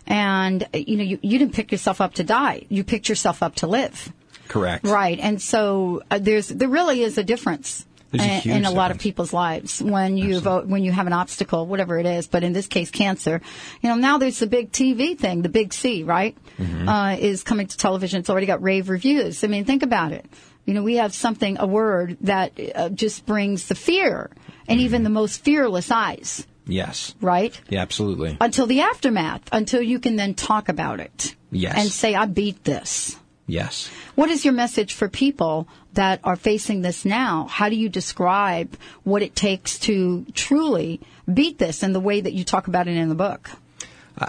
and 0.06 0.66
you 0.72 0.96
know, 0.96 1.04
you, 1.04 1.18
you 1.22 1.38
didn't 1.38 1.54
pick 1.54 1.72
yourself 1.72 2.00
up 2.00 2.14
to 2.14 2.24
die. 2.24 2.66
You 2.68 2.84
picked 2.84 3.08
yourself 3.08 3.42
up 3.42 3.56
to 3.56 3.66
live. 3.66 4.12
Correct. 4.49 4.84
Right, 4.86 5.18
and 5.18 5.40
so 5.40 6.03
uh, 6.11 6.18
there's 6.18 6.49
there 6.49 6.68
really 6.68 7.03
is 7.03 7.18
a 7.18 7.24
difference. 7.24 7.86
A 8.14 8.43
in- 8.47 8.66
a 8.66 8.70
lot 8.70 8.90
of 8.90 8.99
people's 8.99 9.32
lives 9.32 9.82
when 9.82 10.18
you 10.18 10.38
vote, 10.40 10.66
when 10.66 10.84
you 10.84 10.93
have 10.93 11.07
an 11.07 11.14
obstacle, 11.14 11.66
whatever 11.66 11.99
it 11.99 12.05
is, 12.05 12.26
but 12.26 12.45
in 12.45 12.53
this 12.53 12.66
case, 12.66 12.90
cancer. 12.90 13.40
You 13.80 13.88
know, 13.88 13.95
now 13.97 14.18
there's 14.18 14.38
the 14.38 14.47
big 14.47 14.70
TV 14.70 15.16
thing, 15.16 15.40
the 15.40 15.49
big 15.49 15.72
C, 15.72 16.03
right? 16.03 16.36
Mm-hmm. 16.59 16.86
Uh, 16.86 17.12
is 17.18 17.43
coming 17.43 17.66
to 17.68 17.74
television. 17.76 18.20
It's 18.20 18.28
already 18.28 18.45
got 18.47 18.62
rave 18.62 18.90
reviews. 18.90 19.43
I 19.45 19.47
mean, 19.47 19.64
think 19.64 19.82
about 19.82 20.12
it. 20.12 20.26
You 20.66 20.74
know, 20.74 20.82
we 20.82 20.97
have 20.97 21.14
something, 21.14 21.57
a 21.59 21.66
word 21.66 22.18
that 22.20 22.53
uh, 22.74 22.90
just 22.90 23.24
brings 23.24 23.68
the 23.68 23.74
fear 23.74 24.30
and 24.68 24.78
Mm-hmm. 24.78 24.84
even 24.84 25.03
the 25.05 25.11
most 25.11 25.43
fearless 25.43 25.90
eyes, 25.90 26.47
Yes. 26.66 27.14
right? 27.22 27.59
Yeah, 27.70 27.80
absolutely. 27.80 28.36
Until 28.43 28.66
the 28.66 28.82
aftermath, 28.82 29.43
until 29.53 29.80
you 29.80 29.99
can 29.99 30.16
then 30.16 30.34
talk 30.34 30.68
about 30.68 31.01
it 31.01 31.34
Yes. 31.51 31.74
and 31.78 31.88
say, 31.90 32.14
I 32.14 32.26
beat 32.26 32.62
this. 32.62 33.16
Yes. 33.47 33.90
What 34.14 34.30
is 34.30 34.45
your 34.45 34.55
message 34.55 34.95
for 34.95 35.09
people 35.09 35.68
that 35.95 36.20
are 36.24 36.36
facing 36.36 36.82
this 36.82 37.05
now? 37.05 37.47
How 37.51 37.68
do 37.68 37.76
you 37.76 37.88
describe 37.88 38.76
what 39.05 39.22
it 39.22 39.34
takes 39.34 39.78
to 39.80 40.24
truly 40.32 41.01
beat 41.32 41.59
this 41.59 41.82
in 41.82 41.93
the 41.93 42.01
way 42.01 42.20
that 42.20 42.32
you 42.32 42.45
talk 42.45 42.68
about 42.68 42.88
it 42.88 42.97
in 42.97 43.09
the 43.09 43.14
book? 43.14 43.51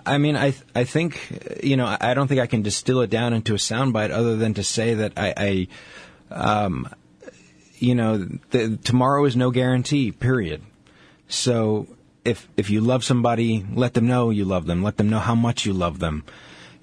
I 0.06 0.18
mean, 0.18 0.36
I 0.36 0.52
th- 0.52 0.64
I 0.74 0.84
think 0.86 1.60
you 1.62 1.78
know, 1.78 1.96
I 2.00 2.14
don't 2.14 2.28
think 2.28 2.40
I 2.40 2.48
can 2.48 2.62
distill 2.62 3.02
it 3.02 3.10
down 3.10 3.34
into 3.34 3.54
a 3.54 3.58
soundbite 3.58 4.12
other 4.12 4.36
than 4.36 4.54
to 4.56 4.64
say 4.64 4.94
that 4.94 5.14
I, 5.18 5.34
I 5.38 5.68
um, 6.32 6.90
you 7.78 7.94
know, 7.94 8.18
the, 8.52 8.78
tomorrow 8.78 9.26
is 9.26 9.36
no 9.36 9.52
guarantee. 9.52 10.12
Period. 10.12 10.62
So 11.28 11.88
if 12.24 12.48
if 12.56 12.70
you 12.70 12.82
love 12.82 13.04
somebody, 13.04 13.66
let 13.74 13.94
them 13.94 14.08
know 14.08 14.30
you 14.30 14.46
love 14.46 14.66
them. 14.66 14.84
Let 14.84 14.98
them 14.98 15.10
know 15.10 15.20
how 15.20 15.36
much 15.36 15.66
you 15.66 15.74
love 15.74 16.00
them. 16.00 16.24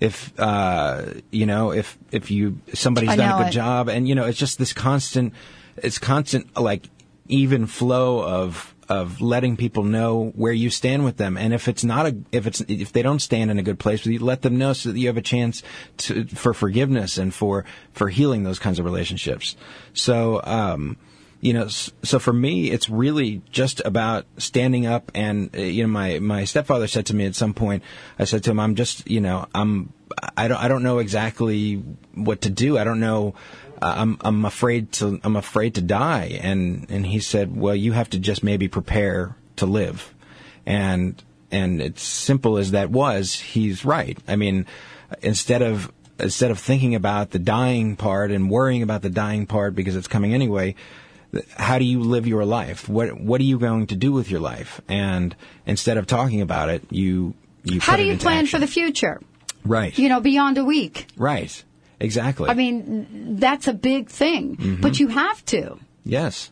If 0.01 0.33
uh, 0.39 1.05
you 1.31 1.47
know, 1.47 1.73
if 1.73 1.99
if 2.11 2.31
you 2.31 2.59
somebody's 2.75 3.11
I 3.11 3.17
done 3.17 3.29
know 3.29 3.39
a 3.39 3.45
good 3.45 3.53
job, 3.53 3.89
and 3.89 4.09
you 4.09 4.15
know, 4.15 4.25
it's 4.25 4.39
just 4.39 4.59
this 4.59 4.73
constant, 4.73 5.35
it's 5.77 5.99
constant 5.99 6.59
like 6.59 6.89
even 7.29 7.67
flow 7.67 8.25
of 8.25 8.75
of 8.89 9.21
letting 9.21 9.57
people 9.57 9.85
know 9.85 10.33
where 10.35 10.53
you 10.53 10.71
stand 10.71 11.05
with 11.05 11.17
them, 11.17 11.37
and 11.37 11.55
if 11.55 11.69
it's 11.69 11.85
not 11.85 12.07
a 12.07 12.17
if 12.33 12.47
it's 12.47 12.61
if 12.63 12.93
they 12.93 13.03
don't 13.03 13.21
stand 13.21 13.51
in 13.51 13.59
a 13.59 13.63
good 13.63 13.79
place 13.79 14.03
with 14.03 14.13
you, 14.13 14.19
let 14.19 14.43
them 14.43 14.59
know 14.59 14.73
so 14.73 14.91
that 14.91 14.99
you 14.99 15.07
have 15.07 15.19
a 15.19 15.23
chance 15.23 15.63
to 15.99 16.27
for 16.27 16.55
forgiveness 16.55 17.19
and 17.19 17.33
for 17.35 17.65
for 17.93 18.09
healing 18.09 18.43
those 18.43 18.59
kinds 18.59 18.79
of 18.79 18.85
relationships. 18.85 19.55
So. 19.93 20.41
um 20.45 20.97
you 21.41 21.55
know, 21.55 21.69
so 21.69 22.19
for 22.19 22.33
me, 22.33 22.71
it's 22.71 22.91
really 22.91 23.41
just 23.51 23.81
about 23.85 24.27
standing 24.37 24.87
up. 24.87 25.11
And 25.15 25.55
uh, 25.57 25.61
you 25.61 25.83
know, 25.83 25.89
my 25.89 26.19
my 26.19 26.45
stepfather 26.45 26.87
said 26.87 27.07
to 27.07 27.17
me 27.17 27.25
at 27.25 27.35
some 27.35 27.55
point, 27.55 27.83
I 28.19 28.25
said 28.25 28.45
to 28.45 28.51
him, 28.51 28.61
"I'm 28.61 28.75
just, 28.75 29.11
you 29.11 29.21
know, 29.21 29.47
I'm, 29.55 29.93
I 30.37 30.49
don't, 30.49 30.63
I 30.63 30.69
don't 30.69 30.83
know 30.83 30.99
exactly 30.99 31.83
what 32.15 32.43
to 32.43 32.51
do. 32.51 32.77
I 32.77 32.85
don't 32.85 33.01
know. 33.01 33.35
Uh, 33.81 33.95
I'm, 33.97 34.19
I'm 34.21 34.45
afraid 34.45 34.93
to, 34.93 35.19
I'm 35.25 35.37
afraid 35.37 35.77
to 35.77 35.83
die." 35.83 36.39
And 36.43 36.87
and 36.91 37.07
he 37.07 37.21
said, 37.21 37.57
"Well, 37.57 37.75
you 37.75 37.93
have 37.93 38.11
to 38.11 38.19
just 38.19 38.45
maybe 38.45 38.69
prepare 38.69 39.35
to 39.57 39.67
live." 39.67 40.15
And 40.67 41.23
and 41.51 41.81
it's 41.81 42.03
simple 42.03 42.59
as 42.59 42.73
that 42.73 42.91
was, 42.91 43.35
he's 43.35 43.85
right. 43.85 44.19
I 44.29 44.37
mean, 44.37 44.67
instead 45.23 45.63
of 45.63 45.91
instead 46.19 46.51
of 46.51 46.59
thinking 46.59 46.95
about 46.95 47.31
the 47.31 47.39
dying 47.39 47.97
part 47.97 48.31
and 48.31 48.51
worrying 48.51 48.83
about 48.83 49.01
the 49.03 49.11
dying 49.11 49.47
part 49.47 49.75
because 49.75 49.97
it's 49.97 50.07
coming 50.07 50.35
anyway, 50.35 50.75
how 51.57 51.79
do 51.79 51.85
you 51.85 52.01
live 52.01 52.27
your 52.27 52.45
life? 52.45 52.89
What 52.89 53.21
what 53.21 53.41
are 53.41 53.45
you 53.45 53.59
going 53.59 53.87
to 53.89 53.97
do 53.97 54.13
with 54.13 54.31
your 54.31 54.41
life? 54.41 54.81
And 54.89 55.35
instead 55.67 55.97
of 55.97 56.07
talking 56.07 56.41
about 56.41 56.69
it, 56.71 56.83
you 56.91 57.35
you 57.65 57.81
How 57.81 57.97
do 57.97 58.03
you 58.05 58.17
plan 58.17 58.39
action. 58.45 58.59
for 58.59 58.59
the 58.67 58.71
future? 58.73 59.21
right 59.65 59.97
You 59.99 60.09
know, 60.09 60.21
beyond 60.21 60.57
a 60.59 60.65
week. 60.65 61.07
right 61.17 61.65
exactly 62.01 62.49
I 62.49 62.55
mean, 62.55 63.37
that's 63.39 63.69
a 63.69 63.75
big 63.75 64.09
thing, 64.09 64.57
Mhm. 64.57 64.81
but 64.81 64.99
you 64.99 65.09
have 65.09 65.45
to. 65.47 65.79
yes 66.05 66.51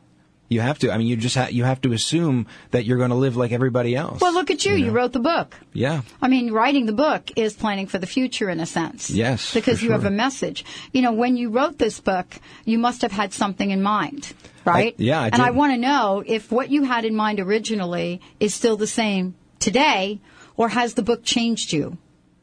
you 0.48 0.60
have 0.60 0.78
to 0.80 0.90
I 0.90 0.98
mean 0.98 1.06
you 1.06 1.16
just 1.16 1.36
ha- 1.36 1.48
you 1.50 1.64
have 1.64 1.80
to 1.82 1.92
assume 1.92 2.46
that 2.70 2.84
you're 2.86 2.96
going 2.98 3.10
to 3.10 3.16
live 3.16 3.36
like 3.36 3.52
everybody 3.52 3.94
else 3.94 4.20
Well, 4.20 4.32
look 4.32 4.50
at 4.50 4.64
you. 4.64 4.74
You 4.74 4.90
wrote 4.90 5.12
the 5.12 5.20
book. 5.20 5.54
yeah 5.72 6.02
I 6.22 6.28
mean, 6.28 6.52
writing 6.52 6.86
the 6.86 6.92
book 6.94 7.30
is 7.36 7.52
planning 7.54 7.86
for 7.86 7.98
the 7.98 8.06
future 8.06 8.48
in 8.50 8.58
a 8.60 8.66
sense. 8.66 9.10
Yes, 9.10 9.52
Because 9.54 9.82
you 9.82 9.90
have 9.92 10.04
a 10.04 10.10
message. 10.10 10.64
You 10.92 11.02
know, 11.02 11.12
when 11.12 11.36
you 11.36 11.50
wrote 11.50 11.78
this 11.78 12.00
book, 12.00 12.26
you 12.64 12.78
must 12.78 13.02
have 13.02 13.12
had 13.12 13.32
something 13.32 13.70
in 13.70 13.82
mind, 13.82 14.32
right? 14.64 14.94
I- 14.98 15.02
yeah, 15.02 15.20
I 15.20 15.26
And. 15.28 15.42
I 15.42 15.50
want 15.50 15.72
to 15.74 15.78
know 15.78 16.22
if 16.26 16.50
what 16.50 16.70
you 16.70 16.84
had 16.84 17.04
in 17.04 17.14
mind 17.14 17.40
originally 17.40 18.20
is 18.40 18.54
still 18.54 18.76
the 18.76 18.86
same 19.02 19.34
today, 19.60 20.20
or 20.56 20.68
has 20.70 20.94
the 20.94 21.02
book 21.02 21.24
changed 21.24 21.72
you? 21.72 21.98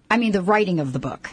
I 0.09 0.17
mean, 0.17 0.31
the 0.31 0.41
writing 0.41 0.79
of 0.79 0.93
the 0.93 0.99
book. 0.99 1.29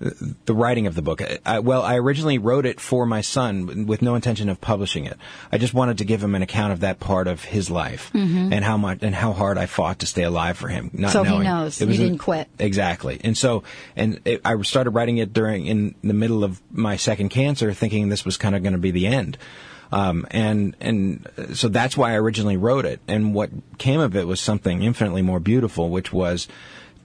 The 0.00 0.54
writing 0.54 0.86
of 0.86 0.94
the 0.94 1.02
book. 1.02 1.22
I, 1.46 1.60
well, 1.60 1.82
I 1.82 1.96
originally 1.96 2.36
wrote 2.38 2.66
it 2.66 2.80
for 2.80 3.06
my 3.06 3.20
son 3.20 3.86
with 3.86 4.02
no 4.02 4.14
intention 4.16 4.48
of 4.48 4.60
publishing 4.60 5.04
it. 5.06 5.16
I 5.52 5.58
just 5.58 5.72
wanted 5.72 5.98
to 5.98 6.04
give 6.04 6.22
him 6.22 6.34
an 6.34 6.42
account 6.42 6.72
of 6.72 6.80
that 6.80 6.98
part 7.00 7.26
of 7.28 7.44
his 7.44 7.70
life 7.70 8.10
Mhm. 8.12 8.52
and 8.52 8.64
how 8.64 8.76
much 8.76 8.98
and 9.02 9.14
how 9.14 9.32
hard 9.32 9.56
I 9.56 9.66
fought 9.66 10.00
to 10.00 10.06
stay 10.06 10.24
alive 10.24 10.56
for 10.58 10.68
him. 10.68 10.90
Not 10.92 11.12
So 11.12 11.22
he 11.22 11.38
knows 11.38 11.80
It 11.80 11.84
you 11.84 11.88
was 11.90 11.98
a- 12.00 12.02
didn't 12.02 12.18
quit. 12.18 12.48
Exactly. 12.58 13.20
And 13.22 13.38
so, 13.38 13.62
and 13.96 14.20
it, 14.24 14.40
I 14.44 14.60
started 14.62 14.90
writing 14.90 15.18
it 15.18 15.32
during 15.32 15.66
in 15.66 15.94
the 16.02 16.14
middle 16.14 16.42
of 16.44 16.60
my 16.72 16.96
second 16.96 17.28
cancer, 17.30 17.72
thinking 17.72 18.08
this 18.08 18.24
was 18.24 18.36
kind 18.36 18.54
of 18.56 18.62
going 18.62 18.72
to 18.74 18.78
be 18.78 18.90
the 18.90 19.06
end. 19.06 19.38
Um, 19.92 20.26
and 20.32 20.76
and 20.80 21.28
so 21.54 21.68
that's 21.68 21.96
why 21.96 22.12
I 22.12 22.16
originally 22.16 22.56
wrote 22.56 22.84
it. 22.84 23.00
And 23.06 23.32
what 23.32 23.50
came 23.78 24.00
of 24.00 24.16
it 24.16 24.26
was 24.26 24.40
something 24.40 24.82
infinitely 24.82 25.22
more 25.22 25.38
beautiful, 25.40 25.88
which 25.88 26.12
was 26.12 26.48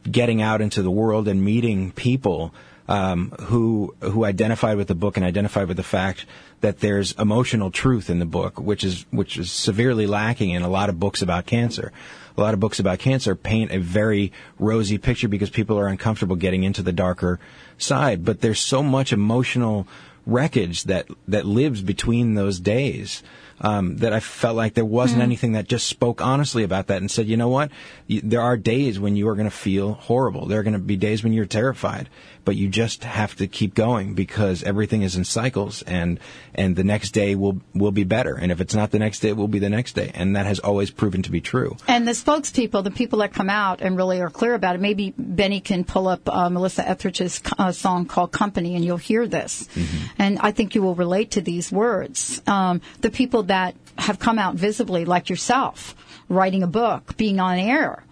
getting 0.10 0.42
out 0.42 0.60
into 0.60 0.82
the 0.82 0.90
world 0.90 1.28
and 1.28 1.44
meeting 1.44 1.92
people 1.92 2.52
um, 2.90 3.30
who 3.44 3.94
who 4.02 4.26
identified 4.26 4.76
with 4.76 4.88
the 4.88 4.96
book 4.96 5.16
and 5.16 5.26
identified 5.26 5.68
with 5.68 5.78
the 5.78 5.84
fact 5.84 6.26
that 6.62 6.80
there's 6.80 7.14
emotional 7.14 7.70
truth 7.72 8.10
in 8.10 8.18
the 8.20 8.26
book, 8.26 8.60
which 8.60 8.84
is 8.84 9.06
which 9.12 9.38
is 9.38 9.52
severely 9.52 10.08
lacking 10.08 10.50
in 10.50 10.64
a 10.64 10.68
lot 10.70 10.90
of 10.90 11.00
books 11.00 11.22
about 11.22 11.46
cancer. 11.46 11.92
A 12.36 12.42
lot 12.42 12.54
of 12.54 12.60
books 12.60 12.80
about 12.80 13.00
cancer 13.00 13.36
paint 13.36 13.72
a 13.72 13.80
very 13.80 14.32
rosy 14.58 14.98
picture 14.98 15.28
because 15.28 15.50
people 15.50 15.78
are 15.78 15.88
uncomfortable 15.88 16.36
getting 16.36 16.64
into 16.64 16.82
the 16.82 16.92
darker 16.94 17.40
side. 17.78 18.26
But 18.26 18.42
there's 18.42 18.60
so 18.60 18.82
much 18.82 19.14
emotional 19.14 19.88
wreckage 20.26 20.86
that 20.86 21.06
that 21.28 21.46
lives 21.46 21.82
between 21.82 22.34
those 22.36 22.60
days 22.60 23.22
um, 23.62 23.98
that 23.98 24.14
I 24.14 24.22
felt 24.22 24.56
like 24.56 24.74
there 24.74 24.86
wasn't 24.86 25.20
Mhm. 25.20 25.24
anything 25.24 25.52
that 25.52 25.68
just 25.68 25.86
spoke 25.88 26.22
honestly 26.22 26.64
about 26.64 26.88
that 26.88 27.02
and 27.02 27.12
said, 27.12 27.28
you 27.28 27.36
know 27.36 27.50
what, 27.50 27.70
you, 28.08 28.22
there 28.24 28.40
are 28.40 28.56
days 28.56 29.02
when 29.02 29.18
you 29.18 29.28
are 29.28 29.36
going 29.36 29.50
to 29.50 29.64
feel 29.68 29.96
horrible. 29.96 30.46
There 30.46 30.60
are 30.62 30.64
going 30.64 30.80
to 30.80 30.80
be 30.80 30.96
days 30.96 31.26
when 31.26 31.34
you're 31.34 31.46
terrified, 31.46 32.08
but 32.50 32.56
you 32.56 32.68
just 32.68 33.04
have 33.04 33.36
to 33.36 33.46
keep 33.46 33.76
going 33.76 34.16
because 34.16 34.64
everything 34.64 35.04
is 35.04 35.16
in 35.16 35.24
cycles, 35.24 35.84
and 35.84 36.20
and 36.56 36.76
the 36.76 36.84
next 36.84 37.12
day 37.12 37.36
will 37.36 37.62
will 37.76 37.92
be 37.92 38.04
better. 38.04 38.34
And 38.34 38.52
if 38.52 38.60
it's 38.60 38.74
not 38.74 38.90
the 38.90 38.98
next 38.98 39.20
day, 39.20 39.30
it 39.30 39.38
will 39.38 39.48
be 39.48 39.60
the 39.60 39.70
next 39.70 39.94
day, 39.94 40.10
and 40.16 40.36
that 40.36 40.48
has 40.48 40.58
always 40.58 40.90
proven 40.90 41.22
to 41.22 41.32
be 41.32 41.42
true. 41.42 41.78
And 41.88 42.08
the 42.08 42.14
spokespeople, 42.14 42.84
the 42.84 42.90
people 42.90 43.20
that 43.20 43.36
come 43.36 43.52
out 43.52 43.82
and 43.82 43.96
really 43.96 44.20
are 44.20 44.32
clear 44.32 44.56
about 44.56 44.74
it, 44.74 44.82
maybe 44.82 45.14
Benny 45.16 45.60
can 45.60 45.84
pull 45.84 46.08
up 46.08 46.28
uh, 46.28 46.50
Melissa 46.50 46.90
Etheridge's 46.90 47.40
uh, 47.60 47.72
song 47.72 48.08
called 48.08 48.32
Company 48.32 48.74
and 48.74 48.84
you'll 48.84 48.98
hear 48.98 49.28
this. 49.28 49.70
And 50.18 50.40
I 50.40 50.50
think 50.50 50.74
you 50.74 50.82
will 50.82 50.96
relate 50.96 51.30
to 51.32 51.42
these 51.42 51.72
words. 51.72 52.42
Um, 52.48 52.82
the 53.02 53.12
people 53.12 53.44
that 53.44 53.76
have 54.00 54.18
come 54.18 54.40
out 54.40 54.56
visibly, 54.56 55.06
like 55.06 55.30
yourself, 55.30 55.94
writing 56.30 56.64
a 56.64 56.68
book, 56.68 57.16
being 57.16 57.40
on 57.40 57.60
air, 57.60 58.04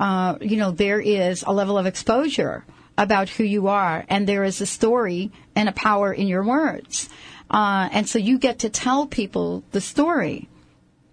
uh, 0.00 0.38
you 0.40 0.56
know, 0.56 0.70
there 0.70 0.98
is 0.98 1.44
a 1.46 1.52
level 1.52 1.76
of 1.76 1.84
exposure 1.84 2.64
about 2.96 3.28
who 3.28 3.44
you 3.44 3.68
are, 3.68 4.04
and 4.08 4.26
there 4.26 4.44
is 4.44 4.60
a 4.60 4.66
story 4.66 5.30
and 5.56 5.68
a 5.68 5.72
power 5.72 6.12
in 6.12 6.28
your 6.28 6.44
words. 6.44 7.08
Uh, 7.50 7.88
and 7.92 8.08
so 8.08 8.18
you 8.18 8.38
get 8.38 8.60
to 8.60 8.70
tell 8.70 9.06
people 9.06 9.62
the 9.72 9.80
story 9.80 10.48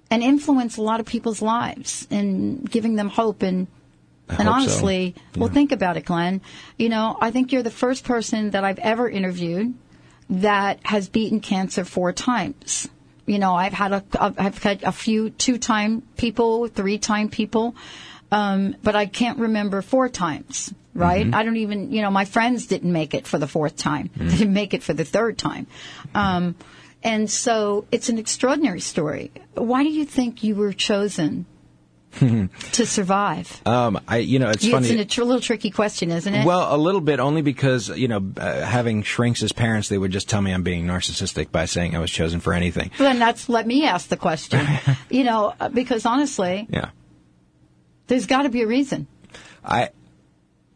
and 0.10 0.24
influence 0.24 0.78
a 0.78 0.82
lot 0.82 1.00
of 1.00 1.06
people's 1.06 1.42
lives 1.42 2.08
and 2.10 2.70
giving 2.70 2.96
them 2.96 3.10
hope 3.10 3.42
and 3.44 3.68
I 4.30 4.36
and 4.36 4.44
hope 4.44 4.48
so. 4.48 4.52
honestly, 4.52 5.16
well, 5.36 5.50
think 5.50 5.72
about 5.72 5.98
it, 5.98 6.06
Glenn. 6.06 6.42
You 6.78 6.90
know, 6.90 7.18
I 7.20 7.32
think 7.32 7.52
you're 7.52 7.64
the 7.64 7.72
first 7.72 8.04
person 8.04 8.52
that 8.52 8.64
I've 8.64 8.80
ever 8.80 9.10
interviewed 9.10 9.74
that 10.30 10.80
has 10.86 11.10
beaten 11.10 11.40
cancer 11.40 11.84
four 11.84 12.14
times. 12.14 12.88
You 13.26 13.40
know, 13.40 13.54
I've 13.54 13.74
had 13.74 13.92
a, 13.92 14.04
I've 14.20 14.62
had 14.64 14.84
a 14.84 14.92
few 14.92 15.30
two-time 15.32 16.04
people, 16.18 16.68
three-time 16.68 17.30
people, 17.30 17.76
um, 18.32 18.76
but 18.84 18.96
I 18.96 19.06
can't 19.06 19.40
remember 19.40 19.82
four 19.82 20.10
times. 20.10 20.74
Right? 20.96 21.26
Mhm. 21.26 21.34
I 21.36 21.44
don't 21.44 21.58
even, 21.58 21.92
you 21.92 22.02
know, 22.02 22.10
my 22.12 22.26
friends 22.26 22.66
didn't 22.66 22.92
make 22.92 23.14
it 23.14 23.28
for 23.28 23.38
the 23.38 23.48
fourth 23.48 23.76
time. 23.78 24.10
They 24.16 24.38
didn't 24.38 24.54
make 24.54 24.74
it 24.74 24.82
for 24.84 24.94
the 24.94 25.06
third 25.06 25.38
time. 25.38 25.68
Um, 26.16 26.56
and 27.04 27.30
so 27.30 27.86
it's 27.92 28.10
an 28.10 28.18
extraordinary 28.18 28.82
story. 28.82 29.32
Why 29.54 29.84
do 29.84 29.90
you 29.90 30.04
think 30.04 30.44
you 30.44 30.56
were 30.56 30.74
chosen 30.74 31.46
to 32.20 32.86
survive? 32.86 33.62
Um, 33.68 34.00
I, 34.08 34.18
you 34.18 34.40
know, 34.40 34.50
it's 34.50 34.64
it's 34.66 34.74
funny. 34.74 35.00
a 35.00 35.06
tr- 35.06 35.24
little 35.24 35.40
tricky 35.42 35.70
question, 35.70 36.10
isn't 36.12 36.34
it? 36.34 36.44
Well, 36.46 36.76
a 36.76 36.78
little 36.78 37.02
bit, 37.02 37.20
only 37.20 37.44
because 37.44 37.90
you 37.90 38.08
know, 38.08 38.32
uh, 38.38 38.62
having 38.62 39.04
shrinks 39.04 39.44
as 39.44 39.52
parents, 39.52 39.90
they 39.90 39.98
would 39.98 40.12
just 40.12 40.28
tell 40.28 40.42
me 40.42 40.52
I'm 40.52 40.64
being 40.64 40.86
narcissistic 40.88 41.52
by 41.52 41.66
saying 41.66 41.96
I 41.96 42.00
was 42.00 42.10
chosen 42.12 42.40
for 42.40 42.52
anything. 42.54 42.90
then 42.98 43.20
that's 43.20 43.48
let 43.48 43.68
me 43.68 43.86
ask 43.86 44.10
the 44.10 44.18
question. 44.18 44.66
you 45.12 45.24
know, 45.24 45.54
uh, 45.60 45.70
because 45.70 46.06
honestly, 46.08 46.68
Yeah, 46.72 46.90
there's 48.08 48.26
got 48.26 48.42
to 48.42 48.50
be 48.50 48.64
a 48.64 48.68
reason. 48.68 49.06
I, 49.64 49.90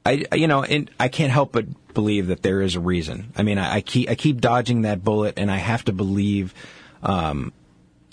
I, 0.06 0.26
you 0.34 0.48
know, 0.48 0.64
and 0.64 0.90
I 1.00 1.08
can't 1.08 1.32
help 1.32 1.54
but 1.54 1.94
believe 1.94 2.28
that 2.28 2.42
there 2.42 2.62
is 2.62 2.76
a 2.76 2.80
reason. 2.80 3.32
I 3.36 3.44
mean, 3.44 3.58
I, 3.58 3.76
I 3.76 3.82
keep 3.82 4.10
I 4.10 4.16
keep 4.16 4.42
dodging 4.42 4.82
that 4.82 5.04
bullet, 5.04 5.36
and 5.38 5.50
I 5.50 5.58
have 5.58 5.86
to 5.86 5.94
believe, 5.94 6.54
um, 7.02 7.54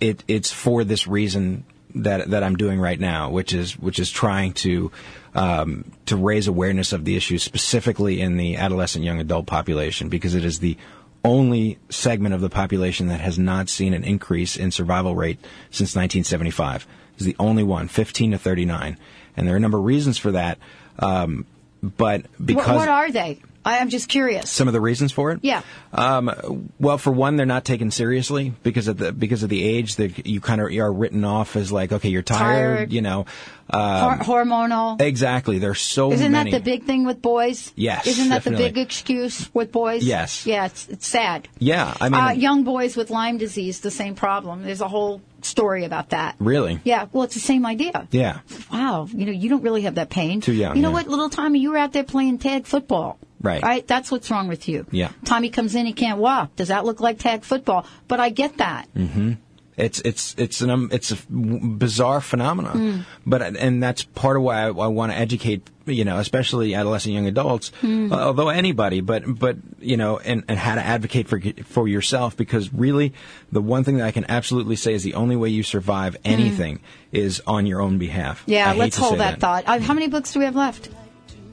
it 0.00 0.22
it's 0.28 0.52
for 0.52 0.84
this 0.84 1.06
reason 1.06 1.64
that 1.96 2.30
that 2.30 2.42
I'm 2.42 2.56
doing 2.56 2.80
right 2.80 2.98
now, 2.98 3.30
which 3.30 3.52
is 3.52 3.78
which 3.78 3.98
is 3.98 4.10
trying 4.10 4.52
to 4.54 4.92
um, 5.34 5.90
to 6.06 6.16
raise 6.16 6.46
awareness 6.46 6.92
of 6.92 7.04
the 7.04 7.16
issue 7.16 7.38
specifically 7.38 8.20
in 8.20 8.36
the 8.36 8.56
adolescent 8.56 9.04
young 9.04 9.20
adult 9.20 9.46
population 9.46 10.08
because 10.08 10.34
it 10.34 10.44
is 10.44 10.60
the 10.60 10.76
only 11.24 11.78
segment 11.90 12.34
of 12.34 12.40
the 12.40 12.48
population 12.50 13.08
that 13.08 13.20
has 13.20 13.38
not 13.38 13.68
seen 13.68 13.94
an 13.94 14.04
increase 14.04 14.56
in 14.56 14.70
survival 14.70 15.14
rate 15.14 15.38
since 15.70 15.94
1975. 15.94 16.86
It's 17.14 17.24
the 17.24 17.36
only 17.38 17.62
one, 17.62 17.88
15 17.88 18.30
to 18.30 18.38
39, 18.38 18.96
and 19.36 19.46
there 19.46 19.54
are 19.54 19.58
a 19.58 19.60
number 19.60 19.78
of 19.78 19.84
reasons 19.84 20.16
for 20.16 20.32
that. 20.32 20.58
Um, 20.98 21.46
but 21.82 22.22
What, 22.22 22.46
because 22.46 22.76
what 22.76 22.88
are 22.88 23.10
they? 23.10 23.38
I, 23.62 23.80
I'm 23.80 23.90
just 23.90 24.08
curious. 24.08 24.48
some 24.50 24.68
of 24.68 24.72
the 24.72 24.80
reasons 24.80 25.12
for 25.12 25.32
it, 25.32 25.40
Yeah. 25.42 25.60
um, 25.92 26.70
well, 26.80 26.96
for 26.96 27.10
one, 27.12 27.36
they're 27.36 27.44
not 27.44 27.62
taken 27.66 27.90
seriously 27.90 28.54
because 28.62 28.88
of 28.88 28.96
the 28.96 29.12
because 29.12 29.42
of 29.42 29.50
the 29.50 29.62
age 29.62 29.96
that 29.96 30.26
you 30.26 30.40
kind 30.40 30.62
of 30.62 30.68
are 30.72 30.90
written 30.90 31.24
off 31.26 31.56
as 31.56 31.70
like, 31.70 31.92
okay, 31.92 32.08
you're 32.08 32.22
tired, 32.22 32.76
Tired. 32.76 32.92
you 32.92 33.02
know. 33.02 33.26
Hor- 33.70 34.12
Um, 34.12 34.18
hormonal. 34.20 35.00
exactly. 35.00 35.58
There's 35.58 35.80
so 35.80 36.10
Isn't 36.10 36.32
many. 36.32 36.50
that 36.52 36.58
the 36.58 36.64
big 36.64 36.84
thing 36.84 37.04
with 37.04 37.20
boys? 37.22 37.70
Yes, 37.76 38.06
Isn't 38.06 38.30
that 38.30 38.36
definitely. 38.44 38.64
the 38.68 38.72
big 38.72 38.78
excuse 38.86 39.48
with 39.54 39.70
boys? 39.72 40.02
Yes. 40.04 40.44
Yeah, 40.46 40.64
it's, 40.64 40.88
it's 40.88 41.06
sad. 41.06 41.46
yeah, 41.58 41.94
I 42.00 42.08
mean, 42.08 42.20
uh, 42.20 42.30
young 42.30 42.64
boys 42.64 42.96
with 42.96 43.10
Lyme 43.10 43.36
disease, 43.38 43.80
the 43.80 43.90
same 43.90 44.14
problem. 44.14 44.62
There's 44.64 44.80
a 44.80 44.88
whole 44.88 45.20
story 45.44 45.84
about 45.84 46.10
that. 46.10 46.36
really. 46.38 46.80
Yeah, 46.84 47.06
well, 47.12 47.24
it's 47.24 47.34
the 47.34 47.40
same 47.40 47.64
idea. 47.66 48.06
Yeah. 48.10 48.40
Wow, 48.72 49.08
you 49.10 49.26
know, 49.26 49.32
you 49.32 49.48
don't 49.48 49.62
really 49.62 49.82
have 49.82 49.96
that 49.96 50.10
pain. 50.10 50.40
Too 50.40 50.52
young, 50.52 50.76
You 50.76 50.82
know 50.82 50.88
yeah. 50.88 50.94
what, 50.94 51.08
little 51.08 51.30
Tommy, 51.30 51.58
you 51.60 51.70
were 51.70 51.78
out 51.78 51.92
there 51.92 52.04
playing 52.04 52.38
tag 52.38 52.66
football. 52.66 53.18
Right. 53.42 53.62
Right? 53.62 53.86
That's 53.86 54.10
what's 54.10 54.30
wrong 54.30 54.48
with 54.48 54.68
you. 54.68 54.86
Yeah. 54.90 55.12
Tommy 55.24 55.48
comes 55.48 55.74
in, 55.74 55.86
he 55.86 55.92
can't 55.94 56.18
walk. 56.18 56.56
Does 56.56 56.68
that 56.68 56.84
look 56.84 57.00
like 57.00 57.18
tag 57.18 57.42
football? 57.42 57.86
But 58.06 58.20
I 58.20 58.28
get 58.30 58.58
that. 58.58 58.88
hmm 58.94 59.32
It's 59.80 60.00
it's 60.00 60.34
it's 60.38 60.60
an 60.60 60.70
um, 60.70 60.88
it's 60.92 61.10
a 61.10 61.16
bizarre 61.30 62.20
phenomenon, 62.20 62.76
Mm. 62.76 63.04
but 63.26 63.42
and 63.56 63.82
that's 63.82 64.02
part 64.04 64.36
of 64.36 64.42
why 64.42 64.62
I, 64.62 64.66
I 64.68 64.86
want 64.86 65.12
to 65.12 65.18
educate 65.18 65.68
you 65.86 66.04
know 66.04 66.18
especially 66.18 66.74
adolescent 66.74 67.14
young 67.14 67.26
adults, 67.26 67.72
Mm. 67.82 68.12
although 68.12 68.48
anybody, 68.50 69.00
but 69.00 69.22
but 69.26 69.56
you 69.80 69.96
know 69.96 70.18
and, 70.18 70.44
and 70.48 70.58
how 70.58 70.74
to 70.74 70.82
advocate 70.82 71.28
for 71.28 71.40
for 71.64 71.88
yourself 71.88 72.36
because 72.36 72.72
really 72.72 73.12
the 73.50 73.60
one 73.62 73.82
thing 73.84 73.96
that 73.98 74.06
I 74.06 74.12
can 74.12 74.26
absolutely 74.28 74.76
say 74.76 74.94
is 74.94 75.02
the 75.02 75.14
only 75.14 75.36
way 75.36 75.48
you 75.48 75.62
survive 75.62 76.16
anything 76.24 76.80
is 77.12 77.42
on 77.46 77.66
your 77.66 77.80
own 77.80 77.98
behalf. 77.98 78.40
Mm. 78.42 78.52
Yeah, 78.52 78.72
let's 78.74 78.96
hold 78.96 79.18
that, 79.18 79.40
thought. 79.40 79.64
Uh, 79.66 79.80
how 79.80 79.94
many 79.94 80.08
books 80.08 80.32
do 80.32 80.38
we 80.38 80.44
have 80.44 80.56
left? 80.56 80.90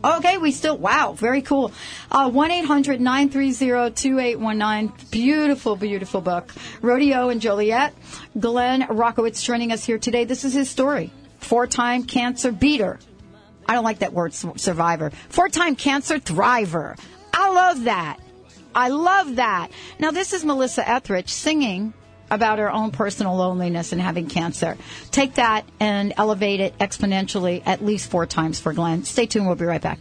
Okay, 0.08 0.38
we 0.38 0.51
still, 0.51 0.78
wow, 0.78 1.12
very 1.12 1.41
cool. 1.41 1.74
Uh, 2.10 2.30
1 2.30 2.51
800 2.51 3.01
930 3.01 3.93
2819. 3.93 4.93
Beautiful, 5.12 5.76
beautiful 5.76 6.22
book. 6.22 6.53
Rodeo 6.82 7.28
and 7.28 7.41
Joliet. 7.41 7.93
Glenn 8.39 8.84
Rockowitz 8.84 9.43
joining 9.43 9.74
us 9.74 9.84
here 9.84 9.97
today. 9.97 10.24
This 10.24 10.45
is 10.45 10.53
his 10.53 10.70
story. 10.70 11.12
Four 11.39 11.68
time 11.68 12.05
cancer 12.05 12.53
beater. 12.53 12.99
I 13.68 13.74
don't 13.74 13.84
like 13.84 13.99
that 13.99 14.14
word, 14.14 14.34
survivor. 14.34 15.10
Four 15.28 15.49
time 15.49 15.76
cancer 15.76 16.20
thriver. 16.20 16.97
I 17.34 17.49
love 17.51 17.84
that. 17.84 18.20
I 18.74 18.88
love 18.88 19.36
that. 19.36 19.72
Now, 19.99 20.12
this 20.12 20.32
is 20.32 20.45
Melissa 20.45 20.88
Etheridge 20.88 21.30
singing 21.34 21.93
about 22.30 22.59
her 22.59 22.71
own 22.71 22.91
personal 22.91 23.36
loneliness 23.36 23.91
and 23.91 24.01
having 24.01 24.28
cancer. 24.28 24.78
Take 25.11 25.36
that 25.36 25.65
and 25.80 26.13
elevate 26.17 26.59
it 26.59 26.78
exponentially 26.78 27.61
at 27.65 27.84
least 27.84 28.09
four 28.09 28.25
times 28.25 28.59
for 28.59 28.73
Glenn. 28.73 29.03
Stay 29.03 29.25
tuned. 29.25 29.47
We'll 29.47 29.55
be 29.55 29.65
right 29.65 29.82
back. 29.82 29.99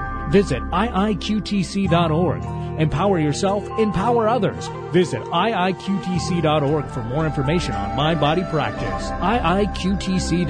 Visit 0.29 0.61
iiqtc.org. 0.63 2.43
Empower 2.79 3.19
yourself, 3.19 3.67
empower 3.79 4.27
others. 4.27 4.67
Visit 4.91 5.23
iiqtc.org 5.23 6.89
for 6.89 7.03
more 7.03 7.25
information 7.25 7.73
on 7.73 7.95
mind 7.95 8.19
body 8.19 8.43
practice. 8.43 9.09
iiqtc.org. 9.09 10.41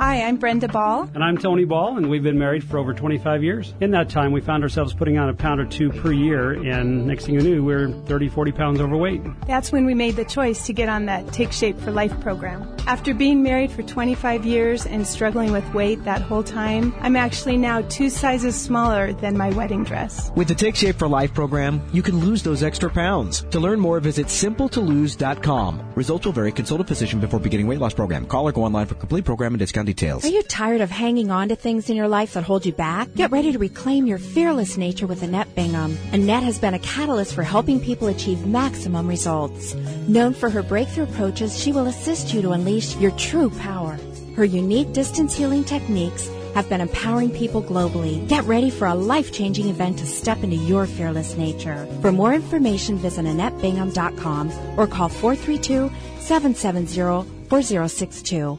Hi, 0.00 0.22
I'm 0.22 0.36
Brenda 0.38 0.66
Ball. 0.66 1.10
And 1.14 1.22
I'm 1.22 1.36
Tony 1.36 1.66
Ball, 1.66 1.98
and 1.98 2.08
we've 2.08 2.22
been 2.22 2.38
married 2.38 2.64
for 2.64 2.78
over 2.78 2.94
25 2.94 3.44
years. 3.44 3.74
In 3.82 3.90
that 3.90 4.08
time, 4.08 4.32
we 4.32 4.40
found 4.40 4.62
ourselves 4.62 4.94
putting 4.94 5.18
on 5.18 5.28
a 5.28 5.34
pound 5.34 5.60
or 5.60 5.66
two 5.66 5.90
per 5.90 6.10
year, 6.10 6.52
and 6.52 7.06
next 7.06 7.26
thing 7.26 7.34
you 7.34 7.42
knew, 7.42 7.62
we 7.62 7.74
we're 7.74 7.92
30, 8.06 8.30
40 8.30 8.52
pounds 8.52 8.80
overweight. 8.80 9.20
That's 9.46 9.72
when 9.72 9.84
we 9.84 9.92
made 9.92 10.16
the 10.16 10.24
choice 10.24 10.64
to 10.68 10.72
get 10.72 10.88
on 10.88 11.04
that 11.04 11.30
Take 11.34 11.52
Shape 11.52 11.78
for 11.78 11.90
Life 11.90 12.18
program. 12.22 12.66
After 12.86 13.12
being 13.12 13.42
married 13.42 13.70
for 13.70 13.82
25 13.82 14.46
years 14.46 14.86
and 14.86 15.06
struggling 15.06 15.52
with 15.52 15.70
weight 15.74 16.02
that 16.04 16.22
whole 16.22 16.42
time, 16.42 16.94
I'm 17.00 17.14
actually 17.14 17.58
now 17.58 17.82
two 17.82 18.08
sizes 18.08 18.58
smaller 18.58 19.12
than 19.12 19.36
my 19.36 19.50
wedding 19.50 19.84
dress. 19.84 20.32
With 20.34 20.48
the 20.48 20.54
Take 20.54 20.76
Shape 20.76 20.96
for 20.96 21.08
Life 21.08 21.34
program, 21.34 21.82
you 21.92 22.00
can 22.00 22.20
lose 22.20 22.42
those 22.42 22.62
extra 22.62 22.88
pounds. 22.88 23.42
To 23.50 23.60
learn 23.60 23.78
more, 23.78 24.00
visit 24.00 24.28
simpletolose.com. 24.28 25.92
Results 25.94 26.24
will 26.24 26.32
vary. 26.32 26.52
Consult 26.52 26.80
a 26.80 26.84
physician 26.84 27.20
before 27.20 27.38
beginning 27.38 27.66
weight 27.66 27.80
loss 27.80 27.92
program. 27.92 28.24
Call 28.24 28.48
or 28.48 28.52
go 28.52 28.64
online 28.64 28.86
for 28.86 28.94
complete 28.94 29.26
program 29.26 29.52
and 29.52 29.58
discount 29.58 29.89
details. 29.90 30.24
Are 30.24 30.28
you 30.28 30.42
tired 30.44 30.80
of 30.80 30.90
hanging 30.90 31.30
on 31.30 31.48
to 31.48 31.56
things 31.56 31.90
in 31.90 31.96
your 31.96 32.08
life 32.08 32.34
that 32.34 32.44
hold 32.44 32.64
you 32.64 32.72
back? 32.72 33.12
Get 33.14 33.30
ready 33.30 33.52
to 33.52 33.58
reclaim 33.58 34.06
your 34.06 34.18
fearless 34.18 34.76
nature 34.76 35.06
with 35.06 35.22
Annette 35.22 35.54
Bingham. 35.54 35.98
Annette 36.12 36.44
has 36.44 36.58
been 36.58 36.74
a 36.74 36.78
catalyst 36.78 37.34
for 37.34 37.42
helping 37.42 37.80
people 37.80 38.08
achieve 38.08 38.46
maximum 38.46 39.08
results. 39.08 39.74
Known 40.06 40.34
for 40.34 40.48
her 40.50 40.62
breakthrough 40.62 41.04
approaches, 41.04 41.58
she 41.58 41.72
will 41.72 41.86
assist 41.86 42.32
you 42.32 42.42
to 42.42 42.52
unleash 42.52 42.96
your 42.96 43.10
true 43.12 43.50
power. 43.50 43.98
Her 44.36 44.44
unique 44.44 44.92
distance 44.92 45.34
healing 45.34 45.64
techniques 45.64 46.30
have 46.54 46.68
been 46.68 46.80
empowering 46.80 47.30
people 47.30 47.62
globally. 47.62 48.26
Get 48.28 48.44
ready 48.44 48.70
for 48.70 48.86
a 48.86 48.94
life 48.94 49.32
changing 49.32 49.68
event 49.68 49.98
to 49.98 50.06
step 50.06 50.42
into 50.42 50.56
your 50.56 50.86
fearless 50.86 51.36
nature. 51.36 51.86
For 52.00 52.12
more 52.12 52.32
information, 52.32 52.96
visit 52.96 53.24
AnnetteBingham.com 53.24 54.52
or 54.78 54.86
call 54.86 55.08
432 55.08 55.90
770 56.20 57.28
4062. 57.48 58.58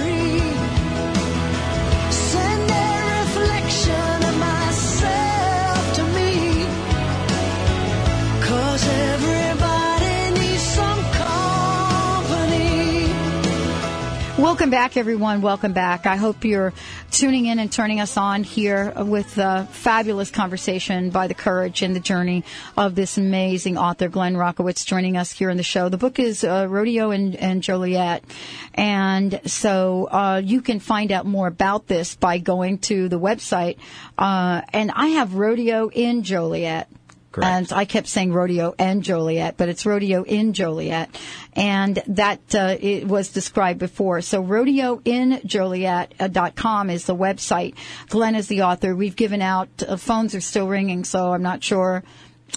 Welcome 14.51 14.69
back, 14.69 14.97
everyone. 14.97 15.41
Welcome 15.41 15.71
back. 15.71 16.05
I 16.05 16.17
hope 16.17 16.43
you're 16.43 16.73
tuning 17.09 17.45
in 17.45 17.57
and 17.57 17.71
turning 17.71 18.01
us 18.01 18.17
on 18.17 18.43
here 18.43 18.91
with 18.97 19.37
a 19.37 19.65
fabulous 19.71 20.29
conversation 20.29 21.09
by 21.09 21.27
the 21.27 21.33
courage 21.33 21.81
and 21.83 21.95
the 21.95 22.01
journey 22.01 22.43
of 22.75 22.93
this 22.93 23.17
amazing 23.17 23.77
author, 23.77 24.09
Glenn 24.09 24.35
Rockowitz, 24.35 24.85
joining 24.85 25.15
us 25.15 25.31
here 25.31 25.49
in 25.49 25.55
the 25.55 25.63
show. 25.63 25.87
The 25.87 25.95
book 25.95 26.19
is 26.19 26.43
uh, 26.43 26.67
Rodeo 26.69 27.11
and, 27.11 27.33
and 27.37 27.63
Joliet. 27.63 28.25
And 28.73 29.39
so 29.45 30.09
uh, 30.11 30.41
you 30.43 30.61
can 30.61 30.81
find 30.81 31.13
out 31.13 31.25
more 31.25 31.47
about 31.47 31.87
this 31.87 32.15
by 32.15 32.37
going 32.37 32.79
to 32.79 33.07
the 33.07 33.19
website. 33.19 33.77
Uh, 34.17 34.63
and 34.73 34.91
I 34.93 35.07
have 35.07 35.35
Rodeo 35.35 35.89
in 35.89 36.23
Joliet. 36.23 36.89
Correct. 37.31 37.49
And 37.49 37.71
I 37.71 37.85
kept 37.85 38.07
saying 38.07 38.33
rodeo 38.33 38.75
and 38.77 39.01
Joliet, 39.03 39.55
but 39.55 39.69
it's 39.69 39.85
rodeo 39.85 40.23
in 40.23 40.51
Joliet. 40.53 41.17
And 41.53 42.03
that 42.07 42.41
uh, 42.53 42.75
it 42.79 43.07
was 43.07 43.29
described 43.29 43.79
before. 43.79 44.19
So 44.21 44.43
rodeoinjoliet.com 44.43 46.89
is 46.89 47.05
the 47.05 47.15
website. 47.15 47.75
Glenn 48.09 48.35
is 48.35 48.47
the 48.47 48.63
author. 48.63 48.93
We've 48.95 49.15
given 49.15 49.41
out, 49.41 49.69
uh, 49.87 49.95
phones 49.95 50.35
are 50.35 50.41
still 50.41 50.67
ringing, 50.67 51.05
so 51.05 51.31
I'm 51.31 51.41
not 51.41 51.63
sure 51.63 52.03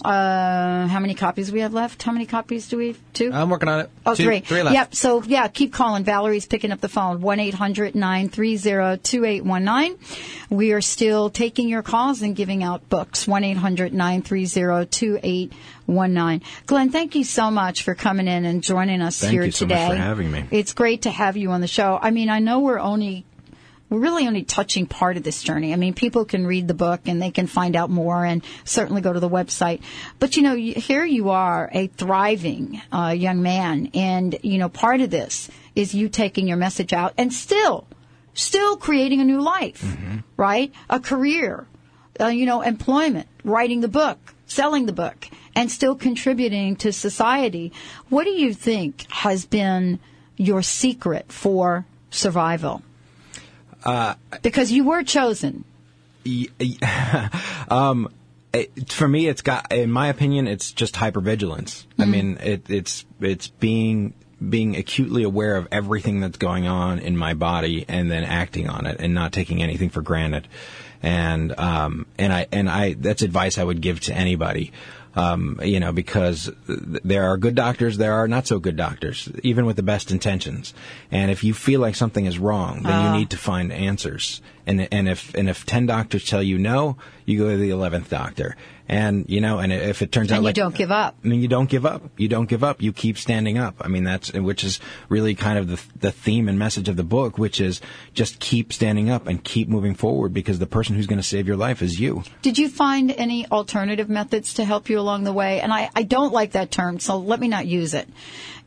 uh, 0.03 0.87
how 0.87 0.99
many 0.99 1.13
copies 1.13 1.51
we 1.51 1.61
have 1.61 1.73
left. 1.73 2.03
How 2.03 2.11
many 2.11 2.25
copies 2.25 2.67
do 2.67 2.77
we 2.77 2.87
have? 2.87 2.99
Two? 3.13 3.31
I'm 3.31 3.49
working 3.49 3.69
on 3.69 3.79
it. 3.81 3.89
Oh, 4.05 4.13
Two- 4.15 4.23
three. 4.23 4.39
Three 4.41 4.61
left. 4.61 4.73
Yep. 4.73 4.95
So 4.95 5.23
yeah, 5.23 5.47
keep 5.47 5.71
calling. 5.71 6.03
Valerie's 6.03 6.45
picking 6.45 6.71
up 6.71 6.81
the 6.81 6.89
phone. 6.89 7.21
One 7.21 7.39
eight 7.39 7.53
hundred 7.53 7.95
nine 7.95 8.29
three 8.29 8.57
zero 8.57 8.97
two 8.97 9.23
eight 9.23 9.45
one 9.45 9.63
nine. 9.63 9.97
We 10.49 10.73
are 10.73 10.81
still 10.81 11.29
taking 11.29 11.69
your 11.69 11.81
calls 11.81 12.21
and 12.21 12.35
giving 12.35 12.63
out 12.63 12.89
books. 12.89 13.27
One 13.27 13.43
eight 13.43 13.57
hundred 13.57 13.93
nine 13.93 14.21
three 14.21 14.45
zero 14.45 14.85
two 14.85 15.19
eight 15.23 15.53
one 15.85 16.13
nine. 16.13 16.41
Glenn, 16.65 16.89
thank 16.91 17.15
you 17.15 17.23
so 17.23 17.49
much 17.51 17.83
for 17.83 17.95
coming 17.95 18.27
in 18.27 18.45
and 18.45 18.63
joining 18.63 19.01
us 19.01 19.19
Thank 19.19 19.31
here 19.31 19.43
today. 19.43 19.51
Thank 19.51 19.61
you 19.61 19.67
so 19.67 19.89
much 19.89 19.97
for 19.97 20.03
having 20.03 20.31
me. 20.31 20.45
It's 20.51 20.73
great 20.73 21.03
to 21.03 21.11
have 21.11 21.37
you 21.37 21.51
on 21.51 21.61
the 21.61 21.67
show. 21.67 21.97
I 22.01 22.11
mean, 22.11 22.29
I 22.29 22.39
know 22.39 22.59
we're 22.59 22.79
only 22.79 23.25
we're 23.95 24.01
really 24.01 24.27
only 24.27 24.43
touching 24.43 24.85
part 24.85 25.15
of 25.15 25.23
this 25.23 25.41
journey. 25.41 25.71
I 25.71 25.77
mean, 25.77 25.93
people 25.93 26.25
can 26.25 26.45
read 26.45 26.67
the 26.67 26.73
book 26.73 27.01
and 27.05 27.21
they 27.21 27.31
can 27.31 27.47
find 27.47 27.77
out 27.77 27.89
more 27.89 28.25
and 28.25 28.43
certainly 28.65 29.01
go 29.01 29.13
to 29.13 29.21
the 29.21 29.29
website. 29.29 29.81
But 30.19 30.35
you 30.35 30.43
know, 30.43 30.55
here 30.55 31.05
you 31.05 31.29
are, 31.29 31.69
a 31.71 31.87
thriving 31.87 32.81
uh, 32.91 33.15
young 33.17 33.41
man, 33.41 33.91
and 33.93 34.37
you 34.43 34.57
know, 34.57 34.67
part 34.67 34.99
of 34.99 35.11
this 35.11 35.49
is 35.77 35.95
you 35.95 36.09
taking 36.09 36.45
your 36.45 36.57
message 36.57 36.91
out 36.91 37.13
and 37.17 37.31
still, 37.31 37.87
still 38.33 38.75
creating 38.75 39.21
a 39.21 39.25
new 39.25 39.41
life, 39.41 39.97
right? 40.35 40.73
A 40.89 40.99
career, 40.99 41.65
uh, 42.19 42.27
you 42.27 42.45
know, 42.45 42.63
employment, 42.63 43.27
writing 43.45 43.79
the 43.79 43.87
book, 43.87 44.35
selling 44.45 44.87
the 44.87 44.93
book, 44.93 45.29
and 45.55 45.71
still 45.71 45.95
contributing 45.95 46.75
to 46.75 46.91
society. 46.91 47.71
What 48.09 48.25
do 48.25 48.31
you 48.31 48.53
think 48.53 49.09
has 49.09 49.45
been 49.45 49.99
your 50.35 50.61
secret 50.61 51.31
for 51.31 51.85
survival? 52.09 52.81
Uh, 53.85 54.15
Because 54.41 54.71
you 54.71 54.83
were 54.85 55.03
chosen. 55.03 55.63
um, 57.69 58.09
it, 58.53 58.91
for 58.91 59.07
me, 59.07 59.27
it's 59.27 59.41
got, 59.41 59.71
in 59.71 59.91
my 59.91 60.07
opinion, 60.07 60.47
it's 60.47 60.71
just 60.71 60.95
hypervigilance. 60.95 61.85
I 61.99 62.03
Mhm. 62.03 62.09
mean, 62.09 62.37
it, 62.43 62.69
it's 62.69 63.05
it's 63.21 63.47
being 63.47 64.13
being 64.49 64.75
acutely 64.75 65.23
aware 65.23 65.55
of 65.55 65.67
everything 65.71 66.19
that's 66.19 66.37
going 66.37 66.67
on 66.67 66.99
in 66.99 67.15
my 67.17 67.33
body 67.33 67.85
and 67.87 68.11
then 68.11 68.23
acting 68.23 68.69
on 68.69 68.85
it 68.85 68.97
and 68.99 69.13
not 69.13 69.31
taking 69.31 69.61
anything 69.63 69.89
for 69.89 70.01
granted. 70.01 70.47
And 71.03 71.57
um, 71.59 72.05
and 72.17 72.33
I 72.33 72.47
and 72.51 72.69
I 72.69 72.93
that's 72.93 73.21
advice 73.21 73.57
I 73.57 73.63
would 73.63 73.81
give 73.81 73.99
to 74.01 74.13
anybody. 74.13 74.71
Um, 75.15 75.59
you 75.63 75.79
know, 75.79 75.93
because 75.93 76.51
there 76.67 77.23
are 77.23 77.37
good 77.37 77.55
doctors, 77.55 77.97
there 77.97 78.13
are 78.13 78.27
not 78.27 78.47
so 78.47 78.59
good 78.59 78.75
doctors, 78.75 79.29
even 79.43 79.65
with 79.65 79.77
the 79.77 79.83
best 79.83 80.11
intentions. 80.11 80.73
And 81.09 81.31
if 81.31 81.41
you 81.41 81.53
feel 81.53 81.79
like 81.79 81.95
something 81.95 82.25
is 82.25 82.37
wrong, 82.37 82.83
then 82.83 82.91
Ah. 82.91 83.13
you 83.13 83.19
need 83.19 83.29
to 83.29 83.37
find 83.37 83.71
answers. 83.71 84.41
And 84.67 84.87
and 84.91 85.07
if 85.07 85.33
and 85.33 85.47
if 85.49 85.65
ten 85.65 85.85
doctors 85.85 86.25
tell 86.25 86.43
you 86.43 86.57
no, 86.57 86.97
you 87.25 87.37
go 87.37 87.49
to 87.49 87.57
the 87.57 87.69
eleventh 87.69 88.09
doctor. 88.09 88.57
And 88.87 89.25
you 89.27 89.41
know, 89.41 89.57
and 89.59 89.73
if 89.73 90.01
it 90.01 90.11
turns 90.11 90.31
out 90.31 90.37
you 90.37 90.41
like 90.43 90.55
don't 90.55 90.75
give 90.75 90.91
up. 90.91 91.15
I 91.23 91.27
mean, 91.27 91.41
you 91.41 91.47
don't 91.47 91.69
give 91.69 91.85
up. 91.85 92.03
You 92.17 92.27
don't 92.27 92.47
give 92.47 92.63
up. 92.63 92.81
You 92.81 92.93
keep 92.93 93.17
standing 93.17 93.57
up. 93.57 93.75
I 93.81 93.87
mean, 93.87 94.03
that's 94.03 94.31
which 94.33 94.63
is 94.63 94.79
really 95.09 95.33
kind 95.33 95.57
of 95.57 95.67
the 95.67 95.81
the 95.99 96.11
theme 96.11 96.47
and 96.47 96.59
message 96.59 96.87
of 96.87 96.95
the 96.95 97.03
book, 97.03 97.37
which 97.37 97.59
is 97.59 97.81
just 98.13 98.39
keep 98.39 98.71
standing 98.71 99.09
up 99.09 99.25
and 99.25 99.43
keep 99.43 99.67
moving 99.67 99.95
forward 99.95 100.33
because 100.33 100.59
the 100.59 100.67
person 100.67 100.95
who's 100.95 101.07
going 101.07 101.19
to 101.19 101.23
save 101.23 101.47
your 101.47 101.57
life 101.57 101.81
is 101.81 101.99
you. 101.99 102.23
Did 102.41 102.59
you 102.59 102.69
find 102.69 103.11
any 103.11 103.47
alternative 103.47 104.09
methods 104.09 104.55
to 104.55 104.65
help 104.65 104.89
you 104.89 104.99
along 104.99 105.23
the 105.23 105.33
way? 105.33 105.61
And 105.61 105.73
I, 105.73 105.89
I 105.95 106.03
don't 106.03 106.33
like 106.33 106.51
that 106.51 106.69
term, 106.69 106.99
so 106.99 107.17
let 107.17 107.39
me 107.39 107.47
not 107.47 107.65
use 107.65 107.93
it. 107.93 108.07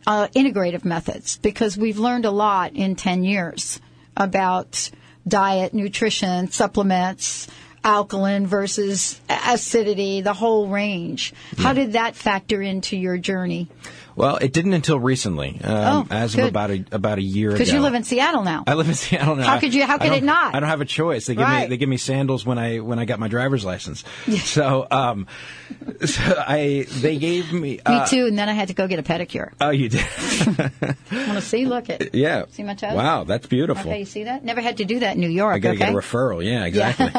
Uh, 0.07 0.29
integrative 0.29 0.85
methods, 0.85 1.39
because 1.39 1.77
we've 1.77 1.99
learned 1.99 2.25
a 2.25 2.31
lot 2.31 2.73
in 2.75 2.97
10 2.97 3.25
years 3.25 3.81
about 4.16 4.91
diet, 5.27 5.75
nutrition, 5.75 6.51
supplements, 6.51 7.47
alkaline 7.85 8.47
versus 8.47 9.20
acidity, 9.29 10.20
the 10.20 10.33
whole 10.33 10.68
range. 10.68 11.33
How 11.59 11.72
did 11.72 11.93
that 11.93 12.16
factor 12.16 12.61
into 12.61 12.97
your 12.97 13.18
journey? 13.18 13.68
Well, 14.19 14.37
it 14.37 14.53
didn't 14.53 14.73
until 14.75 14.99
recently, 14.99 15.61
um, 15.62 16.09
Oh, 16.11 16.14
as 16.14 16.35
good. 16.35 16.43
of 16.45 16.49
about 16.49 16.71
a 16.71 16.85
about 16.93 17.19
a 17.19 17.23
year 17.23 17.51
ago. 17.51 17.57
Because 17.59 17.73
you 17.73 17.81
live 17.81 17.95
in 17.95 18.03
Seattle 18.05 18.43
now. 18.43 18.64
I 18.66 18.75
live 18.75 18.89
in 18.89 18.95
Seattle 19.07 19.37
now. 19.37 19.45
How 19.47 19.59
could 19.61 19.73
you- 19.73 19.87
how 19.87 19.97
could 19.99 20.12
it 20.12 20.25
not? 20.25 20.55
I 20.55 20.61
don't 20.61 20.69
have 20.69 20.81
a 20.81 20.85
choice. 20.85 21.27
They 21.27 21.35
give 21.37 21.49
me 21.49 21.66
they 21.66 21.77
give 21.77 21.89
me 21.89 21.97
sandals 21.99 22.45
when 22.45 22.59
I 22.59 22.81
when 22.81 22.99
I 22.99 23.05
got 23.05 23.21
my 23.21 23.29
driver's 23.29 23.64
license. 23.64 24.05
So, 24.43 24.87
um, 24.91 25.27
so 26.05 26.23
I 26.47 26.87
they 27.01 27.16
gave 27.19 27.53
me. 27.53 27.59
Me 27.61 27.81
Uh, 27.87 28.07
too, 28.07 28.27
and 28.27 28.39
then 28.39 28.49
I 28.49 28.53
had 28.55 28.69
to 28.69 28.75
go 28.75 28.87
get 28.89 28.99
a 28.99 29.03
pedicure. 29.03 29.53
Oh, 29.61 29.71
you 29.71 29.89
did. 29.89 30.05
Want 31.12 31.33
to 31.39 31.41
see? 31.41 31.64
Look 31.66 31.89
at. 31.91 32.14
yeah. 32.14 32.45
See 32.51 32.62
my 32.64 32.75
toes? 32.75 32.95
Wow, 32.95 33.25
that's 33.25 33.47
beautiful. 33.47 33.89
Okay, 33.91 34.01
you 34.01 34.05
see 34.05 34.25
that? 34.25 34.45
Never 34.45 34.61
had 34.61 34.79
to 34.79 34.85
do 34.85 34.99
that 35.01 35.14
in 35.14 35.21
New 35.21 35.29
York. 35.31 35.55
I 35.55 35.59
got 35.61 35.71
to 35.71 35.77
okay? 35.77 35.87
get 35.87 35.95
a 35.95 35.97
referral. 35.97 36.45
Yeah, 36.45 36.64
exactly. 36.64 37.11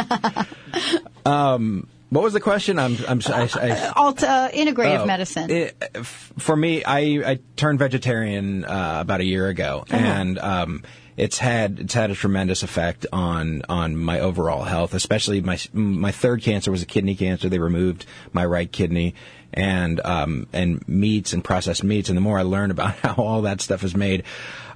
um, 1.26 1.88
what 2.10 2.24
was 2.24 2.34
the 2.34 2.40
question? 2.40 2.80
I'm. 2.80 2.98
I'm. 3.08 3.22
I, 3.28 3.50
I, 3.54 3.92
Alt, 3.96 4.24
uh, 4.24 4.50
integrative 4.52 5.00
Oh, 5.02 5.06
medicine. 5.06 5.50
it- 5.50 6.06
for 6.06 6.56
me, 6.56 6.84
I, 6.84 7.00
I 7.32 7.40
turned 7.56 7.80
vegetarian 7.80 8.66
uh, 8.66 8.98
about 9.02 9.20
a 9.22 9.26
year 9.26 9.48
ago, 9.48 9.86
Uh-huh. 9.90 9.98
and 9.98 10.40
um, 10.40 10.84
it's 11.18 11.38
had 11.38 11.80
it's 11.82 11.94
had 11.94 12.12
a 12.12 12.16
tremendous 12.16 12.64
effect 12.64 13.06
on 13.12 13.62
on 13.70 13.96
my 13.98 14.20
overall 14.22 14.64
health. 14.64 14.94
Especially 14.94 15.42
my 15.42 15.60
my 15.74 16.12
third 16.12 16.42
cancer 16.42 16.72
was 16.72 16.82
a 16.82 16.86
kidney 16.86 17.16
cancer. 17.16 17.50
They 17.50 17.60
removed 17.60 18.06
my 18.34 18.46
right 18.46 18.72
kidney, 18.72 19.16
and 19.54 20.00
um, 20.06 20.48
and 20.54 20.88
meats 20.88 21.34
and 21.34 21.44
processed 21.44 21.84
meats. 21.84 22.10
And 22.10 22.18
the 22.18 22.22
more 22.22 22.40
I 22.40 22.44
learn 22.44 22.72
about 22.72 22.96
how 23.00 23.16
all 23.16 23.42
that 23.44 23.62
stuff 23.62 23.84
is 23.84 23.96
made, 23.96 24.24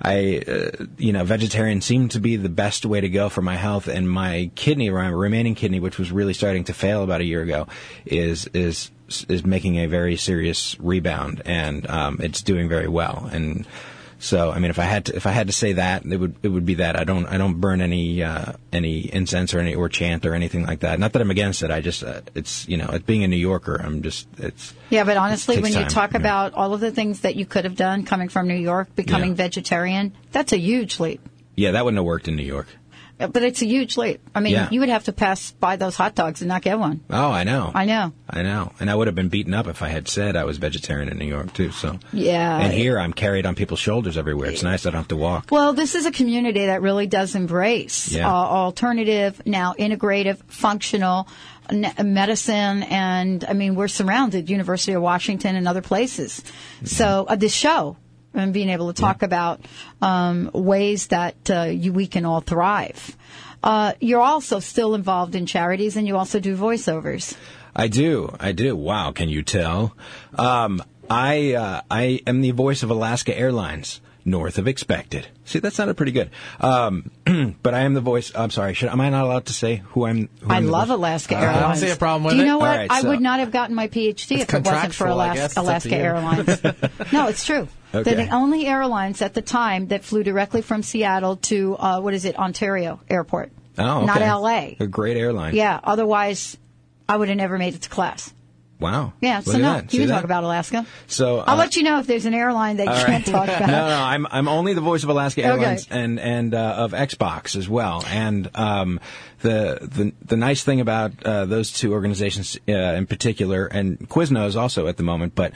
I 0.01 0.43
uh, 0.47 0.85
you 0.97 1.13
know 1.13 1.23
vegetarian 1.23 1.81
seemed 1.81 2.11
to 2.11 2.19
be 2.19 2.35
the 2.35 2.49
best 2.49 2.85
way 2.85 3.01
to 3.01 3.09
go 3.09 3.29
for 3.29 3.41
my 3.41 3.55
health. 3.55 3.87
And 3.87 4.09
my 4.09 4.51
kidney, 4.55 4.89
my 4.89 5.07
remaining 5.07 5.55
kidney, 5.55 5.79
which 5.79 5.97
was 5.97 6.11
really 6.11 6.33
starting 6.33 6.65
to 6.65 6.73
fail 6.73 7.03
about 7.03 7.21
a 7.21 7.25
year 7.25 7.41
ago, 7.41 7.67
is 8.05 8.47
is 8.47 8.91
is 9.27 9.45
making 9.45 9.77
a 9.77 9.85
very 9.87 10.15
serious 10.15 10.79
rebound, 10.79 11.41
and 11.45 11.89
um, 11.89 12.19
it's 12.21 12.41
doing 12.41 12.69
very 12.69 12.87
well. 12.87 13.29
And 13.31 13.67
so, 14.23 14.51
I 14.51 14.59
mean, 14.59 14.71
if 14.71 14.79
I 14.79 14.85
had 14.85 15.07
to, 15.07 15.15
if 15.17 15.27
I 15.27 15.31
had 15.31 15.47
to 15.47 15.53
say 15.53 15.73
that, 15.73 16.05
it 16.05 16.15
would 16.15 16.35
it 16.43 16.47
would 16.47 16.65
be 16.65 16.75
that. 16.75 16.95
I 16.95 17.03
don't 17.03 17.25
I 17.25 17.37
don't 17.37 17.59
burn 17.59 17.81
any 17.81 18.23
uh, 18.23 18.53
any 18.71 19.13
incense 19.13 19.53
or 19.53 19.59
any 19.59 19.75
or 19.75 19.89
chant 19.89 20.25
or 20.25 20.33
anything 20.33 20.65
like 20.65 20.79
that. 20.79 20.97
Not 20.97 21.11
that 21.11 21.21
I'm 21.21 21.29
against 21.29 21.61
it. 21.61 21.71
I 21.71 21.81
just 21.81 22.05
uh, 22.05 22.21
it's 22.33 22.65
you 22.69 22.77
know, 22.77 22.87
it 22.93 23.05
being 23.05 23.25
a 23.25 23.27
New 23.27 23.35
Yorker, 23.35 23.75
I'm 23.75 24.01
just 24.01 24.29
it's 24.37 24.73
Yeah, 24.89 25.03
but 25.03 25.17
honestly, 25.17 25.59
when 25.59 25.73
you 25.73 25.79
time, 25.79 25.87
talk 25.89 26.11
yeah. 26.13 26.19
about 26.19 26.53
all 26.53 26.73
of 26.73 26.79
the 26.79 26.89
things 26.89 27.19
that 27.19 27.35
you 27.35 27.45
could 27.45 27.65
have 27.65 27.75
done 27.75 28.05
coming 28.05 28.29
from 28.29 28.47
New 28.47 28.55
York, 28.55 28.95
becoming 28.95 29.35
vegetarian, 29.35 30.13
that's 30.31 30.53
a 30.53 30.57
huge 30.57 31.01
leap. 31.01 31.19
yeah, 31.57 31.71
that 31.71 31.83
wouldn't 31.83 31.97
have 31.97 32.05
worked 32.05 32.29
in 32.29 32.37
New 32.37 32.43
York. 32.43 32.67
But 33.27 33.43
it's 33.43 33.61
a 33.61 33.65
huge 33.65 33.97
leap. 33.97 34.21
I 34.35 34.39
mean, 34.39 34.53
Yeah. 34.53 34.67
you 34.71 34.79
would 34.79 34.89
have 34.89 35.03
to 35.05 35.13
pass 35.13 35.51
by 35.51 35.75
those 35.75 35.95
hot 35.95 36.15
dogs 36.15 36.41
and 36.41 36.49
not 36.49 36.61
get 36.61 36.79
one. 36.79 37.01
Oh, 37.09 37.31
I 37.31 37.43
know. 37.43 37.71
I 37.73 37.85
know. 37.85 38.13
I 38.29 38.41
know. 38.43 38.71
And 38.79 38.89
I 38.89 38.95
would 38.95 39.07
have 39.07 39.15
been 39.15 39.29
beaten 39.29 39.53
up 39.53 39.67
if 39.67 39.81
I 39.81 39.89
had 39.89 40.07
said 40.07 40.35
I 40.35 40.43
was 40.43 40.57
vegetarian 40.57 41.09
in 41.09 41.17
New 41.17 41.25
York 41.27 41.53
too. 41.53 41.71
So 41.71 41.99
Yeah. 42.11 42.59
And 42.59 42.73
here 42.73 42.99
I'm 42.99 43.13
carried 43.13 43.45
on 43.45 43.55
people's 43.55 43.79
shoulders 43.79 44.17
everywhere. 44.17 44.49
It's 44.49 44.63
nice 44.63 44.85
I 44.85 44.89
don't 44.91 44.99
have 44.99 45.07
to 45.09 45.15
walk. 45.15 45.47
Well, 45.51 45.73
this 45.73 45.95
is 45.95 46.05
a 46.05 46.11
community 46.11 46.65
that 46.65 46.81
really 46.81 47.07
does 47.07 47.35
embrace 47.35 48.11
Yeah. 48.11 48.27
uh, 48.29 48.33
alternative, 48.33 49.41
now 49.45 49.73
integrative, 49.77 50.37
functional 50.47 51.27
medicine, 52.03 52.83
and 52.83 53.43
I 53.47 53.53
mean 53.53 53.75
we're 53.75 53.87
surrounded, 53.87 54.49
University 54.49 54.93
of 54.93 55.01
Washington 55.01 55.55
and 55.55 55.67
other 55.67 55.81
places. 55.81 56.43
So 56.83 57.25
uh, 57.27 57.35
this 57.35 57.53
show 57.53 57.97
and 58.33 58.53
being 58.53 58.69
able 58.69 58.91
to 58.93 58.99
talk 59.01 59.21
about 59.23 59.61
um, 60.01 60.49
ways 60.53 61.07
that 61.07 61.35
uh, 61.49 61.63
you, 61.63 61.93
we 61.93 62.07
can 62.07 62.25
all 62.25 62.41
thrive. 62.41 63.15
Uh, 63.63 63.93
you're 64.01 64.21
also 64.21 64.59
still 64.59 64.95
involved 64.95 65.35
in 65.35 65.45
charities, 65.45 65.95
and 65.95 66.07
you 66.07 66.17
also 66.17 66.39
do 66.39 66.55
voiceovers. 66.57 67.35
I 67.75 67.87
do. 67.87 68.35
I 68.39 68.51
do. 68.51 68.75
Wow. 68.75 69.11
Can 69.13 69.29
you 69.29 69.41
tell? 69.43 69.95
Um, 70.37 70.83
I 71.09 71.53
uh, 71.53 71.81
I 71.89 72.21
am 72.27 72.41
the 72.41 72.51
voice 72.51 72.83
of 72.83 72.89
Alaska 72.89 73.37
Airlines. 73.37 73.99
North 74.25 74.57
of 74.57 74.69
expected. 74.69 75.27
See, 75.43 75.59
that 75.59 75.73
sounded 75.73 75.97
pretty 75.97 76.13
good. 76.13 76.29
Um, 76.61 77.11
but 77.61 77.73
I 77.73 77.81
am 77.81 77.93
the 77.93 77.99
voice. 77.99 78.31
I'm 78.33 78.51
sorry. 78.51 78.73
Should, 78.73 78.87
am 78.87 79.01
I 79.01 79.09
not 79.09 79.25
allowed 79.25 79.47
to 79.47 79.53
say 79.53 79.83
who 79.87 80.05
I'm? 80.05 80.29
Who 80.39 80.49
I 80.49 80.55
I'm 80.57 80.67
love 80.67 80.87
voice- 80.87 80.95
Alaska 80.95 81.35
Uh, 81.35 81.39
Airlines. 81.41 81.57
I 81.57 81.61
don't 81.67 81.75
see 81.75 81.89
a 81.89 81.95
problem 81.97 82.23
with 82.23 82.31
Do 82.33 82.37
you 82.37 82.43
it. 82.43 82.45
know 82.47 82.57
what? 82.57 82.69
All 82.69 82.75
right, 82.77 82.89
I 82.89 83.01
so- 83.01 83.09
would 83.09 83.19
not 83.19 83.41
have 83.41 83.51
gotten 83.51 83.75
my 83.75 83.89
PhD 83.89 84.39
if 84.39 84.53
it 84.53 84.63
wasn't 84.63 84.93
for 84.93 85.07
contractual, 85.07 85.19
I 85.19 85.25
Alas- 85.25 85.35
guess. 85.35 85.51
It's 85.51 85.57
up 85.57 85.63
to 85.65 85.69
Alaska. 85.69 85.95
Airlines. 85.97 87.11
no, 87.11 87.27
it's 87.27 87.45
true. 87.45 87.67
Okay. 87.93 88.15
They're 88.15 88.25
the 88.25 88.33
only 88.33 88.65
airlines 88.65 89.21
at 89.21 89.33
the 89.33 89.41
time 89.41 89.87
that 89.87 90.03
flew 90.03 90.23
directly 90.23 90.61
from 90.61 90.81
Seattle 90.81 91.35
to 91.37 91.75
uh, 91.77 92.01
what 92.01 92.13
is 92.13 92.25
it, 92.25 92.37
Ontario 92.37 92.99
Airport, 93.09 93.51
Oh, 93.77 94.05
not. 94.05 94.21
L.A. 94.21 94.77
A 94.79 94.87
great 94.87 95.17
airline. 95.17 95.55
Yeah. 95.55 95.79
Otherwise, 95.83 96.57
I 97.07 97.17
would 97.17 97.27
have 97.27 97.37
never 97.37 97.57
made 97.57 97.75
it 97.75 97.81
to 97.83 97.89
class. 97.89 98.33
Wow. 98.79 99.13
Yeah. 99.21 99.37
Look 99.37 99.45
so 99.45 99.51
no, 99.59 99.73
that. 99.75 99.83
you 99.85 99.89
See 99.91 99.97
can 99.99 100.07
that? 100.09 100.15
talk 100.15 100.23
about 100.25 100.43
Alaska. 100.43 100.85
So 101.07 101.39
I'll 101.39 101.55
uh, 101.55 101.57
let 101.57 101.75
you 101.77 101.83
know 101.83 101.99
if 101.99 102.07
there's 102.07 102.25
an 102.25 102.33
airline 102.33 102.77
that 102.77 102.87
you 102.87 102.91
All 102.91 103.05
can't 103.05 103.25
talk 103.25 103.47
about. 103.47 103.61
No, 103.67 103.87
no, 103.87 104.01
I'm 104.03 104.27
I'm 104.29 104.47
only 104.49 104.73
the 104.73 104.81
voice 104.81 105.03
of 105.03 105.09
Alaska 105.09 105.41
Okay. 105.41 105.49
Airlines 105.49 105.87
and 105.89 106.19
and 106.19 106.53
uh, 106.53 106.75
of 106.79 106.91
Xbox 106.91 107.55
as 107.55 107.69
well. 107.69 108.03
And 108.07 108.49
um, 108.55 108.99
the 109.41 109.77
the 109.81 110.11
the 110.25 110.35
nice 110.35 110.63
thing 110.63 110.81
about 110.81 111.11
uh, 111.23 111.45
those 111.45 111.71
two 111.71 111.93
organizations 111.93 112.59
uh, 112.67 112.73
in 112.73 113.05
particular, 113.05 113.67
and 113.67 113.99
Quiznos 114.09 114.55
also 114.59 114.87
at 114.87 114.97
the 114.97 115.03
moment, 115.03 115.33
but. 115.35 115.53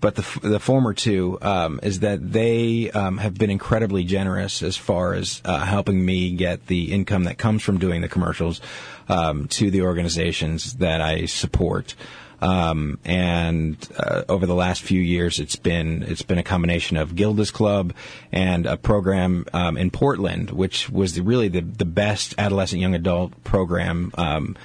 But 0.00 0.16
the, 0.16 0.40
the 0.42 0.60
former 0.60 0.92
two 0.92 1.38
um, 1.40 1.80
is 1.82 2.00
that 2.00 2.32
they 2.32 2.90
um, 2.90 3.18
have 3.18 3.34
been 3.34 3.50
incredibly 3.50 4.04
generous 4.04 4.62
as 4.62 4.76
far 4.76 5.14
as 5.14 5.40
uh, 5.44 5.64
helping 5.64 6.04
me 6.04 6.32
get 6.32 6.66
the 6.66 6.92
income 6.92 7.24
that 7.24 7.38
comes 7.38 7.62
from 7.62 7.78
doing 7.78 8.02
the 8.02 8.08
commercials 8.08 8.60
um, 9.08 9.48
to 9.48 9.70
the 9.70 9.82
organizations 9.82 10.74
that 10.74 11.00
I 11.00 11.26
support. 11.26 11.94
Um, 12.40 12.98
and 13.04 13.76
uh, 13.98 14.24
over 14.28 14.46
the 14.46 14.54
last 14.54 14.82
few 14.82 15.00
years, 15.00 15.38
it's 15.38 15.56
been 15.56 16.02
it's 16.02 16.22
been 16.22 16.38
a 16.38 16.42
combination 16.42 16.96
of 16.96 17.14
Gilda's 17.14 17.50
Club 17.50 17.94
and 18.30 18.66
a 18.66 18.76
program 18.76 19.46
um, 19.52 19.78
in 19.78 19.90
Portland, 19.90 20.50
which 20.50 20.90
was 20.90 21.14
the, 21.14 21.22
really 21.22 21.48
the 21.48 21.62
the 21.62 21.86
best 21.86 22.34
adolescent 22.36 22.82
young 22.82 22.94
adult 22.94 23.42
program 23.44 24.12
um, 24.18 24.56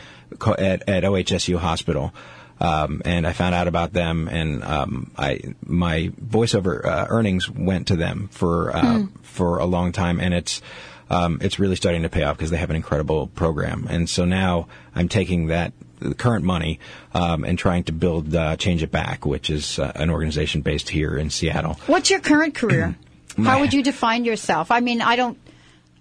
at 0.57 0.87
at 0.89 1.03
OHSU 1.03 1.57
Hospital. 1.57 2.13
Um, 2.61 3.01
and 3.05 3.25
I 3.25 3.33
found 3.33 3.55
out 3.55 3.67
about 3.67 3.91
them, 3.91 4.27
and 4.27 4.63
um, 4.63 5.11
I 5.17 5.39
my 5.65 6.11
voiceover 6.23 6.85
uh, 6.85 7.07
earnings 7.09 7.49
went 7.49 7.87
to 7.87 7.95
them 7.95 8.29
for 8.31 8.75
uh, 8.75 8.81
Hmm. 8.81 9.05
for 9.23 9.57
a 9.57 9.65
long 9.65 9.91
time, 9.91 10.19
and 10.19 10.33
it's 10.33 10.61
um, 11.09 11.39
it's 11.41 11.57
really 11.59 11.75
starting 11.75 12.03
to 12.03 12.09
pay 12.09 12.23
off 12.23 12.37
because 12.37 12.51
they 12.51 12.57
have 12.57 12.69
an 12.69 12.75
incredible 12.75 13.27
program. 13.27 13.87
And 13.89 14.07
so 14.09 14.25
now 14.25 14.67
I'm 14.95 15.09
taking 15.09 15.47
that 15.47 15.73
the 15.99 16.13
current 16.15 16.45
money 16.45 16.79
um, 17.13 17.43
and 17.43 17.57
trying 17.59 17.83
to 17.85 17.91
build 17.93 18.33
uh, 18.35 18.55
Change 18.57 18.83
It 18.83 18.91
Back, 18.91 19.25
which 19.25 19.49
is 19.49 19.77
uh, 19.79 19.91
an 19.95 20.09
organization 20.09 20.61
based 20.61 20.89
here 20.89 21.17
in 21.17 21.29
Seattle. 21.29 21.79
What's 21.87 22.09
your 22.09 22.19
current 22.21 22.53
career? 22.55 22.95
How 23.43 23.59
would 23.59 23.73
you 23.73 23.81
define 23.83 24.23
yourself? 24.25 24.71
I 24.71 24.79
mean, 24.81 25.01
I 25.01 25.15
don't. 25.15 25.37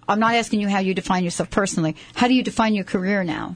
I'm 0.07 0.19
not 0.19 0.35
asking 0.35 0.59
you 0.59 0.67
how 0.67 0.79
you 0.79 0.93
define 0.93 1.23
yourself 1.23 1.49
personally. 1.49 1.95
How 2.15 2.27
do 2.27 2.33
you 2.33 2.43
define 2.43 2.73
your 2.75 2.83
career 2.83 3.23
now? 3.23 3.55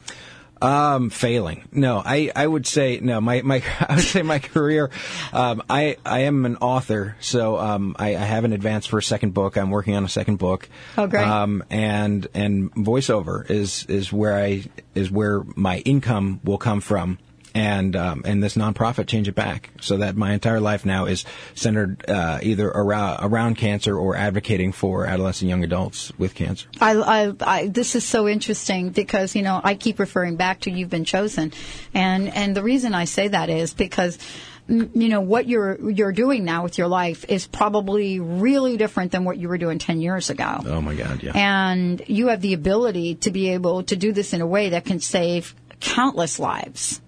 Um, 0.62 1.10
failing. 1.10 1.68
No, 1.72 2.02
I, 2.04 2.32
I 2.36 2.48
would 2.48 2.66
say 2.66 3.00
no. 3.02 3.20
My, 3.20 3.42
my 3.42 3.62
I 3.80 3.96
would 3.96 4.04
say 4.04 4.22
my 4.22 4.40
career. 4.40 4.90
Um, 5.34 5.62
I 5.70 5.98
I 6.06 6.22
am 6.22 6.46
an 6.46 6.58
author, 6.58 7.18
so 7.20 7.58
um, 7.58 7.96
I, 8.00 8.16
I 8.16 8.20
have 8.20 8.46
an 8.46 8.54
advance 8.54 8.86
for 8.86 8.98
a 8.98 9.04
second 9.04 9.34
book. 9.34 9.58
I'm 9.58 9.70
working 9.70 9.96
on 9.96 10.06
a 10.06 10.10
second 10.10 10.38
book. 10.38 10.70
Oh, 10.98 11.08
great. 11.08 11.28
Um, 11.28 11.64
and 11.70 12.28
and 12.34 12.74
voiceover 12.74 13.50
is 13.50 13.86
is 13.90 14.14
where 14.14 14.38
I 14.38 14.66
is 14.94 15.12
where 15.12 15.44
my 15.56 15.80
income 15.80 16.40
will 16.44 16.58
come 16.58 16.82
from. 16.82 17.20
And 17.56 17.96
um, 17.96 18.22
and 18.26 18.44
this 18.44 18.56
nonprofit 18.56 19.08
change 19.08 19.30
it 19.30 19.34
back 19.34 19.70
so 19.80 19.96
that 19.98 20.18
my 20.18 20.34
entire 20.34 20.60
life 20.60 20.86
now 20.86 21.06
is 21.06 21.24
centered 21.54 22.04
uh, 22.10 22.40
either 22.44 22.68
around 22.68 23.20
around 23.24 23.56
cancer 23.56 23.98
or 23.98 24.18
advocating 24.18 24.74
for 24.74 25.06
adolescent 25.06 25.48
young 25.48 25.64
adults 25.64 26.12
with 26.18 26.36
cancer. 26.36 26.68
I, 26.82 26.96
I, 26.98 27.34
I, 27.40 27.68
this 27.68 27.96
is 27.96 28.04
so 28.04 28.28
interesting 28.28 28.90
because 28.90 29.38
you 29.38 29.42
know 29.42 29.62
I 29.64 29.76
keep 29.76 30.00
referring 30.00 30.36
back 30.36 30.60
to 30.62 30.70
you've 30.70 30.90
been 30.90 31.06
chosen, 31.06 31.54
and 31.94 32.28
and 32.28 32.58
the 32.58 32.62
reason 32.62 32.94
I 32.94 33.06
say 33.06 33.30
that 33.30 33.50
is 33.50 33.74
because 33.74 34.20
you 34.68 35.10
know 35.10 35.22
what 35.22 35.48
you're 35.48 35.92
you're 35.92 36.12
doing 36.12 36.44
now 36.44 36.64
with 36.64 36.78
your 36.78 36.88
life 36.88 37.24
is 37.30 37.48
probably 37.48 38.20
really 38.20 38.78
different 38.78 39.12
than 39.12 39.24
what 39.24 39.38
you 39.38 39.48
were 39.48 39.58
doing 39.58 39.80
ten 39.80 40.02
years 40.02 40.30
ago. 40.30 40.60
Oh 40.66 40.82
my 40.82 40.96
God! 40.96 41.24
Yeah. 41.24 41.32
And 41.36 42.02
you 42.08 42.28
have 42.28 42.42
the 42.42 42.54
ability 42.54 43.16
to 43.16 43.32
be 43.32 43.50
able 43.52 43.84
to 43.84 43.96
do 43.96 44.12
this 44.12 44.34
in 44.34 44.42
a 44.42 44.48
way 44.48 44.70
that 44.70 44.84
can 44.84 45.00
save 45.00 45.56
countless 45.80 46.40
lives. 46.40 47.02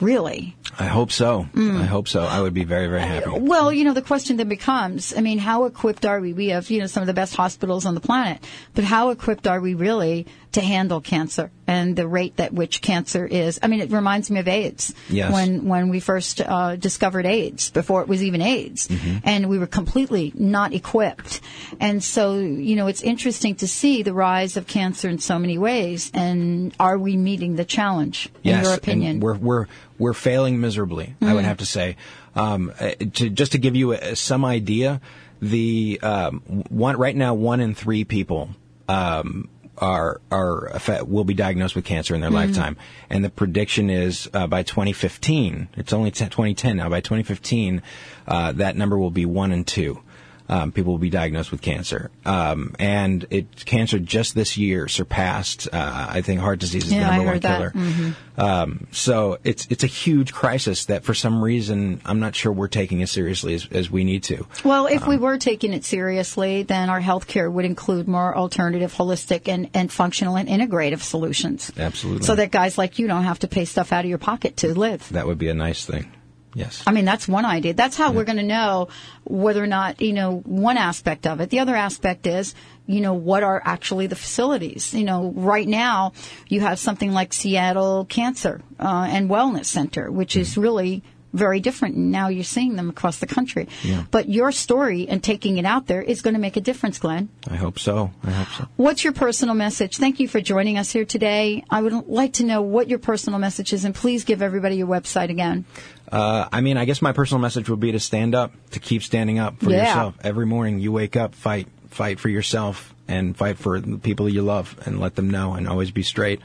Really. 0.00 0.56
I 0.78 0.84
hope 0.84 1.10
so. 1.10 1.48
Mm. 1.54 1.80
I 1.80 1.84
hope 1.84 2.06
so. 2.06 2.20
I 2.22 2.42
would 2.42 2.52
be 2.52 2.64
very 2.64 2.86
very 2.86 3.00
happy. 3.00 3.30
Well, 3.30 3.72
you 3.72 3.84
know, 3.84 3.94
the 3.94 4.02
question 4.02 4.36
then 4.36 4.48
becomes, 4.48 5.14
I 5.16 5.20
mean, 5.22 5.38
how 5.38 5.64
equipped 5.64 6.04
are 6.04 6.20
we? 6.20 6.34
We 6.34 6.48
have, 6.48 6.68
you 6.70 6.80
know, 6.80 6.86
some 6.86 7.02
of 7.02 7.06
the 7.06 7.14
best 7.14 7.34
hospitals 7.34 7.86
on 7.86 7.94
the 7.94 8.00
planet, 8.00 8.44
but 8.74 8.84
how 8.84 9.08
equipped 9.10 9.46
are 9.46 9.60
we 9.60 9.72
really 9.74 10.26
to 10.52 10.60
handle 10.60 11.00
cancer 11.00 11.50
and 11.66 11.96
the 11.96 12.06
rate 12.06 12.38
at 12.38 12.52
which 12.52 12.82
cancer 12.82 13.26
is? 13.26 13.58
I 13.62 13.68
mean, 13.68 13.80
it 13.80 13.90
reminds 13.90 14.30
me 14.30 14.38
of 14.40 14.48
AIDS. 14.48 14.94
Yes. 15.08 15.32
When, 15.32 15.66
when 15.66 15.88
we 15.88 16.00
first 16.00 16.40
uh, 16.42 16.76
discovered 16.76 17.24
AIDS, 17.26 17.70
before 17.70 18.02
it 18.02 18.08
was 18.08 18.22
even 18.22 18.42
AIDS, 18.42 18.88
Mm-hmm. 18.88 19.18
and 19.24 19.48
we 19.48 19.58
were 19.58 19.66
completely 19.66 20.32
not 20.34 20.72
equipped. 20.72 21.40
And 21.80 22.02
so, 22.02 22.38
you 22.38 22.76
know, 22.76 22.86
it's 22.86 23.02
interesting 23.02 23.54
to 23.56 23.66
see 23.68 24.02
the 24.02 24.12
rise 24.14 24.56
of 24.56 24.66
cancer 24.66 25.08
in 25.08 25.18
so 25.18 25.38
many 25.38 25.58
ways, 25.58 26.10
and 26.14 26.74
are 26.78 26.98
we 26.98 27.16
meeting 27.16 27.56
the 27.56 27.64
challenge, 27.64 28.26
in 28.44 28.50
yes, 28.50 28.64
your 28.64 28.74
opinion? 28.74 29.10
and 29.16 29.22
we're 29.22 29.34
we're 29.36 29.66
we're 29.98 30.12
failing 30.14 30.60
miserably. 30.60 31.14
I 31.22 31.34
would 31.34 31.44
Mm. 31.44 31.48
have 31.48 31.58
to 31.58 31.66
say. 31.66 31.96
Um, 32.34 32.72
uh, 32.80 32.90
to, 33.14 33.30
just 33.30 33.52
to 33.52 33.58
give 33.58 33.74
you 33.76 33.92
uh 33.92 34.14
some 34.14 34.44
idea, 34.44 35.00
the 35.40 35.98
um, 36.02 36.40
one 36.68 36.96
right 36.96 37.16
now, 37.16 37.34
one 37.34 37.60
in 37.60 37.74
three 37.74 38.04
people. 38.04 38.50
Um, 38.88 39.48
are 39.78 40.22
are 40.32 40.80
will 41.06 41.24
be 41.24 41.34
diagnosed 41.34 41.76
with 41.76 41.84
cancer 41.84 42.14
in 42.14 42.22
their 42.22 42.30
Mhm. 42.30 42.34
lifetime, 42.34 42.76
and 43.10 43.22
the 43.22 43.28
prediction 43.28 43.90
is 43.90 44.26
uh, 44.32 44.46
by 44.46 44.62
2015. 44.62 45.68
It's 45.76 45.92
only 45.92 46.10
10, 46.10 46.30
2010 46.30 46.78
now. 46.78 46.88
By 46.88 47.00
2015, 47.02 47.82
uh, 48.26 48.52
that 48.52 48.74
number 48.76 48.96
will 48.98 49.10
be 49.10 49.26
one 49.26 49.52
in 49.52 49.64
two. 49.64 50.00
Um, 50.48 50.70
people 50.72 50.92
will 50.92 50.98
be 50.98 51.10
diagnosed 51.10 51.50
with 51.50 51.60
cancer, 51.60 52.10
um, 52.24 52.74
and 52.78 53.26
it 53.30 53.64
cancer 53.66 53.98
just 53.98 54.34
this 54.34 54.56
year 54.56 54.86
surpassed. 54.88 55.68
Uh, 55.72 56.06
I 56.10 56.20
think 56.20 56.40
heart 56.40 56.60
disease 56.60 56.86
is 56.86 56.92
Yeah, 56.92 57.10
the 57.10 57.16
number 57.16 57.30
one 57.32 57.40
killer. 57.40 57.70
Mhm. 57.74 58.14
Um, 58.38 58.86
so 58.92 59.38
it's 59.44 59.66
it's 59.70 59.82
a 59.82 59.86
huge 59.88 60.32
crisis 60.32 60.84
that 60.86 61.04
for 61.04 61.14
some 61.14 61.42
reason 61.42 62.00
I'm 62.04 62.20
not 62.20 62.34
sure 62.36 62.52
we're 62.52 62.68
taking 62.68 63.02
as 63.02 63.10
seriously 63.10 63.54
as, 63.54 63.66
as 63.72 63.90
we 63.90 64.04
need 64.04 64.22
to. 64.24 64.46
Well, 64.62 64.86
if 64.86 65.06
we 65.06 65.16
were 65.16 65.38
taking 65.38 65.72
it 65.72 65.84
seriously, 65.84 66.62
then 66.62 66.90
our 66.90 67.00
healthcare 67.00 67.50
would 67.50 67.64
include 67.64 68.06
more 68.06 68.36
alternative, 68.36 68.94
holistic, 68.94 69.48
and, 69.48 69.70
and 69.74 69.90
functional 69.90 70.36
and 70.36 70.48
integrative 70.48 71.00
solutions. 71.00 71.72
Absolutely. 71.78 72.24
So 72.26 72.34
that 72.36 72.50
guys 72.50 72.76
like 72.78 72.98
you 72.98 73.06
don't 73.06 73.24
have 73.24 73.38
to 73.40 73.48
pay 73.48 73.64
stuff 73.64 73.92
out 73.92 74.04
of 74.04 74.08
your 74.08 74.18
pocket 74.18 74.58
to 74.58 74.78
live. 74.78 75.08
that 75.12 75.26
would 75.26 75.38
be 75.38 75.48
a 75.48 75.54
nice 75.54 75.84
thing. 75.84 76.12
Yes. 76.56 76.82
I 76.86 76.92
mean, 76.92 77.04
that's 77.04 77.28
one 77.28 77.44
idea. 77.44 77.74
That's 77.74 77.98
how 77.98 78.12
we're 78.12 78.24
going 78.24 78.38
to 78.38 78.42
know 78.42 78.88
whether 79.24 79.62
or 79.62 79.66
not, 79.66 80.00
you 80.00 80.14
know, 80.14 80.38
one 80.38 80.78
aspect 80.78 81.26
of 81.26 81.42
it. 81.42 81.50
The 81.50 81.58
other 81.58 81.76
aspect 81.76 82.26
is, 82.26 82.54
you 82.86 83.02
know, 83.02 83.12
what 83.12 83.42
are 83.42 83.60
actually 83.62 84.06
the 84.06 84.16
facilities? 84.16 84.94
You 84.94 85.04
know, 85.04 85.34
right 85.36 85.68
now 85.68 86.14
you 86.48 86.60
have 86.60 86.78
something 86.78 87.12
like 87.12 87.34
Seattle 87.34 88.06
Cancer 88.06 88.62
uh, 88.80 89.06
and 89.10 89.28
Wellness 89.28 89.66
Center, 89.66 90.10
which 90.10 90.34
is 90.34 90.56
really 90.56 91.02
very 91.34 91.60
different. 91.60 91.96
And 91.96 92.10
now 92.10 92.28
you're 92.28 92.44
seeing 92.44 92.76
them 92.76 92.88
across 92.88 93.18
the 93.18 93.26
country. 93.26 93.68
Yeah. 93.82 94.04
But 94.10 94.30
your 94.30 94.50
story 94.50 95.06
and 95.06 95.22
taking 95.22 95.58
it 95.58 95.66
out 95.66 95.86
there 95.86 96.00
is 96.00 96.22
going 96.22 96.32
to 96.32 96.40
make 96.40 96.56
a 96.56 96.62
difference, 96.62 96.98
Glenn. 96.98 97.28
I 97.50 97.56
hope 97.56 97.78
so. 97.78 98.10
I 98.24 98.30
hope 98.30 98.48
so. 98.56 98.68
What's 98.76 99.04
your 99.04 99.12
personal 99.12 99.54
message? 99.54 99.98
Thank 99.98 100.20
you 100.20 100.28
for 100.28 100.40
joining 100.40 100.78
us 100.78 100.90
here 100.90 101.04
today. 101.04 101.64
I 101.68 101.82
would 101.82 101.92
like 102.08 102.32
to 102.34 102.44
know 102.44 102.62
what 102.62 102.88
your 102.88 102.98
personal 102.98 103.38
message 103.38 103.74
is, 103.74 103.84
and 103.84 103.94
please 103.94 104.24
give 104.24 104.40
everybody 104.40 104.76
your 104.76 104.86
website 104.86 105.28
again. 105.28 105.66
Uh, 106.10 106.48
I 106.52 106.60
mean, 106.60 106.76
I 106.76 106.84
guess 106.84 107.02
my 107.02 107.12
personal 107.12 107.40
message 107.40 107.68
would 107.68 107.80
be 107.80 107.92
to 107.92 108.00
stand 108.00 108.34
up, 108.34 108.52
to 108.70 108.80
keep 108.80 109.02
standing 109.02 109.38
up 109.38 109.58
for 109.60 109.70
Yeah. 109.70 109.88
yourself. 109.88 110.14
Every 110.22 110.46
morning 110.46 110.78
you 110.78 110.92
wake 110.92 111.16
up, 111.16 111.34
fight, 111.34 111.68
fight 111.90 112.20
for 112.20 112.28
yourself. 112.28 112.92
and 113.08 113.36
fight 113.36 113.56
for 113.56 113.78
the 113.78 113.98
people 113.98 114.28
you 114.28 114.42
love 114.42 114.74
and 114.84 114.98
let 114.98 115.14
them 115.14 115.30
know 115.30 115.54
and 115.54 115.68
always 115.68 115.92
be 115.92 116.02
straight. 116.02 116.40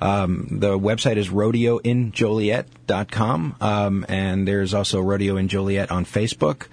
Um, 0.00 0.46
the 0.50 0.78
website 0.78 1.16
is 1.18 1.28
rodeoinjoliet.com, 1.28 3.56
um, 3.60 4.06
and 4.08 4.48
there's 4.48 4.72
also 4.74 5.00
Rodeo 5.02 5.36
in 5.36 5.48
Joliet 5.48 5.90
on 5.90 6.04
Facebook. 6.06 6.68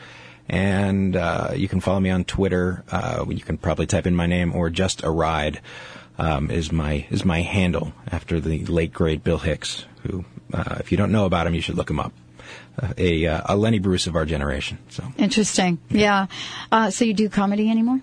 And 0.47 1.15
uh, 1.17 1.51
you 1.55 1.67
can 1.67 1.81
follow 1.81 1.99
me 1.99 2.11
on 2.11 2.23
Twitter. 2.23 2.83
Uh, 2.91 3.25
you 3.27 3.41
can 3.41 3.57
probably 3.57 3.87
type 3.87 4.05
in 4.07 4.15
my 4.15 4.27
name 4.27 4.55
or 4.55 4.69
just 4.69 5.03
a 5.03 5.09
ride 5.09 5.59
um, 6.17 6.49
is 6.51 6.71
my 6.71 7.05
is 7.09 7.25
my 7.25 7.41
handle 7.41 7.91
after 8.09 8.39
the 8.39 8.63
late 8.65 8.93
great 8.93 9.21
Bill 9.23 9.39
Hicks, 9.39 9.85
who, 10.03 10.23
uh, 10.53 10.75
if 10.79 10.91
you 10.91 10.97
don't 10.97 11.11
know 11.11 11.25
about 11.25 11.45
him, 11.47 11.55
you 11.55 11.61
should 11.61 11.75
look 11.75 11.89
him 11.89 11.99
up. 11.99 12.13
A, 12.97 13.25
uh, 13.27 13.41
a 13.45 13.55
Lenny 13.55 13.79
Bruce 13.79 14.07
of 14.07 14.15
our 14.15 14.25
generation. 14.25 14.77
So 14.89 15.03
Interesting. 15.17 15.77
Yeah. 15.89 16.27
Uh, 16.71 16.91
so 16.91 17.05
you 17.05 17.13
do 17.13 17.29
comedy 17.29 17.69
anymore? 17.69 18.01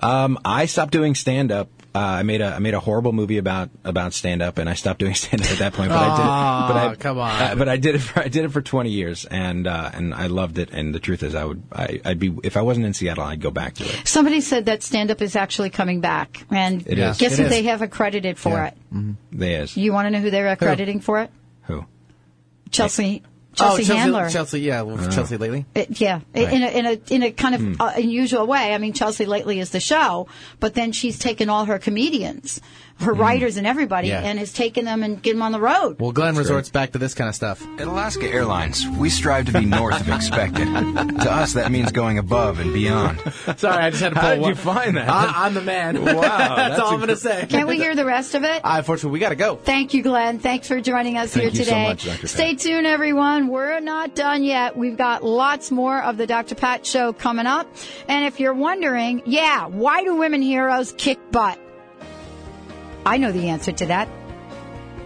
um, 0.00 0.38
I 0.44 0.66
stopped 0.66 0.92
doing 0.92 1.14
stand 1.14 1.52
up. 1.52 1.68
Uh, 1.94 1.98
I 2.00 2.22
made 2.24 2.42
a 2.42 2.48
I 2.54 2.58
made 2.58 2.74
a 2.74 2.80
horrible 2.80 3.12
movie 3.12 3.38
about 3.38 3.70
about 3.82 4.12
stand 4.12 4.42
up, 4.42 4.58
and 4.58 4.68
I 4.68 4.74
stopped 4.74 4.98
doing 5.00 5.14
stand 5.22 5.40
up 5.42 5.50
at 5.50 5.58
that 5.60 5.72
point. 5.72 5.88
But 5.88 5.96
I 5.98 6.08
did 6.16 6.74
But 6.74 6.76
I, 6.76 6.94
come 6.96 7.18
on. 7.18 7.30
uh, 7.42 7.54
but 7.54 7.68
I 7.70 7.78
did 7.78 7.94
it. 7.94 8.00
For, 8.00 8.20
I 8.20 8.28
did 8.28 8.44
it 8.44 8.50
for 8.50 8.60
twenty 8.60 8.90
years, 8.90 9.24
and 9.24 9.66
uh, 9.66 9.90
and 9.94 10.12
I 10.12 10.26
loved 10.26 10.58
it. 10.58 10.68
And 10.72 10.94
the 10.94 11.00
truth 11.00 11.22
is, 11.22 11.34
I 11.34 11.46
would 11.46 11.62
I, 11.72 12.02
I'd 12.04 12.18
be 12.18 12.36
if 12.44 12.58
I 12.58 12.62
wasn't 12.62 12.84
in 12.84 12.92
Seattle, 12.92 13.24
I'd 13.24 13.40
go 13.40 13.50
back 13.50 13.76
to 13.76 13.84
it. 13.84 14.06
Somebody 14.06 14.42
said 14.42 14.66
that 14.66 14.82
stand 14.82 15.10
up 15.10 15.22
is 15.22 15.36
actually 15.36 15.70
coming 15.70 16.02
back. 16.02 16.44
And 16.50 16.86
It 16.86 16.98
is. 16.98 17.16
guess 17.16 17.32
It 17.32 17.38
who 17.38 17.44
is. 17.44 17.50
they 17.50 17.62
have 17.62 17.80
accredited 17.80 18.36
for 18.38 18.50
Yeah. 18.50 18.66
it? 18.66 19.16
There 19.32 19.62
is. 19.62 19.74
You 19.74 19.94
want 19.94 20.04
to 20.04 20.10
know 20.10 20.20
who 20.20 20.30
they're 20.30 20.48
accrediting 20.48 21.00
for 21.00 21.20
it? 21.22 21.30
Who? 21.62 21.86
Chelsea. 22.70 23.22
Oh, 23.24 23.28
Chelsea 23.56 23.84
Chelsea, 23.84 23.98
Handler. 23.98 24.28
Chelsea, 24.30 24.60
yeah, 24.60 24.82
well, 24.82 24.98
Oh. 25.00 25.10
Chelsea 25.10 25.36
lately. 25.36 25.64
It, 25.74 26.00
yeah, 26.00 26.20
Right. 26.34 26.52
in 26.52 26.62
a 26.62 26.68
in 26.68 26.86
a 26.86 27.00
in 27.14 27.22
a 27.22 27.30
kind 27.32 27.54
of 27.54 27.60
Hmm. 27.60 27.74
uh, 27.80 27.92
unusual 27.96 28.46
way. 28.46 28.74
I 28.74 28.78
mean, 28.78 28.92
Chelsea 28.92 29.24
lately 29.26 29.58
is 29.60 29.70
the 29.70 29.80
show, 29.80 30.28
but 30.60 30.74
then 30.74 30.92
she's 30.92 31.18
taken 31.18 31.48
all 31.48 31.64
her 31.64 31.78
comedians, 31.78 32.60
her 33.00 33.12
writers, 33.12 33.56
and 33.56 33.66
everybody, 33.66 34.08
Yeah. 34.08 34.20
and 34.22 34.38
has 34.38 34.52
taken 34.52 34.84
them 34.84 35.02
and 35.02 35.20
get 35.22 35.32
them 35.32 35.42
on 35.42 35.52
the 35.52 35.60
road. 35.60 36.00
Well, 36.00 36.12
Glenn 36.12 36.34
That's 36.34 36.48
resorts 36.48 36.68
back 36.70 36.92
to 36.92 36.98
this 36.98 37.14
kind 37.14 37.28
of 37.28 37.34
stuff. 37.34 37.62
At 37.78 37.86
Alaska 37.86 38.26
Airlines, 38.26 38.86
we 38.98 39.10
strive 39.10 39.46
to 39.46 39.52
be 39.52 39.64
north 39.66 40.00
of 40.00 40.08
expected. 40.08 40.66
to 40.66 41.32
us, 41.32 41.52
that 41.54 41.70
means 41.70 41.92
going 41.92 42.18
above 42.18 42.58
and 42.58 42.72
beyond. 42.72 43.20
Sorry, 43.56 43.84
I 43.84 43.90
just 43.90 44.02
had 44.02 44.10
to 44.14 44.14
pull 44.20 44.22
How 44.22 44.30
did 44.34 44.40
one. 44.40 44.50
you 44.50 44.56
find 44.56 44.96
that? 44.96 45.08
I, 45.08 45.46
I'm 45.46 45.54
the 45.54 45.60
man. 45.62 46.02
Wow, 46.04 46.20
that's, 46.20 46.56
that's 46.56 46.80
all 46.80 46.90
I'm 46.92 46.96
going 46.96 47.08
to 47.08 47.16
say. 47.16 47.46
Can 47.48 47.66
we 47.66 47.76
hear 47.76 47.94
the 47.94 48.04
rest 48.06 48.34
of 48.34 48.44
it? 48.44 48.64
Uh, 48.64 48.76
unfortunately, 48.78 49.10
we 49.12 49.18
got 49.18 49.28
to 49.30 49.36
go. 49.36 49.56
Thank 49.56 49.92
you, 49.94 50.02
Glenn. 50.02 50.38
Thanks 50.38 50.68
for 50.68 50.80
joining 50.80 51.18
us 51.18 51.32
Thank 51.34 51.42
here 51.42 51.50
you 51.52 51.58
so 51.58 51.64
today. 51.64 51.88
much, 51.88 52.04
Dr. 52.06 52.26
Stay 52.28 52.54
tuned, 52.54 52.86
everyone. 52.86 53.48
We're 53.48 53.80
not 53.80 54.14
done 54.14 54.42
yet. 54.42 54.76
We've 54.76 54.96
got 54.96 55.22
lots 55.22 55.70
more 55.70 56.02
of 56.02 56.16
the 56.16 56.26
Dr. 56.26 56.54
Pat 56.54 56.86
Show 56.86 57.12
coming 57.12 57.46
up. 57.46 57.68
And 58.08 58.24
if 58.24 58.40
you're 58.40 58.54
wondering, 58.54 59.22
yeah, 59.26 59.66
why 59.66 60.02
do 60.04 60.14
women 60.16 60.40
heroes 60.42 60.92
kick 60.96 61.18
butt? 61.30 61.58
I 63.06 63.18
know 63.18 63.30
the 63.30 63.48
answer 63.48 63.70
to 63.70 63.86
that. 63.86 64.08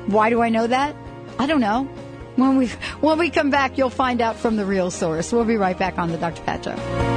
Why 0.07 0.31
do 0.31 0.41
I 0.41 0.49
know 0.49 0.67
that? 0.67 0.97
I 1.39 1.47
don't 1.47 1.61
know. 1.61 1.85
When 2.37 2.57
we 2.57 2.69
when 3.01 3.19
we 3.19 3.29
come 3.29 3.51
back, 3.51 3.77
you'll 3.77 3.91
find 3.91 4.23
out 4.23 4.37
from 4.37 4.57
the 4.57 4.65
real 4.65 4.91
source. 4.91 5.33
We'll 5.33 5.45
be 5.45 5.57
right 5.57 5.79
back 5.79 5.99
on 5.99 6.11
the 6.11 6.17
Dr. 6.17 6.43
Pat 6.43 6.65
Show. 6.65 7.10